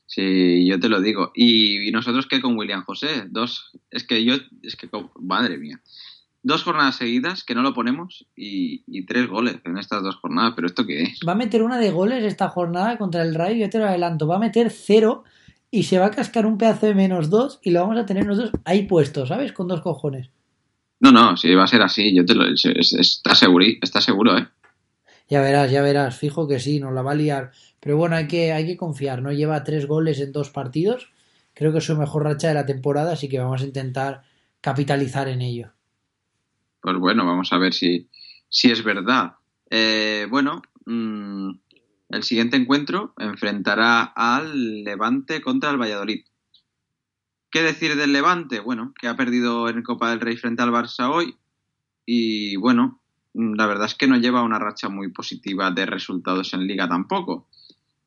Sí, 0.07 0.67
yo 0.67 0.81
te 0.81 0.89
lo 0.89 1.01
digo. 1.01 1.33
¿Y, 1.35 1.89
y 1.89 1.91
nosotros 1.91 2.27
qué 2.27 2.41
con 2.41 2.57
William 2.57 2.85
José? 2.85 3.25
Dos. 3.29 3.73
Es 3.91 4.05
que 4.05 4.25
yo. 4.25 4.35
Es 4.63 4.77
que. 4.77 4.89
Madre 5.21 5.59
mía. 5.59 5.83
Dos 6.47 6.63
jornadas 6.63 6.95
seguidas 6.95 7.43
que 7.43 7.57
no 7.57 7.63
lo 7.63 7.75
ponemos 7.75 8.25
y, 8.37 8.85
y 8.87 9.05
tres 9.05 9.27
goles 9.27 9.57
en 9.65 9.79
estas 9.79 10.05
dos 10.05 10.15
jornadas. 10.15 10.53
¿Pero 10.55 10.69
esto 10.69 10.87
qué 10.87 11.03
es? 11.03 11.19
Va 11.27 11.33
a 11.33 11.35
meter 11.35 11.61
una 11.65 11.77
de 11.79 11.91
goles 11.91 12.23
esta 12.23 12.49
jornada 12.49 12.99
contra 12.99 13.23
el 13.23 13.35
Rayo, 13.35 13.57
ya 13.57 13.69
te 13.69 13.79
lo 13.81 13.87
adelanto. 13.87 14.29
Va 14.29 14.37
a 14.37 14.39
meter 14.39 14.71
cero 14.71 15.25
y 15.73 15.83
se 15.83 15.99
va 15.99 16.07
a 16.07 16.11
cascar 16.13 16.47
un 16.47 16.57
pedazo 16.57 16.87
de 16.87 16.95
menos 16.95 17.31
dos 17.31 17.59
y 17.63 17.73
lo 17.73 17.81
vamos 17.81 17.99
a 17.99 18.07
tener 18.07 18.27
nosotros 18.27 18.53
ahí 18.65 18.85
puesto, 18.85 19.27
¿sabes? 19.27 19.53
Con 19.53 19.67
dos 19.67 19.81
cojones. 19.81 20.31
No, 21.01 21.11
no, 21.11 21.37
si 21.37 21.53
va 21.53 21.65
a 21.65 21.67
ser 21.67 21.83
así, 21.83 22.15
yo 22.15 22.25
te 22.25 22.35
lo. 22.37 22.45
es- 22.47 22.65
es- 22.65 22.93
está, 22.93 23.35
seguro, 23.35 23.67
está 23.83 24.01
seguro, 24.01 24.39
¿eh? 24.39 24.47
Ya 25.29 25.41
verás, 25.41 25.71
ya 25.73 25.83
verás, 25.83 26.17
fijo 26.17 26.47
que 26.47 26.61
sí, 26.61 26.79
nos 26.79 26.93
la 26.93 27.03
va 27.03 27.11
a 27.11 27.17
liar. 27.17 27.51
Pero 27.81 27.97
bueno, 27.97 28.15
hay 28.15 28.29
que, 28.29 28.53
hay 28.53 28.67
que 28.67 28.77
confiar, 28.77 29.21
¿no? 29.21 29.33
Lleva 29.33 29.65
tres 29.65 29.87
goles 29.89 30.21
en 30.21 30.31
dos 30.31 30.51
partidos. 30.51 31.11
Creo 31.55 31.73
que 31.73 31.79
es 31.79 31.85
su 31.85 31.97
mejor 31.97 32.23
racha 32.23 32.47
de 32.49 32.55
la 32.55 32.67
temporada, 32.67 33.15
así 33.15 33.29
que 33.29 33.41
vamos 33.41 33.63
a 33.63 33.67
intentar 33.67 34.23
capitalizar 34.61 35.27
en 35.29 35.43
ello. 35.43 35.73
Pues 36.87 36.99
bueno, 36.99 37.27
vamos 37.27 37.53
a 37.53 37.59
ver 37.59 37.75
si, 37.75 38.09
si 38.49 38.71
es 38.71 38.85
verdad. 38.85 39.35
Eh, 39.71 40.29
bueno, 40.31 40.63
mm, 40.85 41.51
el 42.11 42.23
siguiente 42.23 42.57
encuentro 42.57 43.13
enfrentará 43.19 44.05
al 44.05 44.85
Levante 44.85 45.41
contra 45.41 45.71
el 45.71 45.79
Valladolid. 45.81 46.25
¿Qué 47.51 47.63
decir 47.65 47.97
del 47.97 48.13
Levante? 48.13 48.61
Bueno, 48.61 48.95
que 49.01 49.09
ha 49.09 49.17
perdido 49.17 49.69
en 49.69 49.83
Copa 49.83 50.11
del 50.11 50.21
Rey 50.21 50.37
frente 50.37 50.63
al 50.63 50.71
Barça 50.71 51.11
hoy. 51.13 51.35
Y 52.07 52.55
bueno, 52.55 53.01
mm, 53.35 53.55
la 53.55 53.67
verdad 53.67 53.87
es 53.87 53.97
que 53.97 54.07
no 54.07 54.17
lleva 54.17 54.45
una 54.45 54.61
racha 54.61 54.89
muy 54.89 55.11
positiva 55.11 55.73
de 55.73 55.87
resultados 55.87 56.55
en 56.55 56.69
Liga 56.69 56.89
tampoco. 56.89 57.49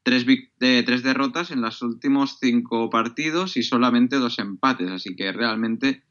Tres, 0.03 0.25
de- 0.25 0.83
tres 0.83 1.03
derrotas 1.03 1.51
en 1.51 1.59
los 1.59 1.81
últimos 1.81 2.37
cinco 2.39 2.89
partidos 2.89 3.57
y 3.57 3.63
solamente 3.63 4.19
dos 4.19 4.39
empates. 4.39 4.89
Así 4.89 5.17
que 5.17 5.33
realmente 5.33 6.01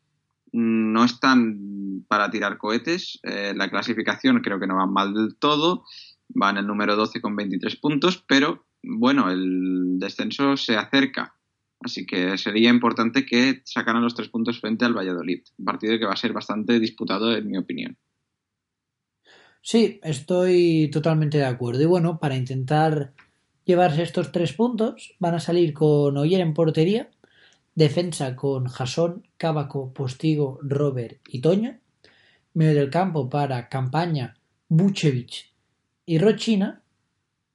no 0.53 1.05
están 1.05 2.05
para 2.09 2.31
tirar 2.31 2.59
cohetes. 2.59 3.19
Eh, 3.23 3.53
la 3.57 3.71
clasificación 3.71 4.41
creo 4.41 4.59
que 4.59 4.67
no 4.67 4.77
van 4.77 4.93
mal 4.93 5.15
del 5.15 5.37
todo. 5.37 5.85
Van 6.29 6.59
el 6.59 6.67
número 6.67 6.97
12 6.97 7.21
con 7.21 7.37
23 7.37 7.77
puntos, 7.77 8.25
pero 8.27 8.67
bueno, 8.83 9.31
el 9.31 9.99
descenso 9.99 10.57
se 10.57 10.77
acerca. 10.77 11.35
Así 11.81 12.07
que 12.07 12.37
sería 12.39 12.71
importante 12.71 13.25
que 13.25 13.63
sacaran 13.65 14.03
los 14.03 14.15
tres 14.15 14.29
puntos 14.29 14.61
frente 14.61 14.85
al 14.85 14.97
Valladolid. 14.97 15.43
Un 15.59 15.65
partido 15.65 15.99
que 15.99 16.07
va 16.07 16.13
a 16.13 16.17
ser 16.17 16.33
bastante 16.33 16.81
disputado, 16.81 17.37
en 17.37 17.49
mi 17.49 17.57
opinión. 17.57 17.97
Sí, 19.63 20.01
estoy 20.03 20.91
totalmente 20.93 21.39
de 21.39 21.45
acuerdo. 21.45 21.83
Y 21.83 21.87
bueno, 21.87 22.19
para 22.19 22.37
intentar 22.37 23.13
llevarse 23.65 24.03
estos 24.03 24.33
tres 24.33 24.53
puntos, 24.55 25.15
van 25.19 25.35
a 25.35 25.41
salir 25.41 25.73
con 25.73 26.17
Oyer 26.17 26.41
en 26.41 26.55
portería, 26.55 27.11
defensa 27.79 28.35
con 28.35 28.67
Jasón, 28.67 29.29
Cábaco, 29.37 29.93
Postigo, 29.95 30.59
Robert 30.63 31.21
y 31.29 31.41
Toño, 31.41 31.79
medio 32.55 32.81
del 32.81 32.91
campo 32.91 33.31
para 33.31 33.69
Campaña, 33.69 34.35
Buchevich 34.69 35.55
y 36.05 36.19
Rochina, 36.19 36.83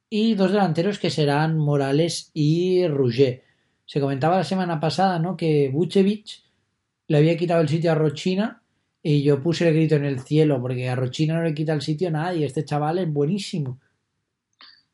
y 0.10 0.36
dos 0.36 0.52
delanteros 0.52 0.98
que 0.98 1.10
serán 1.10 1.58
Morales 1.58 2.32
y 2.34 2.88
Rouget. 2.88 3.44
Se 3.86 4.00
comentaba 4.00 4.38
la 4.38 4.46
semana 4.46 4.80
pasada, 4.80 5.20
¿no? 5.20 5.36
Que 5.36 5.70
Buchevich 5.74 6.42
le 7.08 7.18
había 7.18 7.36
quitado 7.36 7.62
el 7.62 7.68
sitio 7.68 7.92
a 7.92 7.96
Rochina 7.96 8.62
y 9.02 9.24
yo 9.24 9.42
puse 9.42 9.68
el 9.68 9.74
grito 9.76 9.96
en 9.96 10.06
el 10.06 10.22
cielo 10.22 10.62
porque 10.62 10.88
a 10.88 10.96
Rochina 10.96 11.34
no 11.34 11.44
le 11.44 11.54
quita 11.54 11.74
el 11.74 11.82
sitio 11.82 12.08
a 12.08 12.12
nadie. 12.12 12.46
Este 12.46 12.64
chaval 12.64 13.00
es 13.00 13.12
buenísimo. 13.12 13.82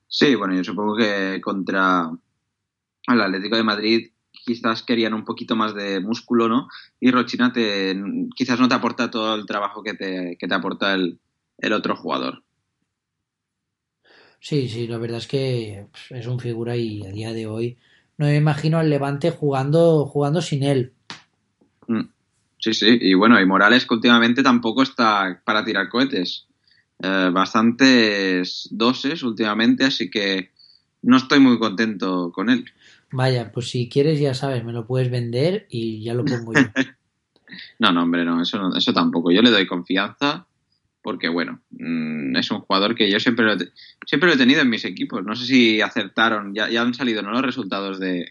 Sí, 0.07 0.33
bueno, 0.33 0.55
yo 0.55 0.63
supongo 0.63 0.95
que 0.95 1.39
contra 1.39 2.09
el 3.07 3.21
Atlético 3.21 3.57
de 3.57 3.63
Madrid 3.63 4.09
quizás 4.49 4.81
querían 4.81 5.13
un 5.13 5.25
poquito 5.25 5.55
más 5.55 5.75
de 5.75 5.99
músculo, 5.99 6.49
¿no? 6.49 6.67
Y 6.99 7.11
Rochina 7.11 7.53
te, 7.53 7.95
quizás 8.35 8.59
no 8.59 8.67
te 8.67 8.73
aporta 8.73 9.11
todo 9.11 9.35
el 9.35 9.45
trabajo 9.45 9.83
que 9.83 9.93
te, 9.93 10.37
que 10.39 10.47
te 10.47 10.55
aporta 10.55 10.95
el, 10.95 11.19
el 11.59 11.73
otro 11.73 11.95
jugador. 11.95 12.43
Sí, 14.39 14.67
sí, 14.67 14.87
la 14.87 14.97
verdad 14.97 15.19
es 15.19 15.27
que 15.27 15.85
pues, 15.91 16.21
es 16.21 16.27
un 16.27 16.39
figura 16.39 16.75
y 16.75 17.05
a 17.05 17.11
día 17.11 17.31
de 17.31 17.45
hoy 17.45 17.77
no 18.17 18.25
me 18.25 18.37
imagino 18.37 18.79
al 18.79 18.89
Levante 18.89 19.29
jugando, 19.29 20.07
jugando 20.07 20.41
sin 20.41 20.63
él. 20.63 20.93
Mm. 21.87 22.09
Sí, 22.57 22.73
sí, 22.73 22.97
y 22.99 23.13
bueno, 23.13 23.39
y 23.39 23.45
Morales 23.45 23.85
que 23.85 23.93
últimamente 23.93 24.43
tampoco 24.43 24.81
está 24.81 25.41
para 25.45 25.63
tirar 25.63 25.87
cohetes. 25.89 26.47
Eh, 27.01 27.29
bastantes 27.31 28.67
doses 28.71 29.23
últimamente, 29.23 29.85
así 29.85 30.09
que 30.09 30.51
no 31.01 31.15
estoy 31.17 31.39
muy 31.39 31.57
contento 31.59 32.31
con 32.33 32.49
él. 32.49 32.65
Vaya, 33.11 33.51
pues 33.51 33.69
si 33.69 33.89
quieres 33.89 34.19
ya 34.19 34.33
sabes, 34.33 34.63
me 34.63 34.71
lo 34.73 34.85
puedes 34.85 35.09
vender 35.09 35.65
y 35.69 36.03
ya 36.03 36.13
lo 36.13 36.25
pongo 36.25 36.53
yo. 36.53 36.59
No, 37.79 37.91
no, 37.91 38.03
hombre, 38.03 38.23
no, 38.23 38.43
eso, 38.43 38.59
no- 38.59 38.75
eso 38.77 38.93
tampoco. 38.93 39.31
Yo 39.31 39.41
le 39.41 39.49
doy 39.49 39.65
confianza 39.65 40.45
porque, 41.01 41.29
bueno, 41.29 41.61
mm, 41.71 42.35
es 42.35 42.51
un 42.51 42.59
jugador 42.59 42.93
que 42.93 43.09
yo 43.09 43.19
siempre 43.19 43.43
lo, 43.43 43.53
he, 43.53 43.69
siempre 44.05 44.29
lo 44.29 44.35
he 44.35 44.37
tenido 44.37 44.61
en 44.61 44.69
mis 44.69 44.85
equipos. 44.85 45.23
No 45.25 45.35
sé 45.35 45.45
si 45.47 45.81
acertaron, 45.81 46.53
ya, 46.53 46.69
ya 46.69 46.83
han 46.83 46.93
salido 46.93 47.23
¿no? 47.23 47.31
los 47.31 47.41
resultados 47.41 47.99
de, 47.99 48.29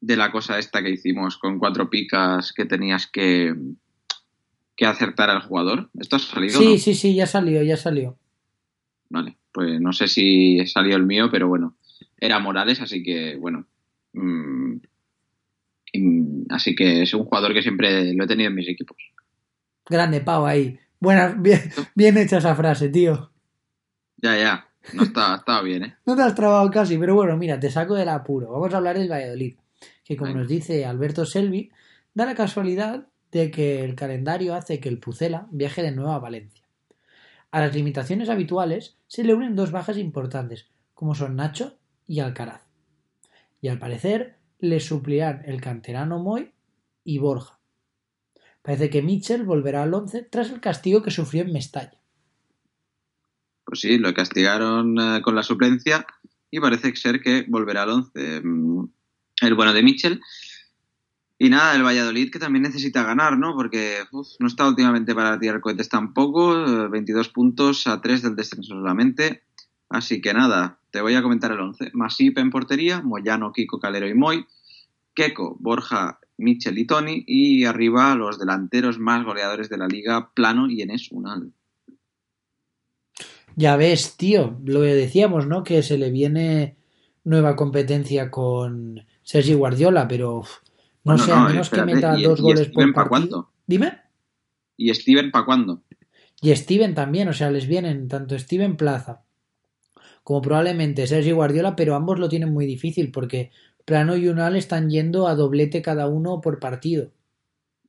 de 0.00 0.16
la 0.16 0.32
cosa 0.32 0.58
esta 0.58 0.82
que 0.82 0.88
hicimos 0.88 1.36
con 1.36 1.58
cuatro 1.58 1.90
picas 1.90 2.54
que 2.54 2.64
tenías 2.64 3.06
que, 3.06 3.54
que 4.74 4.86
acertar 4.86 5.28
al 5.28 5.42
jugador. 5.42 5.90
¿Esto 6.00 6.16
ha 6.16 6.20
salido? 6.20 6.58
Sí, 6.58 6.72
no? 6.72 6.78
sí, 6.78 6.94
sí, 6.94 7.14
ya 7.14 7.26
salió, 7.26 7.62
ya 7.62 7.76
salió. 7.76 8.16
Vale, 9.10 9.36
pues 9.52 9.78
no 9.82 9.92
sé 9.92 10.08
si 10.08 10.66
salió 10.66 10.96
el 10.96 11.04
mío, 11.04 11.28
pero 11.30 11.46
bueno, 11.48 11.76
era 12.18 12.38
Morales, 12.38 12.80
así 12.80 13.02
que, 13.02 13.36
bueno. 13.36 13.66
Mm, 14.14 14.80
mm, 15.94 16.46
así 16.50 16.74
que 16.74 17.02
es 17.02 17.14
un 17.14 17.24
jugador 17.24 17.52
que 17.52 17.62
siempre 17.62 18.14
lo 18.14 18.24
he 18.24 18.26
tenido 18.26 18.48
en 18.48 18.54
mis 18.56 18.68
equipos. 18.68 18.96
Grande 19.88 20.20
Pau 20.20 20.46
ahí. 20.46 20.78
Buena, 20.98 21.28
bien, 21.38 21.60
bien 21.94 22.16
hecha 22.16 22.38
esa 22.38 22.54
frase, 22.54 22.88
tío. 22.88 23.30
Ya, 24.16 24.36
ya. 24.38 24.68
No 24.92 25.02
está, 25.02 25.36
estaba 25.36 25.62
bien, 25.62 25.84
¿eh? 25.84 25.96
No 26.06 26.14
te 26.14 26.22
has 26.22 26.34
trabado 26.34 26.70
casi, 26.70 26.98
pero 26.98 27.14
bueno, 27.14 27.36
mira, 27.36 27.58
te 27.58 27.70
saco 27.70 27.94
del 27.94 28.08
apuro. 28.08 28.50
Vamos 28.50 28.72
a 28.74 28.76
hablar 28.76 28.98
del 28.98 29.10
Valladolid, 29.10 29.56
que 30.04 30.16
como 30.16 30.28
Venga. 30.28 30.40
nos 30.40 30.48
dice 30.48 30.84
Alberto 30.84 31.24
Selvi, 31.24 31.70
da 32.12 32.26
la 32.26 32.34
casualidad 32.34 33.06
de 33.32 33.50
que 33.50 33.82
el 33.82 33.94
calendario 33.94 34.54
hace 34.54 34.80
que 34.80 34.88
el 34.88 34.98
Pucela 34.98 35.48
viaje 35.50 35.82
de 35.82 35.90
nuevo 35.90 36.12
a 36.12 36.18
Valencia. 36.18 36.64
A 37.50 37.60
las 37.60 37.74
limitaciones 37.74 38.28
habituales 38.28 38.96
se 39.06 39.24
le 39.24 39.32
unen 39.34 39.56
dos 39.56 39.70
bajas 39.72 39.96
importantes, 39.96 40.68
como 40.92 41.14
son 41.14 41.36
Nacho 41.36 41.78
y 42.06 42.20
Alcaraz. 42.20 42.63
Y 43.64 43.68
al 43.68 43.78
parecer 43.78 44.36
le 44.58 44.78
suplirán 44.78 45.40
el 45.46 45.62
canterano 45.62 46.18
Moy 46.18 46.52
y 47.02 47.16
Borja. 47.16 47.58
Parece 48.60 48.90
que 48.90 49.00
Mitchell 49.00 49.44
volverá 49.44 49.84
al 49.84 49.94
11 49.94 50.24
tras 50.24 50.50
el 50.50 50.60
castigo 50.60 51.02
que 51.02 51.10
sufrió 51.10 51.44
en 51.44 51.52
Mestalla. 51.54 51.98
Pues 53.64 53.80
sí, 53.80 53.96
lo 53.96 54.12
castigaron 54.12 55.00
eh, 55.00 55.22
con 55.22 55.34
la 55.34 55.42
suplencia 55.42 56.06
y 56.50 56.60
parece 56.60 56.94
ser 56.94 57.22
que 57.22 57.46
volverá 57.48 57.84
al 57.84 57.88
11. 57.88 58.42
Mm, 58.44 58.84
El 59.40 59.54
bueno 59.54 59.72
de 59.72 59.82
Mitchell. 59.82 60.20
Y 61.38 61.48
nada, 61.48 61.74
el 61.74 61.84
Valladolid 61.84 62.30
que 62.30 62.38
también 62.38 62.64
necesita 62.64 63.02
ganar, 63.02 63.38
¿no? 63.38 63.54
Porque 63.54 64.00
no 64.12 64.46
está 64.46 64.68
últimamente 64.68 65.14
para 65.14 65.38
tirar 65.38 65.62
cohetes 65.62 65.88
tampoco. 65.88 66.66
eh, 66.66 66.88
22 66.90 67.30
puntos 67.30 67.86
a 67.86 68.02
3 68.02 68.20
del 68.20 68.36
descenso 68.36 68.74
solamente. 68.74 69.44
Así 69.88 70.20
que 70.20 70.32
nada, 70.34 70.78
te 70.90 71.00
voy 71.00 71.14
a 71.14 71.22
comentar 71.22 71.52
el 71.52 71.60
11. 71.60 71.90
Masip 71.92 72.38
en 72.38 72.50
portería, 72.50 73.00
Moyano, 73.02 73.52
Kiko, 73.52 73.78
Calero 73.78 74.08
y 74.08 74.14
Moy. 74.14 74.44
Keko, 75.14 75.56
Borja, 75.60 76.18
Mitchell 76.38 76.78
y 76.78 76.86
Tony. 76.86 77.22
Y 77.26 77.64
arriba 77.64 78.14
los 78.16 78.38
delanteros 78.38 78.98
más 78.98 79.24
goleadores 79.24 79.68
de 79.68 79.78
la 79.78 79.86
liga, 79.86 80.32
Plano 80.34 80.68
y 80.70 80.82
Enes 80.82 81.10
Unal. 81.12 81.52
Ya 83.56 83.76
ves, 83.76 84.16
tío, 84.16 84.58
lo 84.64 84.80
que 84.80 84.94
decíamos, 84.94 85.46
¿no? 85.46 85.62
Que 85.62 85.82
se 85.82 85.96
le 85.96 86.10
viene 86.10 86.76
nueva 87.22 87.54
competencia 87.54 88.30
con 88.30 89.06
Sergi 89.22 89.54
Guardiola, 89.54 90.08
pero 90.08 90.38
uf, 90.38 90.58
no 91.04 91.12
Bueno, 91.12 91.24
sé, 91.24 91.30
no, 91.30 91.36
a 91.36 91.48
menos 91.48 91.70
que 91.70 91.82
meta 91.84 92.18
¿y- 92.18 92.24
dos 92.24 92.40
y 92.40 92.42
goles 92.42 92.66
Steven 92.68 92.92
por 92.92 93.04
pa' 93.04 93.10
partido. 93.10 93.50
Dime. 93.66 93.98
¿Y 94.76 94.92
Steven 94.92 95.30
para 95.30 95.44
cuándo? 95.44 95.82
Y 96.42 96.54
Steven 96.56 96.94
también, 96.94 97.28
o 97.28 97.32
sea, 97.32 97.50
les 97.50 97.68
vienen 97.68 98.08
tanto 98.08 98.36
Steven 98.38 98.76
Plaza 98.76 99.22
como 100.24 100.42
probablemente 100.42 101.06
Sergi 101.06 101.30
Guardiola, 101.30 101.76
pero 101.76 101.94
ambos 101.94 102.18
lo 102.18 102.28
tienen 102.28 102.52
muy 102.52 102.66
difícil 102.66 103.12
porque 103.12 103.52
Plano 103.84 104.16
y 104.16 104.26
Unal 104.28 104.56
están 104.56 104.90
yendo 104.90 105.28
a 105.28 105.34
doblete 105.34 105.82
cada 105.82 106.08
uno 106.08 106.40
por 106.40 106.58
partido. 106.58 107.12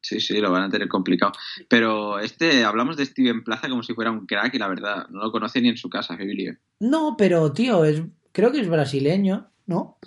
Sí, 0.01 0.19
sí, 0.19 0.39
lo 0.39 0.51
van 0.51 0.63
a 0.63 0.69
tener 0.69 0.87
complicado. 0.87 1.31
Pero 1.67 2.19
este, 2.19 2.63
hablamos 2.63 2.95
de 2.95 3.05
Steven 3.05 3.43
Plaza 3.43 3.69
como 3.69 3.81
si 3.81 3.95
fuera 3.95 4.11
un 4.11 4.27
crack 4.27 4.53
y 4.53 4.59
la 4.59 4.67
verdad, 4.67 5.07
no 5.09 5.23
lo 5.23 5.31
conoce 5.31 5.61
ni 5.61 5.69
en 5.69 5.77
su 5.77 5.89
casa, 5.89 6.15
Fibilio. 6.15 6.57
No, 6.79 7.15
pero 7.17 7.51
tío, 7.53 7.85
es, 7.85 8.03
creo 8.31 8.51
que 8.51 8.59
es 8.59 8.69
brasileño, 8.69 9.47
¿no? 9.65 9.97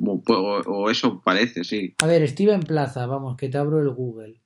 O, 0.00 0.90
eso 0.90 1.22
parece, 1.22 1.64
sí. 1.64 1.94
A 2.02 2.06
ver, 2.06 2.28
Steven 2.28 2.60
Plaza, 2.60 3.06
vamos, 3.06 3.36
que 3.36 3.48
te 3.48 3.58
abro 3.58 3.80
el 3.80 3.90
Google. 3.90 4.40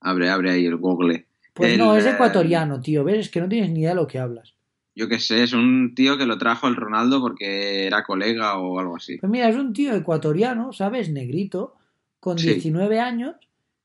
Abre, 0.00 0.30
abre 0.30 0.50
ahí 0.50 0.66
el 0.66 0.76
Google. 0.76 1.26
Pues 1.52 1.72
El, 1.72 1.78
no, 1.78 1.94
es 1.94 2.06
eh, 2.06 2.12
ecuatoriano, 2.12 2.80
tío. 2.80 3.04
¿Ves? 3.04 3.18
Es 3.18 3.28
que 3.28 3.40
no 3.40 3.48
tienes 3.48 3.70
ni 3.70 3.80
idea 3.80 3.90
de 3.90 3.96
lo 3.96 4.06
que 4.06 4.18
hablas. 4.18 4.54
Yo 5.00 5.08
qué 5.08 5.18
sé, 5.18 5.42
es 5.42 5.54
un 5.54 5.94
tío 5.94 6.18
que 6.18 6.26
lo 6.26 6.36
trajo 6.36 6.68
el 6.68 6.76
Ronaldo 6.76 7.22
porque 7.22 7.86
era 7.86 8.04
colega 8.04 8.58
o 8.58 8.78
algo 8.78 8.96
así. 8.96 9.16
Pues 9.16 9.30
mira, 9.32 9.48
es 9.48 9.56
un 9.56 9.72
tío 9.72 9.94
ecuatoriano, 9.94 10.74
¿sabes? 10.74 11.08
Negrito, 11.10 11.74
con 12.20 12.38
Sí. 12.38 12.48
19 12.52 13.00
años, 13.00 13.34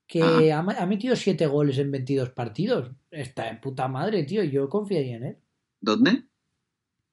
que 0.06 0.52
Ah. 0.52 0.58
ha, 0.58 0.84
metido 0.86 1.16
7 1.16 1.46
goles 1.46 1.78
en 1.78 1.90
22 1.90 2.28
partidos. 2.30 2.90
Está 3.10 3.44
de 3.50 3.56
puta 3.56 3.88
madre, 3.88 4.24
tío. 4.24 4.44
Yo 4.44 4.68
confiaría 4.68 5.16
en 5.16 5.24
él. 5.24 5.36
¿Dónde? 5.80 6.24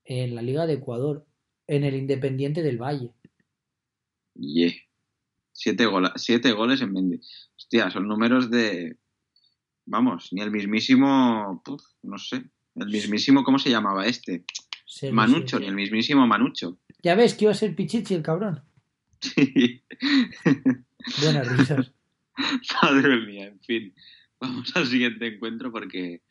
En 0.03 0.35
la 0.35 0.41
Liga 0.41 0.65
de 0.67 0.73
Ecuador. 0.73 1.25
En 1.65 1.85
el 1.85 1.95
Independiente 1.95 2.61
del 2.61 2.77
Valle. 2.81 3.13
Yeah. 4.35 4.73
Siete, 5.53 5.85
gola- 5.85 6.11
siete 6.17 6.51
goles 6.51 6.81
en 6.81 6.93
20. 6.93 7.19
Hostia, 7.57 7.89
son 7.89 8.07
números 8.09 8.51
de. 8.51 8.97
Vamos, 9.85 10.27
ni 10.33 10.41
el 10.41 10.51
mismísimo. 10.51 11.61
puf, 11.63 11.81
no 12.01 12.17
sé. 12.17 12.43
El 12.75 12.87
mismísimo, 12.87 13.43
¿cómo 13.43 13.59
se 13.59 13.69
llamaba 13.69 14.05
este? 14.05 14.43
Manucho, 15.11 15.59
ni 15.59 15.67
el 15.67 15.75
mismísimo 15.75 16.25
Manucho. 16.27 16.77
Ya 17.01 17.15
ves 17.15 17.33
que 17.35 17.45
iba 17.45 17.51
a 17.51 17.55
ser 17.55 17.75
Pichichi 17.75 18.13
el 18.15 18.21
cabrón. 18.23 18.63
Buenas 21.21 21.57
risas. 21.57 21.91
Madre 22.81 23.25
mía, 23.25 23.47
en 23.47 23.59
fin. 23.59 23.93
Vamos 24.39 24.75
al 24.75 24.87
siguiente 24.87 25.27
encuentro 25.27 25.71
porque. 25.71 26.21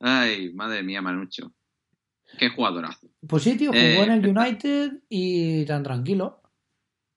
Ay, 0.00 0.52
madre 0.52 0.82
mía, 0.82 1.00
Manucho. 1.00 1.54
Qué 2.38 2.50
jugadorazo. 2.50 3.08
Pues 3.26 3.44
sí, 3.44 3.56
tío, 3.56 3.70
jugó 3.70 3.80
Eh. 3.80 4.02
en 4.04 4.10
el 4.10 4.26
United 4.36 4.92
y 5.08 5.64
tan 5.64 5.82
tranquilo. 5.82 6.42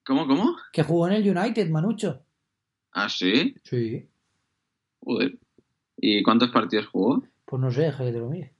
¿Cómo, 0.05 0.26
cómo? 0.28 0.55
Que 0.72 0.84
jugó 0.84 1.07
en 1.07 1.13
el 1.15 1.38
United, 1.38 1.70
Manucho. 1.70 2.24
¿Ah, 2.93 3.09
sí? 3.09 3.55
Sí. 3.63 4.07
Joder. 5.01 5.38
¿Y 5.97 6.24
cuántos 6.24 6.49
partidos 6.51 6.88
jugó? 6.88 7.24
Pues 7.45 7.61
no 7.61 7.72
sé, 7.72 7.82
deja 7.82 8.05
que 8.05 8.11
te 8.11 8.20
lo 8.20 8.30
mire. 8.30 8.53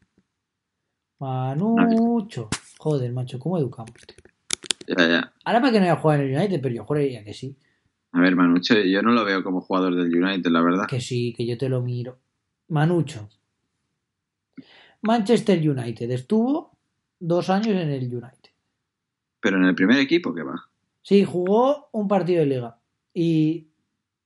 Manucho. 1.20 2.50
Joder, 2.78 3.12
macho, 3.12 3.40
¿cómo 3.40 3.58
educamos? 3.58 3.92
Ya, 4.88 5.08
ya. 5.08 5.34
Ahora 5.44 5.62
para 5.62 5.74
que 5.74 5.80
no 5.80 5.86
haya 5.86 5.96
jugado 5.98 6.22
en 6.22 6.30
el 6.30 6.38
United, 6.38 6.62
pero 6.62 6.76
yo 6.76 6.86
juraría 6.86 7.24
que 7.24 7.34
sí. 7.34 7.58
A 8.12 8.22
ver, 8.22 8.36
Manucho, 8.36 8.76
yo 8.80 9.02
no 9.02 9.12
lo 9.12 9.24
veo 9.24 9.44
como 9.44 9.62
jugador 9.62 9.96
del 9.96 10.16
United, 10.16 10.50
la 10.50 10.62
verdad. 10.62 10.88
Que 10.88 11.00
sí, 11.00 11.34
que 11.36 11.46
yo 11.46 11.58
te 11.58 11.70
lo 11.70 11.82
miro. 11.82 12.20
Manucho. 12.70 13.30
Manchester 15.02 15.70
United. 15.70 16.10
Estuvo 16.10 16.78
dos 17.20 17.50
años 17.50 17.76
en 17.76 17.90
el 17.90 18.04
United. 18.04 18.52
Pero 19.42 19.58
en 19.58 19.66
el 19.66 19.76
primer 19.76 20.00
equipo, 20.00 20.34
¿qué 20.34 20.44
va? 20.44 20.70
Sí, 21.02 21.24
jugó 21.24 21.90
un 21.92 22.08
partido 22.08 22.40
de 22.40 22.46
liga. 22.48 22.80
Y, 23.14 23.68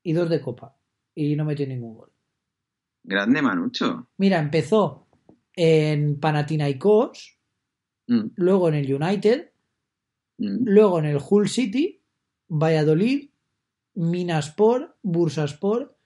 y 0.02 0.14
dos 0.14 0.30
de 0.30 0.41
copa. 0.41 0.76
Y 1.14 1.36
no 1.36 1.46
metió 1.46 1.68
ningún 1.68 1.96
gol. 1.96 2.12
Grande 3.04 3.41
Manucho. 3.41 4.08
Mira, 4.18 4.39
empezó 4.39 5.08
en 5.56 6.20
Panathinaikos, 6.20 7.38
Mm, 8.08 8.32
luego 8.36 8.68
en 8.68 8.76
el 8.76 8.93
United, 8.93 9.51
mm. 10.38 10.64
luego 10.66 10.99
en 10.99 11.06
el 11.06 11.20
Hull 11.26 11.47
City, 11.47 12.01
Valladolid, 12.49 13.30
Minaspor, 13.95 14.97
Bursaspor, 15.01 15.97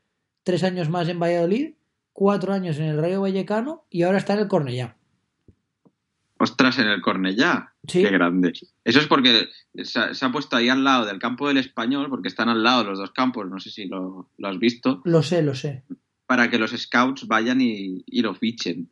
tres 0.44 0.64
años 0.64 0.90
más 0.90 1.08
en 1.10 1.20
Valladolid, 1.20 1.74
cuatro 2.14 2.54
años 2.54 2.78
en 2.78 2.86
el 2.86 2.98
Rayo 2.98 3.22
Vallecano 3.22 3.86
y 3.90 4.04
ahora 4.04 4.20
está 4.20 4.34
en 4.34 4.40
el 4.42 4.48
Cornellá. 4.48 4.96
Ostras, 6.40 6.78
en 6.78 6.88
el 6.88 7.02
Cornellá. 7.02 7.74
Sí. 7.88 8.04
Qué 8.04 8.12
grande. 8.12 8.54
Eso 8.84 9.00
es 9.00 9.08
porque 9.08 9.48
se 9.84 10.00
ha, 10.00 10.14
se 10.14 10.24
ha 10.24 10.32
puesto 10.32 10.56
ahí 10.56 10.70
al 10.70 10.84
lado 10.84 11.06
del 11.08 11.18
campo 11.18 11.48
del 11.48 11.58
español, 11.58 12.10
porque 12.12 12.28
están 12.28 12.48
al 12.50 12.62
lado 12.62 12.84
los 12.84 13.00
dos 13.00 13.12
campos, 13.12 13.50
no 13.50 13.60
sé 13.60 13.72
si 13.72 13.88
lo, 13.88 14.30
lo 14.38 14.48
has 14.48 14.60
visto, 14.60 15.02
Lo 15.06 15.24
sé, 15.24 15.42
lo 15.42 15.56
sé. 15.56 15.84
para 16.28 16.50
que 16.52 16.60
los 16.60 16.72
scouts 16.72 17.26
vayan 17.28 17.60
y, 17.60 18.04
y 18.06 18.22
lo 18.22 18.36
fichen. 18.36 18.92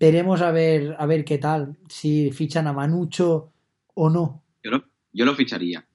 Veremos 0.00 0.40
a 0.40 0.50
ver, 0.50 0.96
a 0.98 1.04
ver 1.04 1.26
qué 1.26 1.36
tal, 1.36 1.76
si 1.86 2.32
fichan 2.32 2.66
a 2.66 2.72
Manucho 2.72 3.52
o 3.92 4.08
no. 4.08 4.42
Yo 4.64 4.70
lo, 4.70 4.84
yo 5.12 5.26
lo 5.26 5.34
ficharía, 5.34 5.86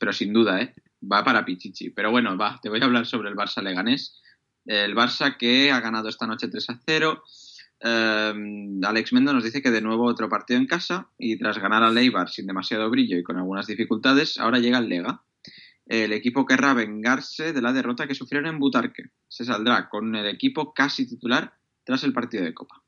pero 0.00 0.14
sin 0.14 0.32
duda, 0.32 0.62
¿eh? 0.62 0.74
Va 1.04 1.22
para 1.22 1.44
Pichichi. 1.44 1.90
Pero 1.90 2.10
bueno, 2.10 2.38
va, 2.38 2.58
te 2.62 2.70
voy 2.70 2.80
a 2.80 2.86
hablar 2.86 3.04
sobre 3.04 3.28
el 3.28 3.36
Barça 3.36 3.62
Leganés. 3.62 4.22
El 4.64 4.94
Barça 4.94 5.36
que 5.36 5.70
ha 5.70 5.80
ganado 5.80 6.08
esta 6.08 6.26
noche 6.26 6.48
3 6.48 6.70
a 6.70 6.80
0. 6.86 7.22
Eh, 7.80 8.34
Alex 8.84 9.12
Mendo 9.12 9.34
nos 9.34 9.44
dice 9.44 9.60
que 9.60 9.70
de 9.70 9.82
nuevo 9.82 10.04
otro 10.04 10.30
partido 10.30 10.58
en 10.58 10.66
casa 10.66 11.10
y 11.18 11.36
tras 11.36 11.58
ganar 11.58 11.82
al 11.82 11.98
Eibar 11.98 12.30
sin 12.30 12.46
demasiado 12.46 12.88
brillo 12.88 13.18
y 13.18 13.22
con 13.22 13.36
algunas 13.36 13.66
dificultades, 13.66 14.38
ahora 14.38 14.60
llega 14.60 14.78
el 14.78 14.88
Lega. 14.88 15.24
El 15.84 16.14
equipo 16.14 16.46
querrá 16.46 16.72
vengarse 16.72 17.52
de 17.52 17.60
la 17.60 17.74
derrota 17.74 18.06
que 18.06 18.14
sufrieron 18.14 18.48
en 18.48 18.58
Butarque. 18.58 19.10
Se 19.28 19.44
saldrá 19.44 19.90
con 19.90 20.14
el 20.14 20.26
equipo 20.26 20.72
casi 20.72 21.06
titular 21.06 21.52
tras 21.84 22.04
el 22.04 22.14
partido 22.14 22.44
de 22.44 22.54
Copa. 22.54 22.82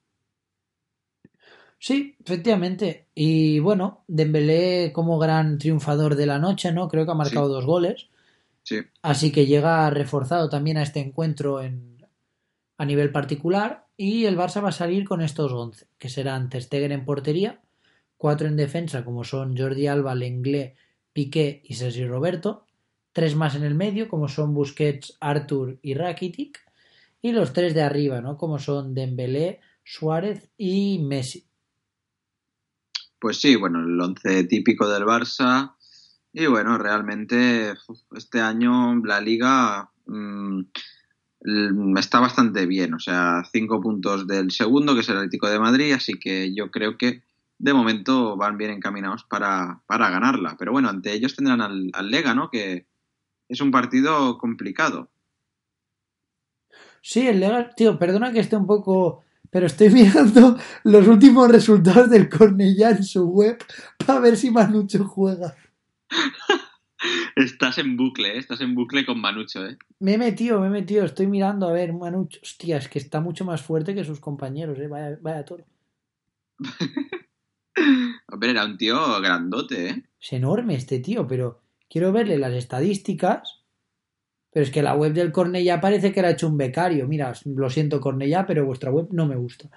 Sí, 1.79 2.17
efectivamente. 2.25 3.09
Y 3.15 3.59
bueno, 3.59 4.05
Dembélé 4.09 4.91
como 4.93 5.19
gran 5.19 5.59
triunfador 5.59 6.15
de 6.15 6.27
la 6.27 6.39
noche, 6.39 6.73
¿no? 6.73 6.89
Creo 6.89 7.05
que 7.05 7.13
ha 7.13 7.17
marcado 7.17 7.47
Sí. 7.49 7.53
dos 7.53 7.67
goles. 7.67 8.09
Sí, 8.63 8.77
Así 9.03 9.31
que 9.31 9.45
llega 9.47 9.91
reforzado 9.91 10.49
también 10.49 10.79
a 10.79 10.83
este 10.83 11.01
encuentro 11.01 11.63
en, 11.63 12.07
a 12.79 12.85
nivel 12.87 13.13
particular. 13.13 13.87
Y 13.97 14.25
el 14.25 14.37
Barça 14.39 14.63
va 14.65 14.71
a 14.71 14.73
salir 14.73 15.05
con 15.05 15.21
estos 15.21 15.53
11, 15.53 15.87
que 15.99 16.09
serán 16.09 16.49
Ter 16.49 16.63
Stegen 16.63 16.91
en 16.93 17.05
portería, 17.05 17.61
cuatro 18.17 18.49
en 18.49 18.57
defensa, 18.57 19.05
como 19.05 19.23
son 19.23 19.57
Jordi 19.57 19.87
Alba, 19.87 20.15
Lenglet, 20.15 20.75
Piqué 21.13 21.61
y 21.65 21.75
Sergio 21.75 22.09
Roberto, 22.09 22.67
tres 23.13 23.37
más 23.37 23.55
en 23.55 23.63
el 23.63 23.75
medio, 23.75 24.09
como 24.09 24.27
son 24.29 24.53
Busquets, 24.55 25.17
Artur 25.21 25.79
y 25.83 25.95
Rakitic, 25.95 26.59
y 27.23 27.33
los 27.33 27.53
tres 27.53 27.73
de 27.75 27.83
arriba, 27.83 28.21
¿no? 28.21 28.37
Como 28.37 28.59
son 28.59 28.95
Dembélé, 28.95 29.61
Suárez 29.85 30.51
y 30.59 30.99
Messi. 30.99 31.47
Pues 33.25 33.41
sí, 33.41 33.57
bueno, 33.57 33.79
el 33.81 33.99
once 33.99 34.45
típico 34.45 34.87
del 34.87 35.05
Barça. 35.05 35.75
Y 36.31 36.45
bueno, 36.45 36.77
realmente 36.77 37.73
este 38.15 38.43
año 38.43 38.97
la 39.03 39.19
liga 39.19 39.91
mm, 40.05 40.61
l- 41.41 41.99
está 41.99 42.21
bastante 42.21 42.67
bien. 42.67 42.93
O 42.93 42.99
sea, 42.99 43.43
cinco 43.51 43.81
puntos 43.81 44.27
del 44.27 44.51
segundo, 44.51 44.93
que 44.93 45.01
es 45.01 45.09
el 45.09 45.17
Atlético 45.17 45.49
de 45.49 45.59
Madrid. 45.59 45.95
Así 45.95 46.19
que 46.21 46.55
yo 46.55 46.71
creo 46.71 46.99
que 46.99 47.23
de 47.59 47.73
momento 47.73 48.37
van 48.37 48.59
bien 48.59 48.73
encaminados 48.73 49.25
para, 49.25 49.81
para 49.87 50.11
ganarla. 50.11 50.57
Pero 50.59 50.73
bueno, 50.73 50.91
ante 50.91 51.15
ellos 51.15 51.35
tendrán 51.35 51.63
al, 51.63 51.89
al 51.95 52.11
Lega, 52.11 52.35
¿no? 52.35 52.51
Que 52.51 52.87
es 53.49 53.63
un 53.63 53.71
partido 53.71 54.37
complicado. 54.37 55.09
Sí, 57.01 57.27
el 57.27 57.41
legal, 57.41 57.73
tío, 57.77 57.99
perdona 57.99 58.33
que 58.33 58.41
esté 58.41 58.57
un 58.57 58.67
poco, 58.67 59.24
pero 59.55 59.67
estoy 59.67 59.89
mirando 59.91 60.59
los 60.83 61.07
últimos 61.07 61.49
resultados 61.49 62.11
del 62.11 62.29
Cornellá 62.29 62.91
en 62.91 63.05
su 63.05 63.29
web 63.29 63.57
para 64.05 64.19
ver 64.19 64.37
si 64.37 64.51
Manucho 64.51 65.05
juega. 65.05 65.55
Estás 67.37 67.79
en 67.79 67.97
bucle, 67.97 68.35
¿eh? 68.35 68.39
Estás 68.39 68.61
en 68.63 68.75
bucle 68.75 69.07
con 69.07 69.21
Manucho, 69.21 69.65
¿eh? 69.65 69.79
Me 70.01 70.15
he 70.15 70.19
metido, 70.19 70.61
me 70.61 70.67
he 70.67 70.71
metido, 70.71 71.05
estoy 71.05 71.29
mirando 71.29 71.69
a 71.69 71.73
ver, 71.73 71.93
Manucho, 71.93 72.41
hostia, 72.43 72.79
es 72.79 72.89
que 72.89 72.99
está 72.99 73.21
mucho 73.21 73.45
más 73.45 73.63
fuerte 73.63 73.95
que 73.95 74.03
sus 74.03 74.19
compañeros, 74.19 74.77
eh, 74.81 74.89
vaya, 74.89 75.17
vaya 75.23 75.45
toro. 75.45 75.65
Hombre, 78.33 78.51
era 78.51 78.65
un 78.65 78.77
tío 78.77 79.21
grandote, 79.21 79.89
¿eh? 79.89 80.03
Es 80.21 80.33
enorme 80.33 80.75
este 80.75 80.99
tío, 80.99 81.29
pero 81.29 81.63
quiero 81.89 82.11
verle 82.11 82.39
las 82.39 82.55
estadísticas. 82.55 83.64
Pero 84.55 84.65
es 84.65 84.71
que 84.71 84.85
la 84.85 84.95
web 84.95 85.13
del 85.13 85.33
Cornellá 85.33 85.81
parece 85.81 86.13
que 86.13 86.21
era 86.21 86.31
hecho 86.31 86.47
un 86.47 86.57
becario. 86.57 87.09
Mira, 87.09 87.33
lo 87.45 87.69
siento 87.69 88.01
Cornellá, 88.01 88.47
pero 88.47 88.65
vuestra 88.65 88.93
web 88.93 89.09
no 89.11 89.27
me 89.27 89.35
gusta. 89.35 89.69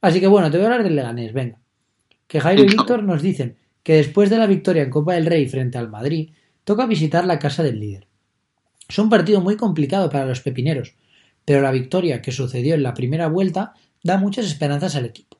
Así 0.00 0.18
que 0.18 0.26
bueno, 0.26 0.50
te 0.50 0.56
voy 0.56 0.64
a 0.64 0.70
hablar 0.70 0.82
del 0.82 0.96
Leganés, 0.96 1.32
venga. 1.32 1.60
Que 2.26 2.40
Jairo 2.40 2.64
y. 2.64 2.66
Víctor 2.66 3.04
nos 3.04 3.22
dicen 3.22 3.56
que 3.84 3.94
después 3.94 4.28
de 4.28 4.38
la 4.38 4.48
victoria 4.48 4.82
en 4.82 4.90
Copa 4.90 5.14
del 5.14 5.26
Rey 5.26 5.48
frente 5.48 5.78
al 5.78 5.88
Madrid, 5.88 6.32
toca 6.64 6.86
visitar 6.86 7.24
la 7.26 7.38
casa 7.38 7.62
del 7.62 7.78
líder. 7.78 8.08
Es 8.88 8.98
un 8.98 9.08
partido 9.08 9.40
muy 9.40 9.56
complicado 9.56 10.10
para 10.10 10.26
los 10.26 10.40
pepineros, 10.40 10.96
pero 11.44 11.62
la 11.62 11.70
victoria 11.70 12.20
que 12.20 12.32
sucedió 12.32 12.74
en 12.74 12.82
la 12.82 12.94
primera 12.94 13.28
vuelta 13.28 13.74
da 14.02 14.18
muchas 14.18 14.46
esperanzas 14.46 14.96
al 14.96 15.06
equipo. 15.06 15.38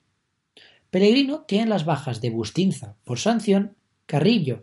Pellegrino 0.91 1.41
tiene 1.49 1.66
las 1.66 1.85
bajas 1.85 2.20
de 2.20 2.31
Bustinza 2.31 2.95
por 3.05 3.18
sanción, 3.18 3.74
Carrillo 4.07 4.62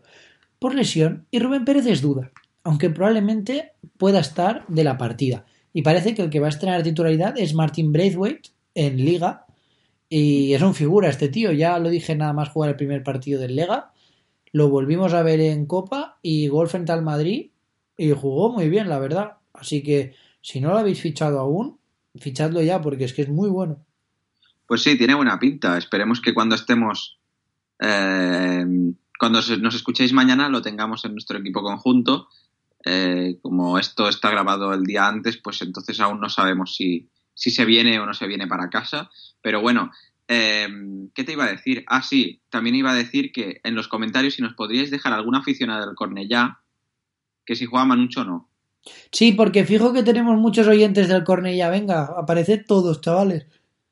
por 0.60 0.74
lesión 0.74 1.28
y 1.30 1.40
Rubén 1.40 1.66
Pérez 1.66 1.86
es 1.86 2.02
duda, 2.02 2.32
aunque 2.66 2.90
probablemente 2.90 3.74
pueda 3.98 4.20
estar 4.20 4.66
de 4.68 4.84
la 4.84 4.98
partida. 4.98 5.46
Y 5.72 5.84
parece 5.84 6.16
que 6.16 6.24
el 6.24 6.32
que 6.32 6.40
va 6.40 6.48
a 6.48 6.50
estrenar 6.50 6.82
titularidad 6.84 7.38
es 7.38 7.54
Martin 7.54 7.94
Braithwaite 7.94 8.50
en 8.74 8.98
Liga. 8.98 9.46
Y 10.10 10.54
es 10.54 10.62
un 10.62 10.74
figura 10.74 11.10
este 11.10 11.30
tío, 11.30 11.52
ya 11.52 11.78
lo 11.80 11.90
dije 11.90 12.16
nada 12.16 12.34
más 12.34 12.50
jugar 12.50 12.72
el 12.72 12.76
primer 12.76 13.04
partido 13.04 13.40
del 13.40 13.56
Lega. 13.56 13.92
Lo 14.52 14.70
volvimos 14.70 15.14
a 15.14 15.22
ver 15.22 15.40
en 15.42 15.68
Copa 15.68 16.18
y 16.24 16.48
gol 16.48 16.68
frente 16.68 16.92
al 16.92 17.04
Madrid 17.04 17.52
y 17.98 18.12
jugó 18.12 18.52
muy 18.52 18.68
bien, 18.68 18.90
la 18.90 19.00
verdad. 19.00 19.34
Así 19.54 19.84
que 19.84 20.16
si 20.42 20.60
no 20.60 20.70
lo 20.70 20.80
habéis 20.80 21.00
fichado 21.00 21.40
aún, 21.40 21.78
fichadlo 22.16 22.64
ya 22.64 22.82
porque 22.82 23.04
es 23.04 23.14
que 23.14 23.22
es 23.22 23.30
muy 23.30 23.50
bueno. 23.50 23.86
Pues 24.66 24.82
sí, 24.82 24.98
tiene 24.98 25.14
buena 25.14 25.38
pinta. 25.38 25.78
Esperemos 25.78 26.20
que 26.20 26.34
cuando 26.34 26.56
estemos, 26.56 27.20
eh, 27.80 28.66
cuando 29.20 29.40
nos 29.62 29.76
escuchéis 29.76 30.14
mañana, 30.14 30.50
lo 30.50 30.64
tengamos 30.64 31.06
en 31.06 31.12
nuestro 31.12 31.38
equipo 31.38 31.62
conjunto. 31.62 32.28
Eh, 32.86 33.40
como 33.42 33.80
esto 33.80 34.08
está 34.08 34.30
grabado 34.30 34.74
el 34.74 34.84
día 34.84 35.08
antes, 35.08 35.38
pues 35.38 35.62
entonces 35.64 36.00
aún 36.00 36.20
no 36.20 36.30
sabemos 36.30 36.76
si, 36.76 37.10
si 37.34 37.50
se 37.50 37.66
viene 37.66 38.00
o 38.00 38.06
no 38.06 38.14
se 38.14 38.28
viene 38.28 38.48
para 38.48 38.70
casa. 38.70 39.10
Pero 39.42 39.62
bueno, 39.62 39.92
eh, 40.28 40.68
¿qué 41.14 41.24
te 41.24 41.34
iba 41.34 41.46
a 41.46 41.52
decir? 41.52 41.84
Ah, 41.88 42.02
sí, 42.02 42.42
también 42.50 42.76
iba 42.76 42.92
a 42.92 42.96
decir 42.96 43.32
que 43.32 43.60
en 43.64 43.76
los 43.76 43.88
comentarios 43.88 44.36
si 44.36 44.42
nos 44.42 44.54
podríais 44.54 44.92
dejar 44.92 45.14
alguna 45.14 45.40
aficionada 45.40 45.86
del 45.86 45.96
Cornellá, 45.96 46.60
que 47.46 47.56
si 47.56 47.66
juega 47.66 47.86
Manucho 47.86 48.22
o 48.22 48.26
no. 48.26 48.50
Sí, 49.12 49.32
porque 49.32 49.66
fijo 49.66 49.94
que 49.94 50.04
tenemos 50.04 50.38
muchos 50.38 50.68
oyentes 50.68 51.08
del 51.08 51.24
Cornella. 51.24 51.70
Venga, 51.70 52.14
apareced 52.18 52.66
todos, 52.68 53.02
chavales. 53.02 53.48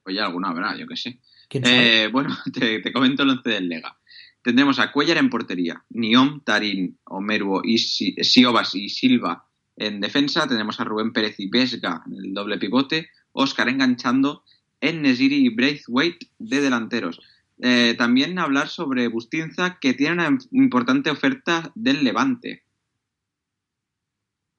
Oye, 0.05 0.19
alguna 0.19 0.49
habrá, 0.49 0.75
yo 0.77 0.87
qué 0.87 0.97
sé. 0.97 1.19
Eh, 1.49 2.09
bueno, 2.11 2.35
te, 2.53 2.79
te 2.79 2.93
comento 2.93 3.23
el 3.23 3.29
once 3.29 3.49
del 3.49 3.69
Lega. 3.69 3.97
Tendremos 4.43 4.79
a 4.79 4.91
Cuellar 4.91 5.17
en 5.17 5.29
portería, 5.29 5.83
Niom, 5.89 6.41
Tarín, 6.43 6.97
Omeruo, 7.05 7.61
y 7.63 7.77
Si- 7.77 8.15
Siobas 8.21 8.75
y 8.75 8.89
Silva 8.89 9.45
en 9.77 10.01
defensa. 10.01 10.47
Tenemos 10.47 10.79
a 10.79 10.83
Rubén 10.83 11.13
Pérez 11.13 11.39
y 11.39 11.47
Vesga 11.49 12.03
en 12.05 12.25
el 12.25 12.33
doble 12.33 12.57
pivote. 12.57 13.09
Oscar 13.31 13.69
enganchando 13.69 14.43
en 14.79 15.01
Nesiri 15.01 15.45
y 15.45 15.49
Braithwaite 15.49 16.27
de 16.37 16.61
delanteros. 16.61 17.19
Eh, 17.59 17.95
también 17.97 18.37
hablar 18.37 18.67
sobre 18.67 19.07
Bustinza, 19.07 19.79
que 19.79 19.93
tiene 19.93 20.13
una 20.13 20.37
importante 20.51 21.09
oferta 21.09 21.71
del 21.75 22.03
Levante. 22.03 22.63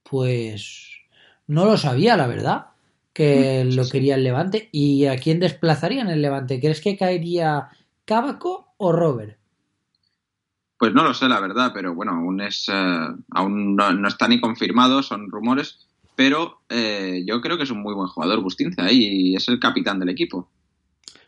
Pues 0.03 0.89
no 1.47 1.67
lo 1.67 1.77
sabía, 1.77 2.17
la 2.17 2.27
verdad, 2.27 2.67
que 3.13 3.65
lo 3.65 3.89
quería 3.89 4.15
el 4.15 4.25
Levante. 4.25 4.69
¿Y 4.73 5.07
a 5.07 5.17
quién 5.17 5.41
desplazaría 5.41 6.03
en 6.03 6.09
el 6.09 6.23
Levante? 6.23 6.61
¿Crees 6.61 6.81
que 6.81 6.97
caería 6.97 7.69
Cábaco 8.05 8.75
o 8.79 8.93
Robert? 8.93 9.39
Pues 10.85 10.93
no 10.93 11.03
lo 11.03 11.15
sé, 11.15 11.31
la 11.31 11.41
verdad, 11.41 11.71
pero 11.73 11.95
bueno, 11.95 12.13
aún 12.13 12.43
es 12.43 12.69
eh, 12.69 13.07
aún 13.31 13.75
no, 13.75 13.91
no 13.95 14.07
está 14.07 14.29
ni 14.29 14.39
confirmado, 14.39 15.03
son 15.03 15.31
rumores, 15.31 15.79
pero 16.15 16.61
eh, 16.69 17.25
yo 17.27 17.41
creo 17.41 17.57
que 17.57 17.63
es 17.63 17.71
un 17.71 17.81
muy 17.81 17.95
buen 17.95 18.09
jugador 18.09 18.43
Bustinza 18.43 18.93
y 18.93 19.35
es 19.35 19.49
el 19.49 19.59
capitán 19.59 19.99
del 19.99 20.11
equipo. 20.11 20.51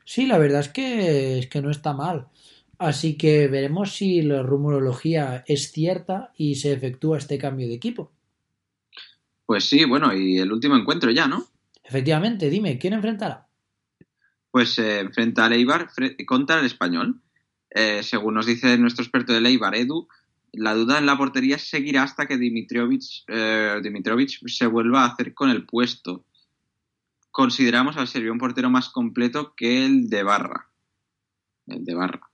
Sí, 0.04 0.26
la 0.26 0.36
verdad 0.36 0.60
es 0.60 0.68
que, 0.68 1.38
es 1.38 1.46
que 1.46 1.62
no 1.62 1.70
está 1.70 1.94
mal. 1.94 2.26
Así 2.78 3.16
que 3.16 3.48
veremos 3.48 3.92
si 3.96 4.20
la 4.20 4.42
rumorología 4.42 5.42
es 5.46 5.72
cierta 5.72 6.34
y 6.36 6.56
se 6.56 6.74
efectúa 6.74 7.16
este 7.16 7.38
cambio 7.38 7.66
de 7.66 7.76
equipo. 7.76 8.12
Pues 9.46 9.64
sí, 9.64 9.86
bueno, 9.86 10.14
y 10.14 10.36
el 10.36 10.52
último 10.52 10.76
encuentro 10.76 11.10
ya, 11.12 11.26
¿no? 11.28 11.46
Efectivamente, 11.82 12.50
dime, 12.50 12.76
¿quién 12.78 12.92
enfrentará? 12.92 13.48
Pues 14.50 14.74
se 14.74 15.00
enfrenta 15.00 15.46
al 15.46 15.54
Eibar 15.54 15.88
fre- 15.88 16.22
contra 16.26 16.60
el 16.60 16.66
Español. 16.66 17.22
Eh, 17.78 18.02
según 18.02 18.32
nos 18.32 18.46
dice 18.46 18.78
nuestro 18.78 19.02
experto 19.04 19.34
del 19.34 19.44
Eibar, 19.44 19.74
Edu, 19.74 20.08
la 20.52 20.72
duda 20.72 20.96
en 20.98 21.04
la 21.04 21.18
portería 21.18 21.58
seguirá 21.58 22.04
hasta 22.04 22.26
que 22.26 22.38
Dimitrovic, 22.38 23.02
eh, 23.28 23.80
Dimitrovic 23.82 24.30
se 24.48 24.66
vuelva 24.66 25.02
a 25.02 25.08
hacer 25.08 25.34
con 25.34 25.50
el 25.50 25.66
puesto. 25.66 26.24
Consideramos 27.30 27.98
al 27.98 28.08
serbio 28.08 28.32
un 28.32 28.38
portero 28.38 28.70
más 28.70 28.88
completo 28.88 29.52
que 29.54 29.84
el 29.84 30.08
de 30.08 30.22
Barra. 30.22 30.70
El 31.66 31.84
de 31.84 31.94
Barra. 31.94 32.30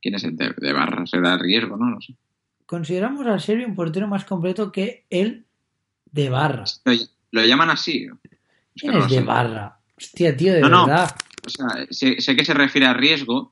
¿Quién 0.00 0.14
es 0.14 0.24
el 0.24 0.38
de, 0.38 0.54
de 0.56 0.72
Barra? 0.72 1.06
Será 1.06 1.36
riesgo, 1.36 1.76
¿no? 1.76 1.90
No 1.90 2.00
sé. 2.00 2.14
Consideramos 2.64 3.26
al 3.26 3.42
serbio 3.42 3.66
un 3.68 3.74
portero 3.74 4.08
más 4.08 4.24
completo 4.24 4.72
que 4.72 5.04
el 5.10 5.44
de 6.06 6.30
Barra. 6.30 6.64
Lo, 6.86 6.92
lo 7.32 7.44
llaman 7.44 7.68
así. 7.68 8.06
Es 8.06 8.12
que 8.22 8.38
¿Quién 8.88 8.94
no 8.94 9.04
es 9.04 9.10
de. 9.10 9.20
Barra? 9.20 9.78
Hostia, 9.98 10.34
tío, 10.34 10.54
de 10.54 10.60
No, 10.62 10.70
no. 10.70 10.86
verdad. 10.86 11.14
O 11.44 11.50
sea, 11.50 11.86
sé, 11.90 12.22
sé 12.22 12.34
que 12.34 12.44
se 12.46 12.54
refiere 12.54 12.86
a 12.86 12.94
riesgo, 12.94 13.51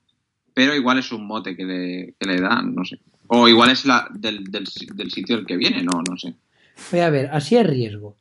pero 0.55 0.75
igual 0.75 0.99
es 0.99 1.13
un 1.13 1.27
mote 1.27 1.57
que 1.57 1.65
le, 1.65 2.15
que 2.19 2.27
le 2.27 2.41
dan, 2.41 2.75
no 2.75 2.85
sé. 2.85 2.99
O 3.29 3.49
igual 3.49 3.71
es 3.71 3.85
la 3.87 4.09
del, 4.13 4.45
del, 4.45 4.65
del 4.95 5.11
sitio 5.11 5.37
del 5.37 5.47
que 5.47 5.57
viene, 5.57 5.83
no, 5.83 6.03
no 6.09 6.17
sé. 6.17 6.35
Voy 6.91 7.01
a 7.01 7.11
ver, 7.11 7.31
así 7.33 7.57
es 7.57 7.67
riesgo. 7.67 8.17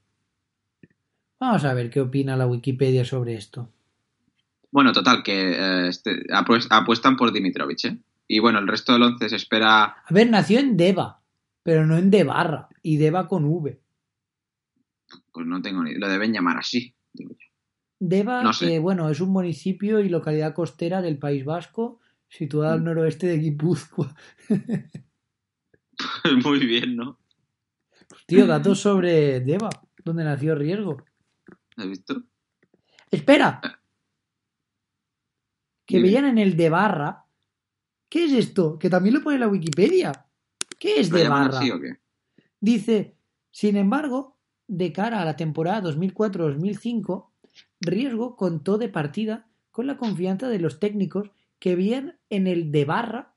Vamos 1.39 1.63
a 1.63 1.73
ver 1.73 1.89
qué 1.89 2.01
opina 2.01 2.35
la 2.35 2.45
Wikipedia 2.47 3.05
sobre 3.05 3.35
esto. 3.35 3.69
Bueno, 4.71 4.91
total, 4.91 5.23
que 5.23 5.51
eh, 5.53 5.87
este, 5.87 6.27
apues- 6.27 6.67
apuestan 6.69 7.15
por 7.15 7.31
Dimitrovich, 7.31 7.85
¿eh? 7.85 7.97
Y 8.27 8.39
bueno, 8.39 8.59
el 8.59 8.67
resto 8.67 8.93
del 8.93 9.01
once 9.03 9.27
se 9.29 9.37
espera... 9.37 9.83
A 9.85 10.05
ver, 10.13 10.29
nació 10.29 10.59
en 10.59 10.77
Deva, 10.77 11.21
pero 11.63 11.87
no 11.87 11.97
en 11.97 12.11
Debarra, 12.11 12.67
y 12.83 12.97
Deva 12.97 13.27
con 13.27 13.45
V. 13.45 13.79
Pues 15.31 15.47
no 15.47 15.61
tengo 15.61 15.81
ni... 15.83 15.95
Lo 15.95 16.07
deben 16.07 16.31
llamar 16.33 16.57
así. 16.57 16.93
digo 17.13 17.31
yo. 17.31 17.47
Deva, 17.99 18.43
No 18.43 18.53
sé. 18.53 18.67
que 18.67 18.79
bueno, 18.79 19.09
es 19.09 19.19
un 19.21 19.29
municipio 19.29 19.99
y 20.01 20.09
localidad 20.09 20.53
costera 20.53 21.01
del 21.01 21.17
País 21.17 21.43
Vasco, 21.43 21.99
situada 22.29 22.73
al 22.73 22.83
noroeste 22.83 23.27
de 23.27 23.37
Guipúzcoa. 23.39 24.15
Muy 26.45 26.59
bien, 26.65 26.95
¿no? 26.95 27.19
Tío, 28.25 28.47
datos 28.47 28.79
sobre 28.79 29.39
Deva, 29.41 29.69
donde 30.03 30.23
nació 30.23 30.55
Riesgo. 30.55 31.03
¿Has 31.75 31.87
visto? 31.87 32.23
¡Espera! 33.11 33.59
Que 35.85 35.97
Dime. 35.97 36.07
veían 36.07 36.25
en 36.25 36.37
el 36.37 36.55
Debarra. 36.55 37.25
¿Qué 38.07 38.25
es 38.25 38.33
esto? 38.33 38.77
Que 38.77 38.89
también 38.89 39.15
lo 39.15 39.23
pone 39.23 39.35
en 39.35 39.41
la 39.41 39.47
Wikipedia. 39.47 40.27
¿Qué 40.79 40.99
es 40.99 41.09
¿Lo 41.09 41.17
llaman 41.17 41.43
Debarra? 41.45 41.59
así 41.59 41.71
o 41.71 41.79
qué? 41.79 41.97
Dice, 42.59 43.15
sin 43.51 43.75
embargo, 43.77 44.37
de 44.67 44.93
cara 44.93 45.21
a 45.21 45.25
la 45.25 45.35
temporada 45.35 45.81
2004-2005, 45.91 47.29
Riesgo 47.81 48.35
contó 48.35 48.77
de 48.77 48.89
partida 48.89 49.47
con 49.71 49.87
la 49.87 49.97
confianza 49.97 50.49
de 50.49 50.59
los 50.59 50.79
técnicos 50.79 51.31
que 51.59 51.75
veían 51.75 52.17
en 52.29 52.47
el 52.47 52.71
de 52.71 52.85
Barra 52.85 53.35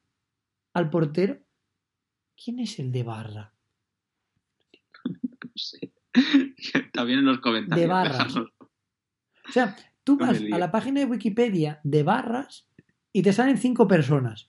al 0.72 0.90
portero. 0.90 1.38
¿Quién 2.42 2.60
es 2.60 2.78
el 2.78 2.92
de 2.92 3.02
Barra? 3.02 3.54
No 5.04 5.50
sé. 5.54 5.92
También 6.92 7.20
en 7.20 7.26
los 7.26 7.40
comentarios. 7.40 7.88
De 7.88 8.08
déjanos. 8.08 8.52
O 9.48 9.52
sea, 9.52 9.76
tú 10.04 10.16
vas 10.16 10.40
a 10.40 10.58
la 10.58 10.70
página 10.70 11.00
de 11.00 11.06
Wikipedia 11.06 11.80
de 11.82 12.02
Barras 12.02 12.68
y 13.12 13.22
te 13.22 13.32
salen 13.32 13.58
cinco 13.58 13.86
personas. 13.86 14.48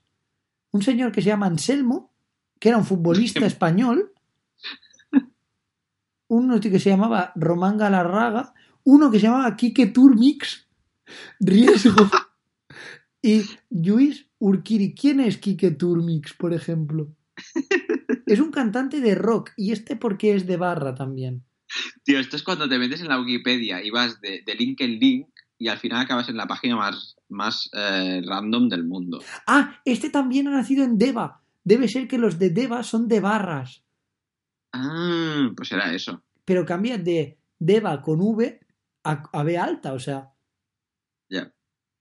Un 0.72 0.82
señor 0.82 1.12
que 1.12 1.22
se 1.22 1.30
llama 1.30 1.48
Anselmo, 1.48 2.14
que 2.60 2.70
era 2.70 2.78
un 2.78 2.86
futbolista 2.86 3.46
español. 3.46 4.14
Uno 6.28 6.60
que 6.60 6.80
se 6.80 6.90
llamaba 6.90 7.32
Román 7.36 7.78
Galarraga. 7.78 8.54
Uno 8.84 9.12
que 9.12 9.20
se 9.20 9.28
llamaba 9.28 9.56
Quique 9.56 9.88
Turmix. 9.88 10.68
Riesgo. 11.40 12.10
Y 13.24 13.42
Luis 13.70 14.28
Urquiri. 14.38 14.94
¿Quién 14.94 15.20
es 15.22 15.38
Quique 15.38 15.72
Turmix, 15.72 16.34
por 16.34 16.54
ejemplo? 16.54 17.16
Es 18.28 18.40
un 18.40 18.52
cantante 18.52 19.00
de 19.02 19.16
rock. 19.16 19.52
Y 19.58 19.72
este 19.72 19.96
porque 19.96 20.36
es 20.36 20.46
de 20.46 20.58
barra 20.58 20.94
también. 20.94 21.44
Tío, 22.04 22.20
esto 22.20 22.36
es 22.36 22.44
cuando 22.44 22.68
te 22.70 22.78
metes 22.78 23.02
en 23.02 23.08
la 23.08 23.20
Wikipedia 23.20 23.84
y 23.84 23.90
vas 23.90 24.22
de, 24.22 24.44
de 24.46 24.56
link 24.56 24.82
en 24.82 25.00
link 25.00 25.28
y 25.58 25.70
al 25.70 25.78
final 25.80 26.02
acabas 26.02 26.28
en 26.30 26.36
la 26.38 26.46
página 26.46 26.76
más, 26.76 27.16
más 27.30 27.70
eh, 27.74 28.22
random 28.26 28.68
del 28.70 28.84
mundo. 28.84 29.20
Ah, 29.48 29.80
este 29.86 30.10
también 30.10 30.48
ha 30.50 30.52
nacido 30.52 30.84
en 30.84 30.98
Deva. 30.98 31.42
Debe 31.64 31.88
ser 31.88 32.08
que 32.10 32.18
los 32.18 32.38
de 32.38 32.50
Deva 32.50 32.84
son 32.84 33.08
de 33.08 33.22
barras. 33.22 33.84
Ah, 34.74 35.50
pues 35.56 35.72
era 35.72 35.94
eso. 35.94 36.22
Pero 36.46 36.66
cambia 36.66 36.98
de 36.98 37.38
Deva 37.58 38.02
con 38.02 38.20
V 38.20 38.60
a, 39.06 39.24
a 39.32 39.44
B 39.44 39.58
alta, 39.58 39.94
o 39.94 40.00
sea. 40.00 40.30
Ya. 41.30 41.54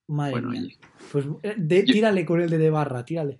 Madre 0.08 0.32
Bueno, 0.32 0.50
mía. 0.50 0.60
oye. 0.62 0.78
Pues 1.12 1.26
eh, 1.42 1.54
de- 1.58 1.82
tírale 1.82 2.24
con 2.24 2.40
el 2.40 2.48
de, 2.48 2.56
de 2.56 2.70
barra, 2.70 3.04
tírale. 3.04 3.38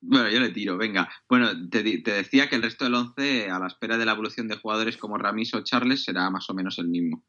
Bueno, 0.00 0.30
yo 0.30 0.38
le 0.38 0.50
tiro, 0.50 0.76
venga. 0.76 1.08
Bueno, 1.28 1.48
te, 1.68 1.82
decía 1.82 2.48
que 2.48 2.54
el 2.54 2.62
resto 2.62 2.84
del 2.84 2.94
11, 2.94 3.50
a 3.50 3.58
la 3.58 3.66
espera 3.66 3.98
de 3.98 4.04
la 4.04 4.12
evolución 4.12 4.46
de 4.46 4.56
jugadores 4.56 4.96
como 4.96 5.18
Ramis 5.18 5.52
o 5.54 5.64
Charles, 5.64 6.04
será 6.04 6.30
más 6.30 6.48
o 6.48 6.54
menos 6.54 6.78
el 6.78 6.86
mismo. 6.86 7.24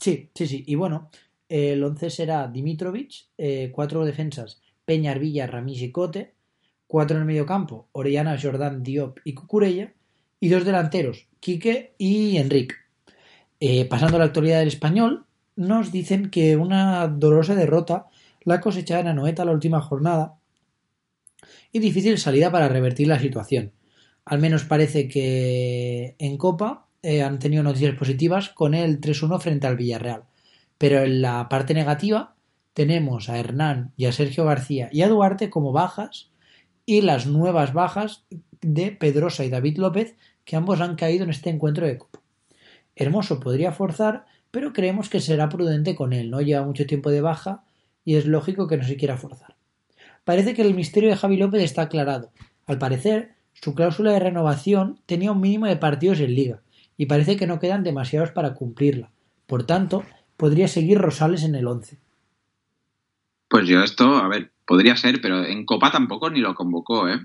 Sí, 0.00 0.30
sí, 0.32 0.46
sí. 0.46 0.62
Y 0.68 0.76
bueno, 0.76 1.10
el 1.48 1.82
11 1.82 2.10
será 2.10 2.46
Dimitrovic, 2.46 3.26
eh, 3.38 3.72
cuatro 3.74 4.04
defensas, 4.04 4.62
Peña, 4.84 5.14
Villa, 5.14 5.48
Ramis 5.48 5.82
y 5.82 5.90
Cote, 5.90 6.34
cuatro 6.86 7.16
en 7.16 7.22
el 7.22 7.26
medio 7.26 7.44
campo, 7.44 7.88
Orellana, 7.90 8.38
Jordán, 8.40 8.84
Diop 8.84 9.18
y 9.24 9.34
Cucurella, 9.34 9.92
y 10.38 10.48
dos 10.48 10.64
delanteros, 10.64 11.26
Quique 11.40 11.94
y 11.98 12.36
Enrique. 12.36 12.76
Eh, 13.58 13.84
pasando 13.86 14.16
a 14.16 14.20
la 14.20 14.26
actualidad 14.26 14.60
del 14.60 14.68
español, 14.68 15.24
nos 15.56 15.90
dicen 15.90 16.30
que 16.30 16.56
una 16.56 17.08
dolorosa 17.08 17.56
derrota 17.56 18.06
la 18.44 18.60
cosechada 18.60 19.00
en 19.00 19.08
Anoeta 19.08 19.44
la 19.44 19.52
última 19.52 19.80
jornada 19.80 20.36
y 21.72 21.78
difícil 21.78 22.18
salida 22.18 22.50
para 22.50 22.68
revertir 22.68 23.08
la 23.08 23.18
situación. 23.18 23.72
Al 24.24 24.38
menos 24.38 24.64
parece 24.64 25.08
que 25.08 26.14
en 26.18 26.36
Copa 26.36 26.86
eh, 27.02 27.22
han 27.22 27.38
tenido 27.38 27.62
noticias 27.62 27.96
positivas 27.96 28.50
con 28.50 28.74
el 28.74 29.00
3-1 29.00 29.40
frente 29.40 29.66
al 29.66 29.76
Villarreal. 29.76 30.24
Pero 30.78 31.02
en 31.02 31.22
la 31.22 31.48
parte 31.48 31.74
negativa 31.74 32.36
tenemos 32.74 33.28
a 33.28 33.38
Hernán 33.38 33.92
y 33.96 34.06
a 34.06 34.12
Sergio 34.12 34.44
García 34.44 34.88
y 34.92 35.02
a 35.02 35.08
Duarte 35.08 35.50
como 35.50 35.72
bajas 35.72 36.30
y 36.86 37.02
las 37.02 37.26
nuevas 37.26 37.72
bajas 37.72 38.24
de 38.60 38.92
Pedrosa 38.92 39.44
y 39.44 39.50
David 39.50 39.78
López 39.78 40.16
que 40.44 40.56
ambos 40.56 40.80
han 40.80 40.96
caído 40.96 41.24
en 41.24 41.30
este 41.30 41.50
encuentro 41.50 41.86
de 41.86 41.98
Copa. 41.98 42.20
Hermoso 42.94 43.40
podría 43.40 43.72
forzar, 43.72 44.26
pero 44.50 44.72
creemos 44.72 45.08
que 45.08 45.20
será 45.20 45.48
prudente 45.48 45.94
con 45.94 46.12
él, 46.12 46.30
¿no? 46.30 46.40
Lleva 46.40 46.64
mucho 46.64 46.86
tiempo 46.86 47.10
de 47.10 47.20
baja 47.20 47.64
y 48.04 48.16
es 48.16 48.26
lógico 48.26 48.66
que 48.66 48.76
no 48.76 48.84
se 48.84 48.96
quiera 48.96 49.16
forzar. 49.16 49.56
Parece 50.24 50.54
que 50.54 50.62
el 50.62 50.74
misterio 50.74 51.10
de 51.10 51.16
Javi 51.16 51.36
López 51.36 51.62
está 51.62 51.82
aclarado. 51.82 52.32
Al 52.66 52.78
parecer, 52.78 53.34
su 53.54 53.74
cláusula 53.74 54.12
de 54.12 54.20
renovación 54.20 55.00
tenía 55.06 55.32
un 55.32 55.40
mínimo 55.40 55.66
de 55.66 55.76
partidos 55.76 56.20
en 56.20 56.34
liga 56.34 56.62
y 56.96 57.06
parece 57.06 57.36
que 57.36 57.46
no 57.46 57.58
quedan 57.58 57.82
demasiados 57.82 58.30
para 58.30 58.54
cumplirla. 58.54 59.10
Por 59.46 59.64
tanto, 59.64 60.04
podría 60.36 60.68
seguir 60.68 60.98
Rosales 60.98 61.42
en 61.42 61.54
el 61.54 61.66
11. 61.66 61.98
Pues 63.48 63.66
yo 63.66 63.82
esto, 63.82 64.16
a 64.16 64.28
ver, 64.28 64.52
podría 64.66 64.96
ser, 64.96 65.20
pero 65.20 65.44
en 65.44 65.66
Copa 65.66 65.90
tampoco 65.90 66.30
ni 66.30 66.40
lo 66.40 66.54
convocó, 66.54 67.08
¿eh? 67.08 67.20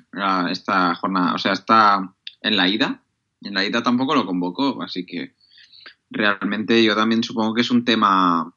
Esta 0.51 0.93
jornada, 0.95 1.33
o 1.33 1.37
sea, 1.37 1.53
está 1.53 2.13
en 2.41 2.57
la 2.57 2.67
ida. 2.67 3.01
En 3.41 3.53
la 3.53 3.63
ida 3.65 3.83
tampoco 3.83 4.15
lo 4.15 4.25
convocó, 4.25 4.81
así 4.81 5.05
que 5.05 5.35
realmente 6.09 6.83
yo 6.83 6.95
también 6.95 7.23
supongo 7.23 7.53
que 7.53 7.61
es 7.61 7.71
un 7.71 7.85
tema, 7.85 8.53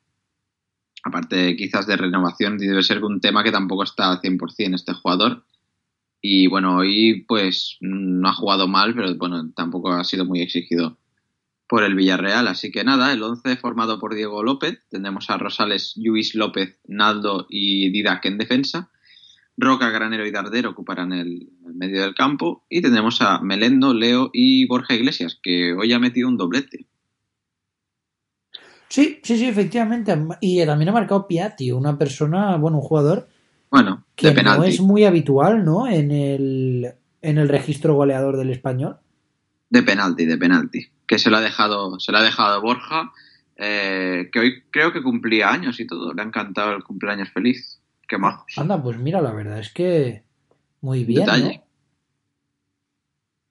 aparte 1.02 1.56
quizás 1.56 1.86
de 1.86 1.96
renovación, 1.96 2.58
debe 2.58 2.82
ser 2.82 3.02
un 3.04 3.20
tema 3.20 3.42
que 3.42 3.52
tampoco 3.52 3.84
está 3.84 4.10
al 4.10 4.20
100% 4.20 4.74
este 4.74 4.92
jugador. 4.92 5.44
Y 6.22 6.48
bueno, 6.48 6.76
hoy 6.76 7.24
pues 7.26 7.78
no 7.80 8.28
ha 8.28 8.34
jugado 8.34 8.68
mal, 8.68 8.94
pero 8.94 9.14
bueno, 9.16 9.50
tampoco 9.54 9.92
ha 9.92 10.04
sido 10.04 10.24
muy 10.24 10.40
exigido 10.40 10.98
por 11.66 11.84
el 11.84 11.94
Villarreal. 11.94 12.48
Así 12.48 12.70
que 12.70 12.84
nada, 12.84 13.12
el 13.12 13.22
11 13.22 13.56
formado 13.56 13.98
por 13.98 14.14
Diego 14.14 14.42
López. 14.42 14.82
Tendremos 14.90 15.30
a 15.30 15.38
Rosales, 15.38 15.94
Luis 15.96 16.34
López, 16.34 16.78
Naldo 16.86 17.46
y 17.48 17.90
Didac 17.90 18.26
en 18.26 18.38
defensa. 18.38 18.90
Roca, 19.56 19.90
Granero 19.90 20.26
y 20.26 20.30
Darder 20.30 20.66
ocuparán 20.66 21.12
el, 21.12 21.48
el 21.66 21.74
medio 21.74 22.02
del 22.02 22.14
campo. 22.14 22.64
Y 22.68 22.82
tendremos 22.82 23.22
a 23.22 23.40
Melendo, 23.40 23.94
Leo 23.94 24.30
y 24.32 24.66
Borja 24.66 24.94
Iglesias, 24.94 25.38
que 25.42 25.72
hoy 25.72 25.92
ha 25.92 25.98
metido 25.98 26.28
un 26.28 26.36
doblete. 26.36 26.86
Sí, 28.90 29.20
sí, 29.22 29.38
sí, 29.38 29.46
efectivamente. 29.46 30.18
Y 30.40 30.66
también 30.66 30.88
ha 30.88 30.92
marcado 30.92 31.28
Piatti, 31.28 31.70
una 31.70 31.96
persona, 31.96 32.56
bueno, 32.56 32.78
un 32.78 32.82
jugador 32.82 33.28
Bueno, 33.70 34.04
que 34.16 34.26
de 34.26 34.32
no 34.34 34.36
penalti. 34.36 34.68
es 34.68 34.80
muy 34.80 35.04
habitual, 35.04 35.64
¿no? 35.64 35.86
En 35.86 36.10
el, 36.10 36.92
en 37.22 37.38
el 37.38 37.48
registro 37.48 37.94
goleador 37.94 38.36
del 38.36 38.50
español. 38.50 38.98
De 39.68 39.84
penalti, 39.84 40.26
de 40.26 40.36
penalti. 40.36 40.88
Que 41.06 41.20
se 41.20 41.30
lo 41.30 41.36
ha 41.36 41.40
dejado, 41.40 42.00
se 42.00 42.10
lo 42.10 42.18
ha 42.18 42.22
dejado 42.22 42.60
Borja, 42.60 43.12
eh, 43.56 44.28
que 44.32 44.40
hoy 44.40 44.62
creo 44.72 44.92
que 44.92 45.02
cumplía 45.02 45.50
años 45.50 45.78
y 45.78 45.86
todo. 45.86 46.12
Le 46.12 46.22
ha 46.22 46.24
encantado 46.24 46.74
el 46.74 46.82
cumpleaños 46.82 47.30
feliz. 47.30 47.80
Qué 48.08 48.18
majos. 48.18 48.58
Anda, 48.58 48.82
pues 48.82 48.98
mira, 48.98 49.22
la 49.22 49.32
verdad 49.32 49.60
es 49.60 49.72
que 49.72 50.24
muy 50.80 51.04
bien, 51.04 51.20
Detalle. 51.20 51.58
¿no? 51.58 51.64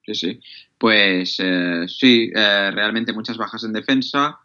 Sí, 0.04 0.14
sí. 0.14 0.40
Pues 0.76 1.36
eh, 1.38 1.86
sí, 1.88 2.30
eh, 2.34 2.70
realmente 2.72 3.14
muchas 3.14 3.38
bajas 3.38 3.64
en 3.64 3.72
defensa. 3.72 4.38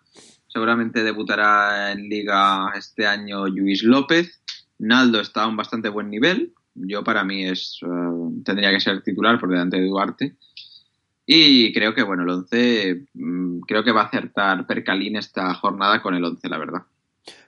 Seguramente 0.56 1.04
debutará 1.04 1.92
en 1.92 2.08
liga 2.08 2.72
este 2.78 3.06
año 3.06 3.46
Luis 3.46 3.84
López. 3.84 4.42
Naldo 4.80 5.20
está 5.20 5.44
a 5.44 5.48
un 5.48 5.58
bastante 5.58 5.90
buen 5.90 6.10
nivel. 6.10 6.54
Yo 6.76 7.04
para 7.04 7.26
mí 7.26 7.44
es 7.44 7.78
eh, 7.82 7.88
tendría 8.46 8.72
que 8.72 8.80
ser 8.80 9.04
titular 9.04 9.38
por 9.38 9.50
delante 9.50 9.76
de 9.76 9.86
Duarte. 9.86 10.38
Y 11.26 11.74
creo 11.74 11.94
que 11.94 12.04
bueno, 12.04 12.24
el 12.24 12.30
11 12.30 13.06
mm, 13.16 13.60
creo 13.68 13.84
que 13.84 13.92
va 13.92 14.04
a 14.04 14.06
acertar 14.06 14.66
Percalín 14.66 15.18
esta 15.18 15.54
jornada 15.56 16.02
con 16.02 16.16
el 16.16 16.24
11, 16.24 16.48
la 16.48 16.58
verdad. 16.58 16.84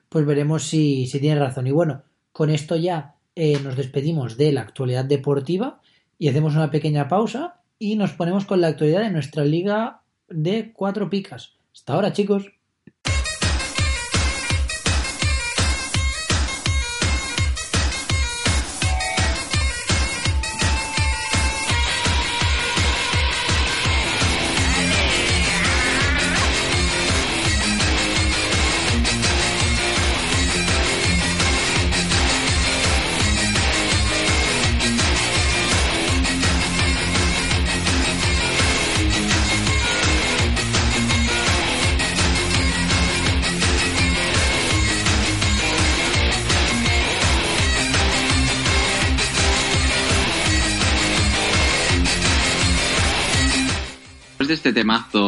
Pues 0.10 0.26
veremos 0.26 0.64
si, 0.64 1.08
tiene 1.10 1.40
razón. 1.40 1.66
Y 1.66 1.72
bueno, 1.72 2.04
con 2.34 2.50
esto 2.50 2.76
ya 2.76 3.16
eh, 3.36 3.58
nos 3.64 3.78
despedimos 3.78 4.36
de 4.36 4.52
la 4.52 4.64
actualidad 4.64 5.06
deportiva 5.06 5.80
y 6.20 6.28
hacemos 6.28 6.56
una 6.56 6.72
pequeña 6.72 7.08
pausa 7.08 7.62
y 7.80 7.96
nos 7.96 8.12
ponemos 8.12 8.44
con 8.44 8.60
la 8.60 8.68
actualidad 8.68 9.00
de 9.00 9.12
nuestra 9.12 9.46
liga 9.46 10.02
de 10.28 10.74
cuatro 10.74 11.10
picas. 11.10 11.54
Hasta 11.72 11.94
ahora, 11.94 12.12
chicos. 12.12 12.57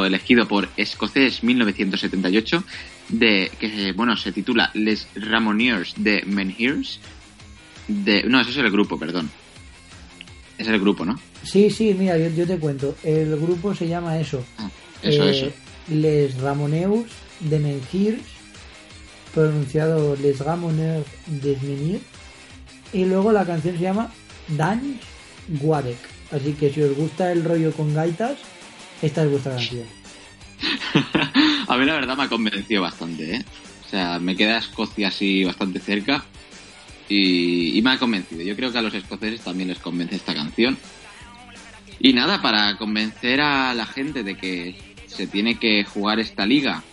Elegido 0.09 0.47
por 0.47 0.67
Escocés 0.77 1.43
1978, 1.43 2.63
de 3.09 3.51
que 3.59 3.93
bueno 3.93 4.15
se 4.17 4.31
titula 4.31 4.71
Les 4.73 5.07
Ramoneers 5.15 5.93
de 5.97 6.23
Menhirs, 6.25 6.99
de 7.87 8.23
no, 8.23 8.39
ese 8.41 8.51
es 8.51 8.57
el 8.57 8.69
grupo, 8.71 8.99
perdón. 8.99 9.29
Es 10.57 10.67
el 10.67 10.79
grupo, 10.79 11.05
¿no? 11.05 11.17
Sí, 11.43 11.69
sí, 11.69 11.95
mira, 11.97 12.17
yo, 12.17 12.27
yo 12.29 12.45
te 12.45 12.57
cuento. 12.57 12.95
El 13.03 13.35
grupo 13.37 13.73
se 13.73 13.87
llama 13.87 14.19
eso. 14.19 14.43
Ah, 14.57 14.69
eso, 15.01 15.23
Eh, 15.23 15.31
eso. 15.31 15.51
Les 15.89 16.37
Ramoneus 16.39 17.07
de 17.39 17.59
Menhirs, 17.59 18.21
pronunciado 19.33 20.15
Les 20.17 20.37
Ramoneurs 20.39 21.07
de 21.27 21.57
Menhirs. 21.63 22.03
Y 22.91 23.05
luego 23.05 23.31
la 23.31 23.45
canción 23.45 23.75
se 23.77 23.83
llama 23.83 24.11
Dange 24.49 24.99
Guadek. 25.47 25.97
Así 26.31 26.53
que 26.53 26.71
si 26.71 26.81
os 26.81 26.95
gusta 26.95 27.31
el 27.31 27.43
rollo 27.43 27.71
con 27.71 27.93
gaitas, 27.93 28.37
esta 29.01 29.23
es 29.23 29.31
vuestra 29.31 29.53
canción. 29.55 29.85
A 31.67 31.77
mí 31.77 31.85
la 31.85 31.93
verdad 31.93 32.17
me 32.17 32.23
ha 32.23 32.29
convencido 32.29 32.81
bastante, 32.81 33.35
¿eh? 33.35 33.45
O 33.85 33.89
sea, 33.89 34.19
me 34.19 34.35
queda 34.35 34.57
Escocia 34.57 35.07
así 35.07 35.43
bastante 35.43 35.79
cerca 35.79 36.23
y, 37.07 37.77
y 37.77 37.81
me 37.81 37.91
ha 37.91 37.99
convencido. 37.99 38.43
Yo 38.43 38.55
creo 38.55 38.71
que 38.71 38.77
a 38.77 38.81
los 38.81 38.93
escoceses 38.93 39.41
también 39.41 39.69
les 39.69 39.79
convence 39.79 40.15
esta 40.15 40.33
canción. 40.33 40.77
Y 41.99 42.13
nada, 42.13 42.41
para 42.41 42.77
convencer 42.77 43.41
a 43.41 43.73
la 43.73 43.85
gente 43.85 44.23
de 44.23 44.37
que 44.37 44.75
se 45.07 45.27
tiene 45.27 45.55
que 45.55 45.83
jugar 45.83 46.19
esta 46.19 46.45
liga 46.45 46.83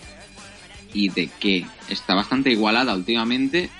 y 0.92 1.10
de 1.10 1.28
que 1.38 1.66
está 1.88 2.14
bastante 2.14 2.50
igualada 2.50 2.94
últimamente, 2.94 3.70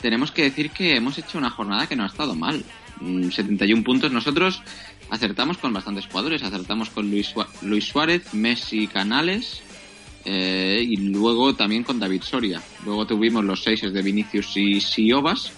tenemos 0.00 0.30
que 0.30 0.42
decir 0.44 0.70
que 0.70 0.96
hemos 0.96 1.18
hecho 1.18 1.38
una 1.38 1.50
jornada 1.50 1.86
que 1.86 1.96
no 1.96 2.04
ha 2.04 2.06
estado 2.06 2.34
mal. 2.34 2.64
Mm, 3.02 3.30
71 3.30 3.82
puntos. 3.82 4.12
Nosotros 4.12 4.62
acertamos 5.10 5.58
con 5.58 5.72
bastantes 5.72 6.06
jugadores. 6.06 6.42
Acertamos 6.42 6.90
con 6.90 7.10
Luis, 7.10 7.34
Luis 7.62 7.84
Suárez, 7.84 8.32
Messi, 8.32 8.86
Canales 8.86 9.62
eh, 10.24 10.84
y 10.86 10.96
luego 10.96 11.54
también 11.54 11.82
con 11.82 11.98
David 11.98 12.22
Soria. 12.22 12.62
Luego 12.84 13.06
tuvimos 13.06 13.44
los 13.44 13.62
seises 13.62 13.92
de 13.92 14.02
Vinicius 14.02 14.56
y 14.56 14.80
Siobas 14.80 15.52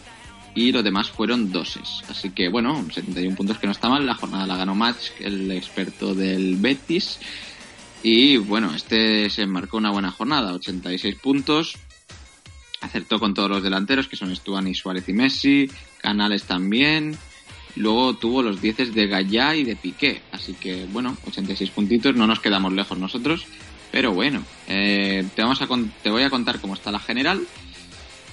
y 0.55 0.73
los 0.73 0.83
demás 0.83 1.11
fueron 1.11 1.53
doses. 1.53 2.03
Así 2.09 2.31
que 2.31 2.49
bueno, 2.49 2.87
71 2.91 3.37
puntos 3.37 3.59
que 3.59 3.67
no 3.67 3.73
está 3.73 3.89
mal. 3.89 4.07
La 4.07 4.15
jornada 4.15 4.47
la 4.47 4.57
ganó 4.57 4.75
Match, 4.75 5.11
el 5.21 5.51
experto 5.51 6.15
del 6.15 6.57
Betis. 6.57 7.19
Y 8.03 8.37
bueno, 8.37 8.75
este 8.75 9.29
se 9.31 9.47
marcó 9.47 9.79
una 9.79 9.91
buena 9.91 10.11
jornada, 10.11 10.55
86 10.55 11.17
puntos. 11.17 11.77
Acertó 12.81 13.19
con 13.19 13.33
todos 13.33 13.49
los 13.49 13.63
delanteros, 13.63 14.09
que 14.09 14.17
son 14.17 14.35
Stuani, 14.35 14.75
Suárez 14.75 15.09
y 15.09 15.13
Messi. 15.15 15.71
Canales 15.99 16.45
también. 16.45 17.17
Luego 17.77 18.14
tuvo 18.14 18.43
los 18.43 18.61
10 18.61 18.93
de 18.95 19.07
Gallá 19.07 19.57
y 19.57 19.64
de 19.64 19.77
Piqué. 19.77 20.20
Así 20.33 20.53
que 20.55 20.87
bueno, 20.87 21.16
86 21.27 21.70
puntitos, 21.70 22.14
no 22.14 22.27
nos 22.27 22.41
quedamos 22.41 22.72
lejos 22.72 22.99
nosotros. 22.99 23.47
Pero 23.91 24.12
bueno, 24.12 24.43
eh, 24.68 25.25
te, 25.35 25.43
vamos 25.43 25.61
a 25.62 25.68
te 26.03 26.11
voy 26.11 26.22
a 26.22 26.31
contar 26.31 26.61
cómo 26.61 26.75
está 26.75 26.91
la 26.91 27.01
general. 27.01 27.47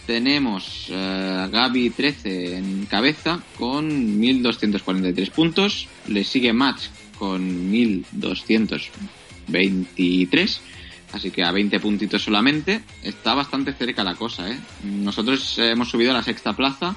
Tenemos 0.06 0.88
eh, 0.90 1.48
Gaby 1.52 1.90
13 1.92 2.58
en 2.58 2.86
cabeza 2.86 3.42
con 3.58 4.20
1243 4.20 5.30
puntos. 5.30 5.88
Le 6.08 6.24
sigue 6.24 6.54
Match 6.54 6.86
con 7.18 7.70
1223. 7.70 10.62
Así 11.14 11.30
que 11.30 11.44
a 11.44 11.52
20 11.52 11.80
puntitos 11.80 12.24
solamente. 12.24 12.82
Está 13.04 13.34
bastante 13.34 13.74
cerca 13.74 14.04
la 14.04 14.16
cosa, 14.16 14.50
¿eh? 14.50 14.58
Nosotros 14.84 15.58
hemos 15.60 15.90
subido 15.90 16.12
a 16.12 16.16
la 16.16 16.24
sexta 16.24 16.54
plaza 16.54 16.96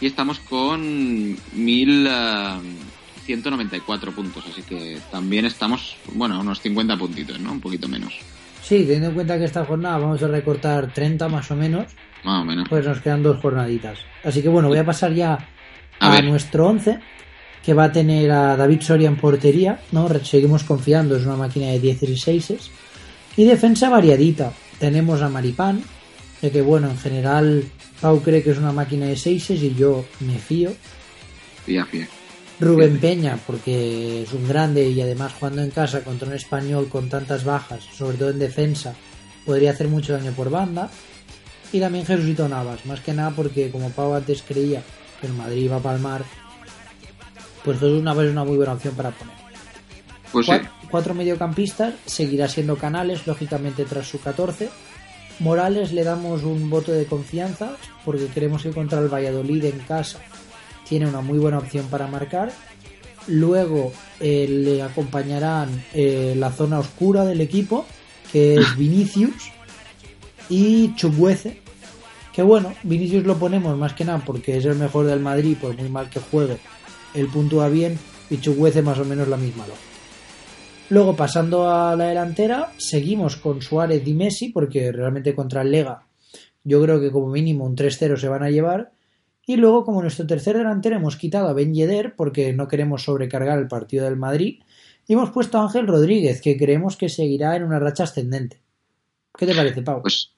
y 0.00 0.06
estamos 0.06 0.38
con 0.40 1.36
1194 1.52 4.12
puntos. 4.12 4.44
Así 4.50 4.62
que 4.62 4.98
también 5.10 5.44
estamos, 5.44 5.96
bueno, 6.12 6.40
unos 6.40 6.60
50 6.60 6.96
puntitos, 6.96 7.38
¿no? 7.40 7.52
Un 7.52 7.60
poquito 7.60 7.88
menos. 7.88 8.14
Sí, 8.62 8.78
teniendo 8.80 9.08
en 9.08 9.14
cuenta 9.14 9.38
que 9.38 9.44
esta 9.44 9.64
jornada 9.64 9.98
vamos 9.98 10.22
a 10.22 10.28
recortar 10.28 10.92
30 10.92 11.28
más 11.28 11.50
o 11.50 11.56
menos, 11.56 11.86
Más 12.24 12.42
o 12.42 12.44
menos. 12.44 12.68
pues 12.68 12.84
nos 12.86 13.00
quedan 13.00 13.22
dos 13.22 13.40
jornaditas. 13.40 13.98
Así 14.24 14.42
que 14.42 14.48
bueno, 14.48 14.68
voy 14.68 14.78
a 14.78 14.84
pasar 14.84 15.12
ya 15.14 15.38
A 16.00 16.20
nuestro 16.22 16.66
11, 16.68 16.98
que 17.64 17.74
va 17.74 17.84
a 17.84 17.92
tener 17.92 18.30
a 18.30 18.56
David 18.56 18.82
Soria 18.82 19.08
en 19.08 19.16
portería, 19.16 19.80
¿no? 19.92 20.08
Seguimos 20.22 20.64
confiando, 20.64 21.16
es 21.16 21.24
una 21.26 21.36
máquina 21.36 21.66
de 21.68 21.80
16 21.80 22.70
Y 23.36 23.44
defensa 23.44 23.88
variadita. 23.88 24.52
Tenemos 24.78 25.22
a 25.22 25.28
Maripán, 25.28 25.82
de 26.40 26.50
que 26.50 26.62
bueno, 26.62 26.88
en 26.90 26.98
general 26.98 27.64
Pau 28.00 28.20
cree 28.22 28.42
que 28.42 28.50
es 28.50 28.58
una 28.58 28.72
máquina 28.72 29.06
de 29.06 29.16
6 29.16 29.50
y 29.50 29.74
yo 29.74 30.04
me 30.20 30.38
fío. 30.38 30.72
Fía, 31.64 31.84
fía. 31.86 32.08
Rubén 32.60 32.98
Peña, 32.98 33.38
porque 33.46 34.22
es 34.22 34.32
un 34.32 34.48
grande 34.48 34.88
y 34.88 35.00
además 35.00 35.32
jugando 35.34 35.62
en 35.62 35.70
casa 35.70 36.02
contra 36.02 36.26
un 36.28 36.34
español 36.34 36.88
con 36.88 37.08
tantas 37.08 37.44
bajas, 37.44 37.84
sobre 37.84 38.16
todo 38.16 38.30
en 38.30 38.38
defensa, 38.38 38.94
podría 39.44 39.70
hacer 39.70 39.88
mucho 39.88 40.12
daño 40.12 40.32
por 40.32 40.50
banda. 40.50 40.90
Y 41.72 41.80
también 41.80 42.06
Jesucito 42.06 42.48
Navas, 42.48 42.84
más 42.86 43.00
que 43.00 43.12
nada 43.12 43.30
porque 43.30 43.70
como 43.70 43.90
Pau 43.90 44.14
antes 44.14 44.42
creía 44.42 44.82
que 45.20 45.26
el 45.26 45.34
Madrid 45.34 45.64
iba 45.64 45.76
a 45.76 45.80
palmar, 45.82 46.24
pues 47.64 47.78
Jesús 47.78 48.02
Navas 48.02 48.26
es 48.26 48.32
una 48.32 48.44
muy 48.44 48.56
buena 48.56 48.72
opción 48.72 48.94
para 48.94 49.10
poner. 49.10 49.34
Pues 50.32 50.46
sí. 50.46 50.52
Cuatro 50.90 51.14
mediocampistas, 51.14 51.94
seguirá 52.06 52.48
siendo 52.48 52.76
Canales, 52.76 53.26
lógicamente 53.26 53.84
tras 53.84 54.08
su 54.08 54.20
14. 54.20 54.68
Morales 55.40 55.92
le 55.92 56.04
damos 56.04 56.42
un 56.42 56.68
voto 56.68 56.92
de 56.92 57.06
confianza 57.06 57.76
porque 58.04 58.26
creemos 58.26 58.62
que 58.62 58.70
contra 58.70 58.98
el 58.98 59.12
Valladolid 59.12 59.64
en 59.64 59.78
casa 59.80 60.20
tiene 60.88 61.06
una 61.06 61.20
muy 61.20 61.38
buena 61.38 61.58
opción 61.58 61.86
para 61.86 62.06
marcar. 62.06 62.50
Luego 63.26 63.92
eh, 64.20 64.46
le 64.48 64.82
acompañarán 64.82 65.84
eh, 65.92 66.34
la 66.36 66.50
zona 66.50 66.78
oscura 66.78 67.24
del 67.24 67.40
equipo, 67.40 67.86
que 68.32 68.54
es 68.56 68.76
Vinicius 68.78 69.50
y 70.48 70.94
Chubuece. 70.94 71.60
Que 72.32 72.42
bueno, 72.42 72.72
Vinicius 72.82 73.24
lo 73.24 73.36
ponemos 73.36 73.76
más 73.76 73.92
que 73.92 74.04
nada 74.04 74.22
porque 74.24 74.56
es 74.56 74.64
el 74.64 74.76
mejor 74.76 75.06
del 75.06 75.20
Madrid, 75.20 75.56
por 75.60 75.76
muy 75.76 75.88
mal 75.88 76.08
que 76.08 76.20
juegue, 76.20 76.58
él 77.14 77.26
puntúa 77.26 77.68
bien 77.68 77.98
y 78.30 78.38
Chubuece 78.38 78.80
más 78.82 78.98
o 78.98 79.04
menos 79.04 79.28
la 79.28 79.36
misma 79.36 79.66
lógica. 79.66 79.87
Luego 80.90 81.14
pasando 81.14 81.70
a 81.70 81.94
la 81.96 82.06
delantera, 82.06 82.72
seguimos 82.78 83.36
con 83.36 83.60
Suárez 83.60 84.06
y 84.06 84.14
Messi, 84.14 84.48
porque 84.48 84.90
realmente 84.92 85.34
contra 85.34 85.62
el 85.62 85.70
Lega 85.70 86.08
yo 86.68 86.82
creo 86.82 87.00
que 87.00 87.10
como 87.10 87.28
mínimo 87.28 87.64
un 87.64 87.76
3-0 87.76 88.16
se 88.16 88.28
van 88.28 88.42
a 88.42 88.50
llevar. 88.50 88.92
Y 89.46 89.56
luego, 89.56 89.84
como 89.84 90.02
nuestro 90.02 90.26
tercer 90.26 90.58
delantero, 90.58 90.96
hemos 90.96 91.16
quitado 91.16 91.48
a 91.48 91.54
Ben 91.54 91.74
Yedder 91.74 92.14
porque 92.14 92.52
no 92.52 92.68
queremos 92.68 93.04
sobrecargar 93.04 93.58
el 93.58 93.68
partido 93.68 94.04
del 94.04 94.16
Madrid. 94.16 94.60
Y 95.06 95.14
hemos 95.14 95.30
puesto 95.30 95.58
a 95.58 95.62
Ángel 95.62 95.86
Rodríguez, 95.86 96.42
que 96.42 96.58
creemos 96.58 96.98
que 96.98 97.08
seguirá 97.08 97.56
en 97.56 97.64
una 97.64 97.78
racha 97.78 98.04
ascendente. 98.04 98.60
¿Qué 99.34 99.46
te 99.46 99.54
parece, 99.54 99.80
Pau? 99.80 100.02
Pues, 100.02 100.32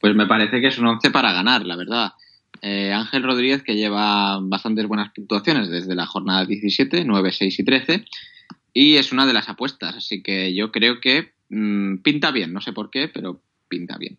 pues 0.00 0.14
me 0.14 0.26
parece 0.26 0.60
que 0.60 0.68
es 0.68 0.78
un 0.78 0.86
11 0.86 1.10
para 1.10 1.32
ganar, 1.32 1.66
la 1.66 1.74
verdad. 1.74 2.12
Eh, 2.62 2.92
Ángel 2.92 3.24
Rodríguez, 3.24 3.64
que 3.64 3.74
lleva 3.74 4.38
bastantes 4.40 4.86
buenas 4.86 5.10
puntuaciones 5.12 5.68
desde 5.68 5.96
la 5.96 6.06
jornada 6.06 6.44
17, 6.44 7.04
9, 7.04 7.32
6 7.32 7.58
y 7.58 7.64
13, 7.64 8.04
y 8.74 8.96
es 8.96 9.12
una 9.12 9.24
de 9.24 9.32
las 9.32 9.48
apuestas, 9.48 9.96
así 9.96 10.22
que 10.22 10.54
yo 10.54 10.70
creo 10.72 11.00
que 11.00 11.32
mm, 11.48 11.98
pinta 11.98 12.32
bien, 12.32 12.52
no 12.52 12.60
sé 12.60 12.72
por 12.72 12.90
qué, 12.90 13.08
pero 13.08 13.40
pinta 13.68 13.96
bien. 13.96 14.18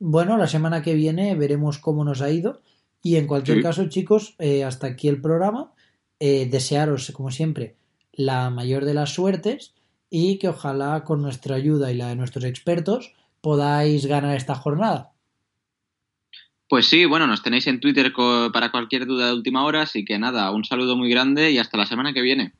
Bueno, 0.00 0.36
la 0.38 0.46
semana 0.46 0.82
que 0.82 0.94
viene 0.94 1.34
veremos 1.34 1.78
cómo 1.78 2.04
nos 2.04 2.22
ha 2.22 2.30
ido. 2.30 2.62
Y 3.02 3.16
en 3.16 3.26
cualquier 3.26 3.58
Sí. 3.58 3.62
caso, 3.62 3.88
chicos, 3.88 4.34
eh, 4.38 4.64
hasta 4.64 4.86
aquí 4.86 5.08
el 5.08 5.20
programa. 5.20 5.72
Eh, 6.20 6.48
desearos, 6.50 7.12
como 7.12 7.30
siempre, 7.30 7.76
la 8.12 8.50
mayor 8.50 8.84
de 8.84 8.94
las 8.94 9.14
suertes 9.14 9.74
y 10.10 10.38
que 10.38 10.48
ojalá 10.48 11.04
con 11.04 11.22
nuestra 11.22 11.54
ayuda 11.56 11.92
y 11.92 11.96
la 11.96 12.08
de 12.08 12.16
nuestros 12.16 12.44
expertos 12.44 13.12
podáis 13.40 14.06
ganar 14.06 14.36
esta 14.36 14.54
jornada. 14.54 15.12
Pues 16.68 16.86
sí, 16.86 17.04
bueno, 17.04 17.26
nos 17.26 17.42
tenéis 17.42 17.66
en 17.66 17.80
Twitter 17.80 18.12
para 18.52 18.70
cualquier 18.70 19.06
duda 19.06 19.28
de 19.28 19.34
última 19.34 19.64
hora, 19.64 19.82
así 19.82 20.04
que 20.04 20.18
nada, 20.18 20.50
un 20.50 20.64
saludo 20.64 20.96
muy 20.96 21.08
grande 21.08 21.50
y 21.50 21.58
hasta 21.58 21.78
la 21.78 21.86
semana 21.86 22.12
que 22.12 22.20
viene. 22.20 22.52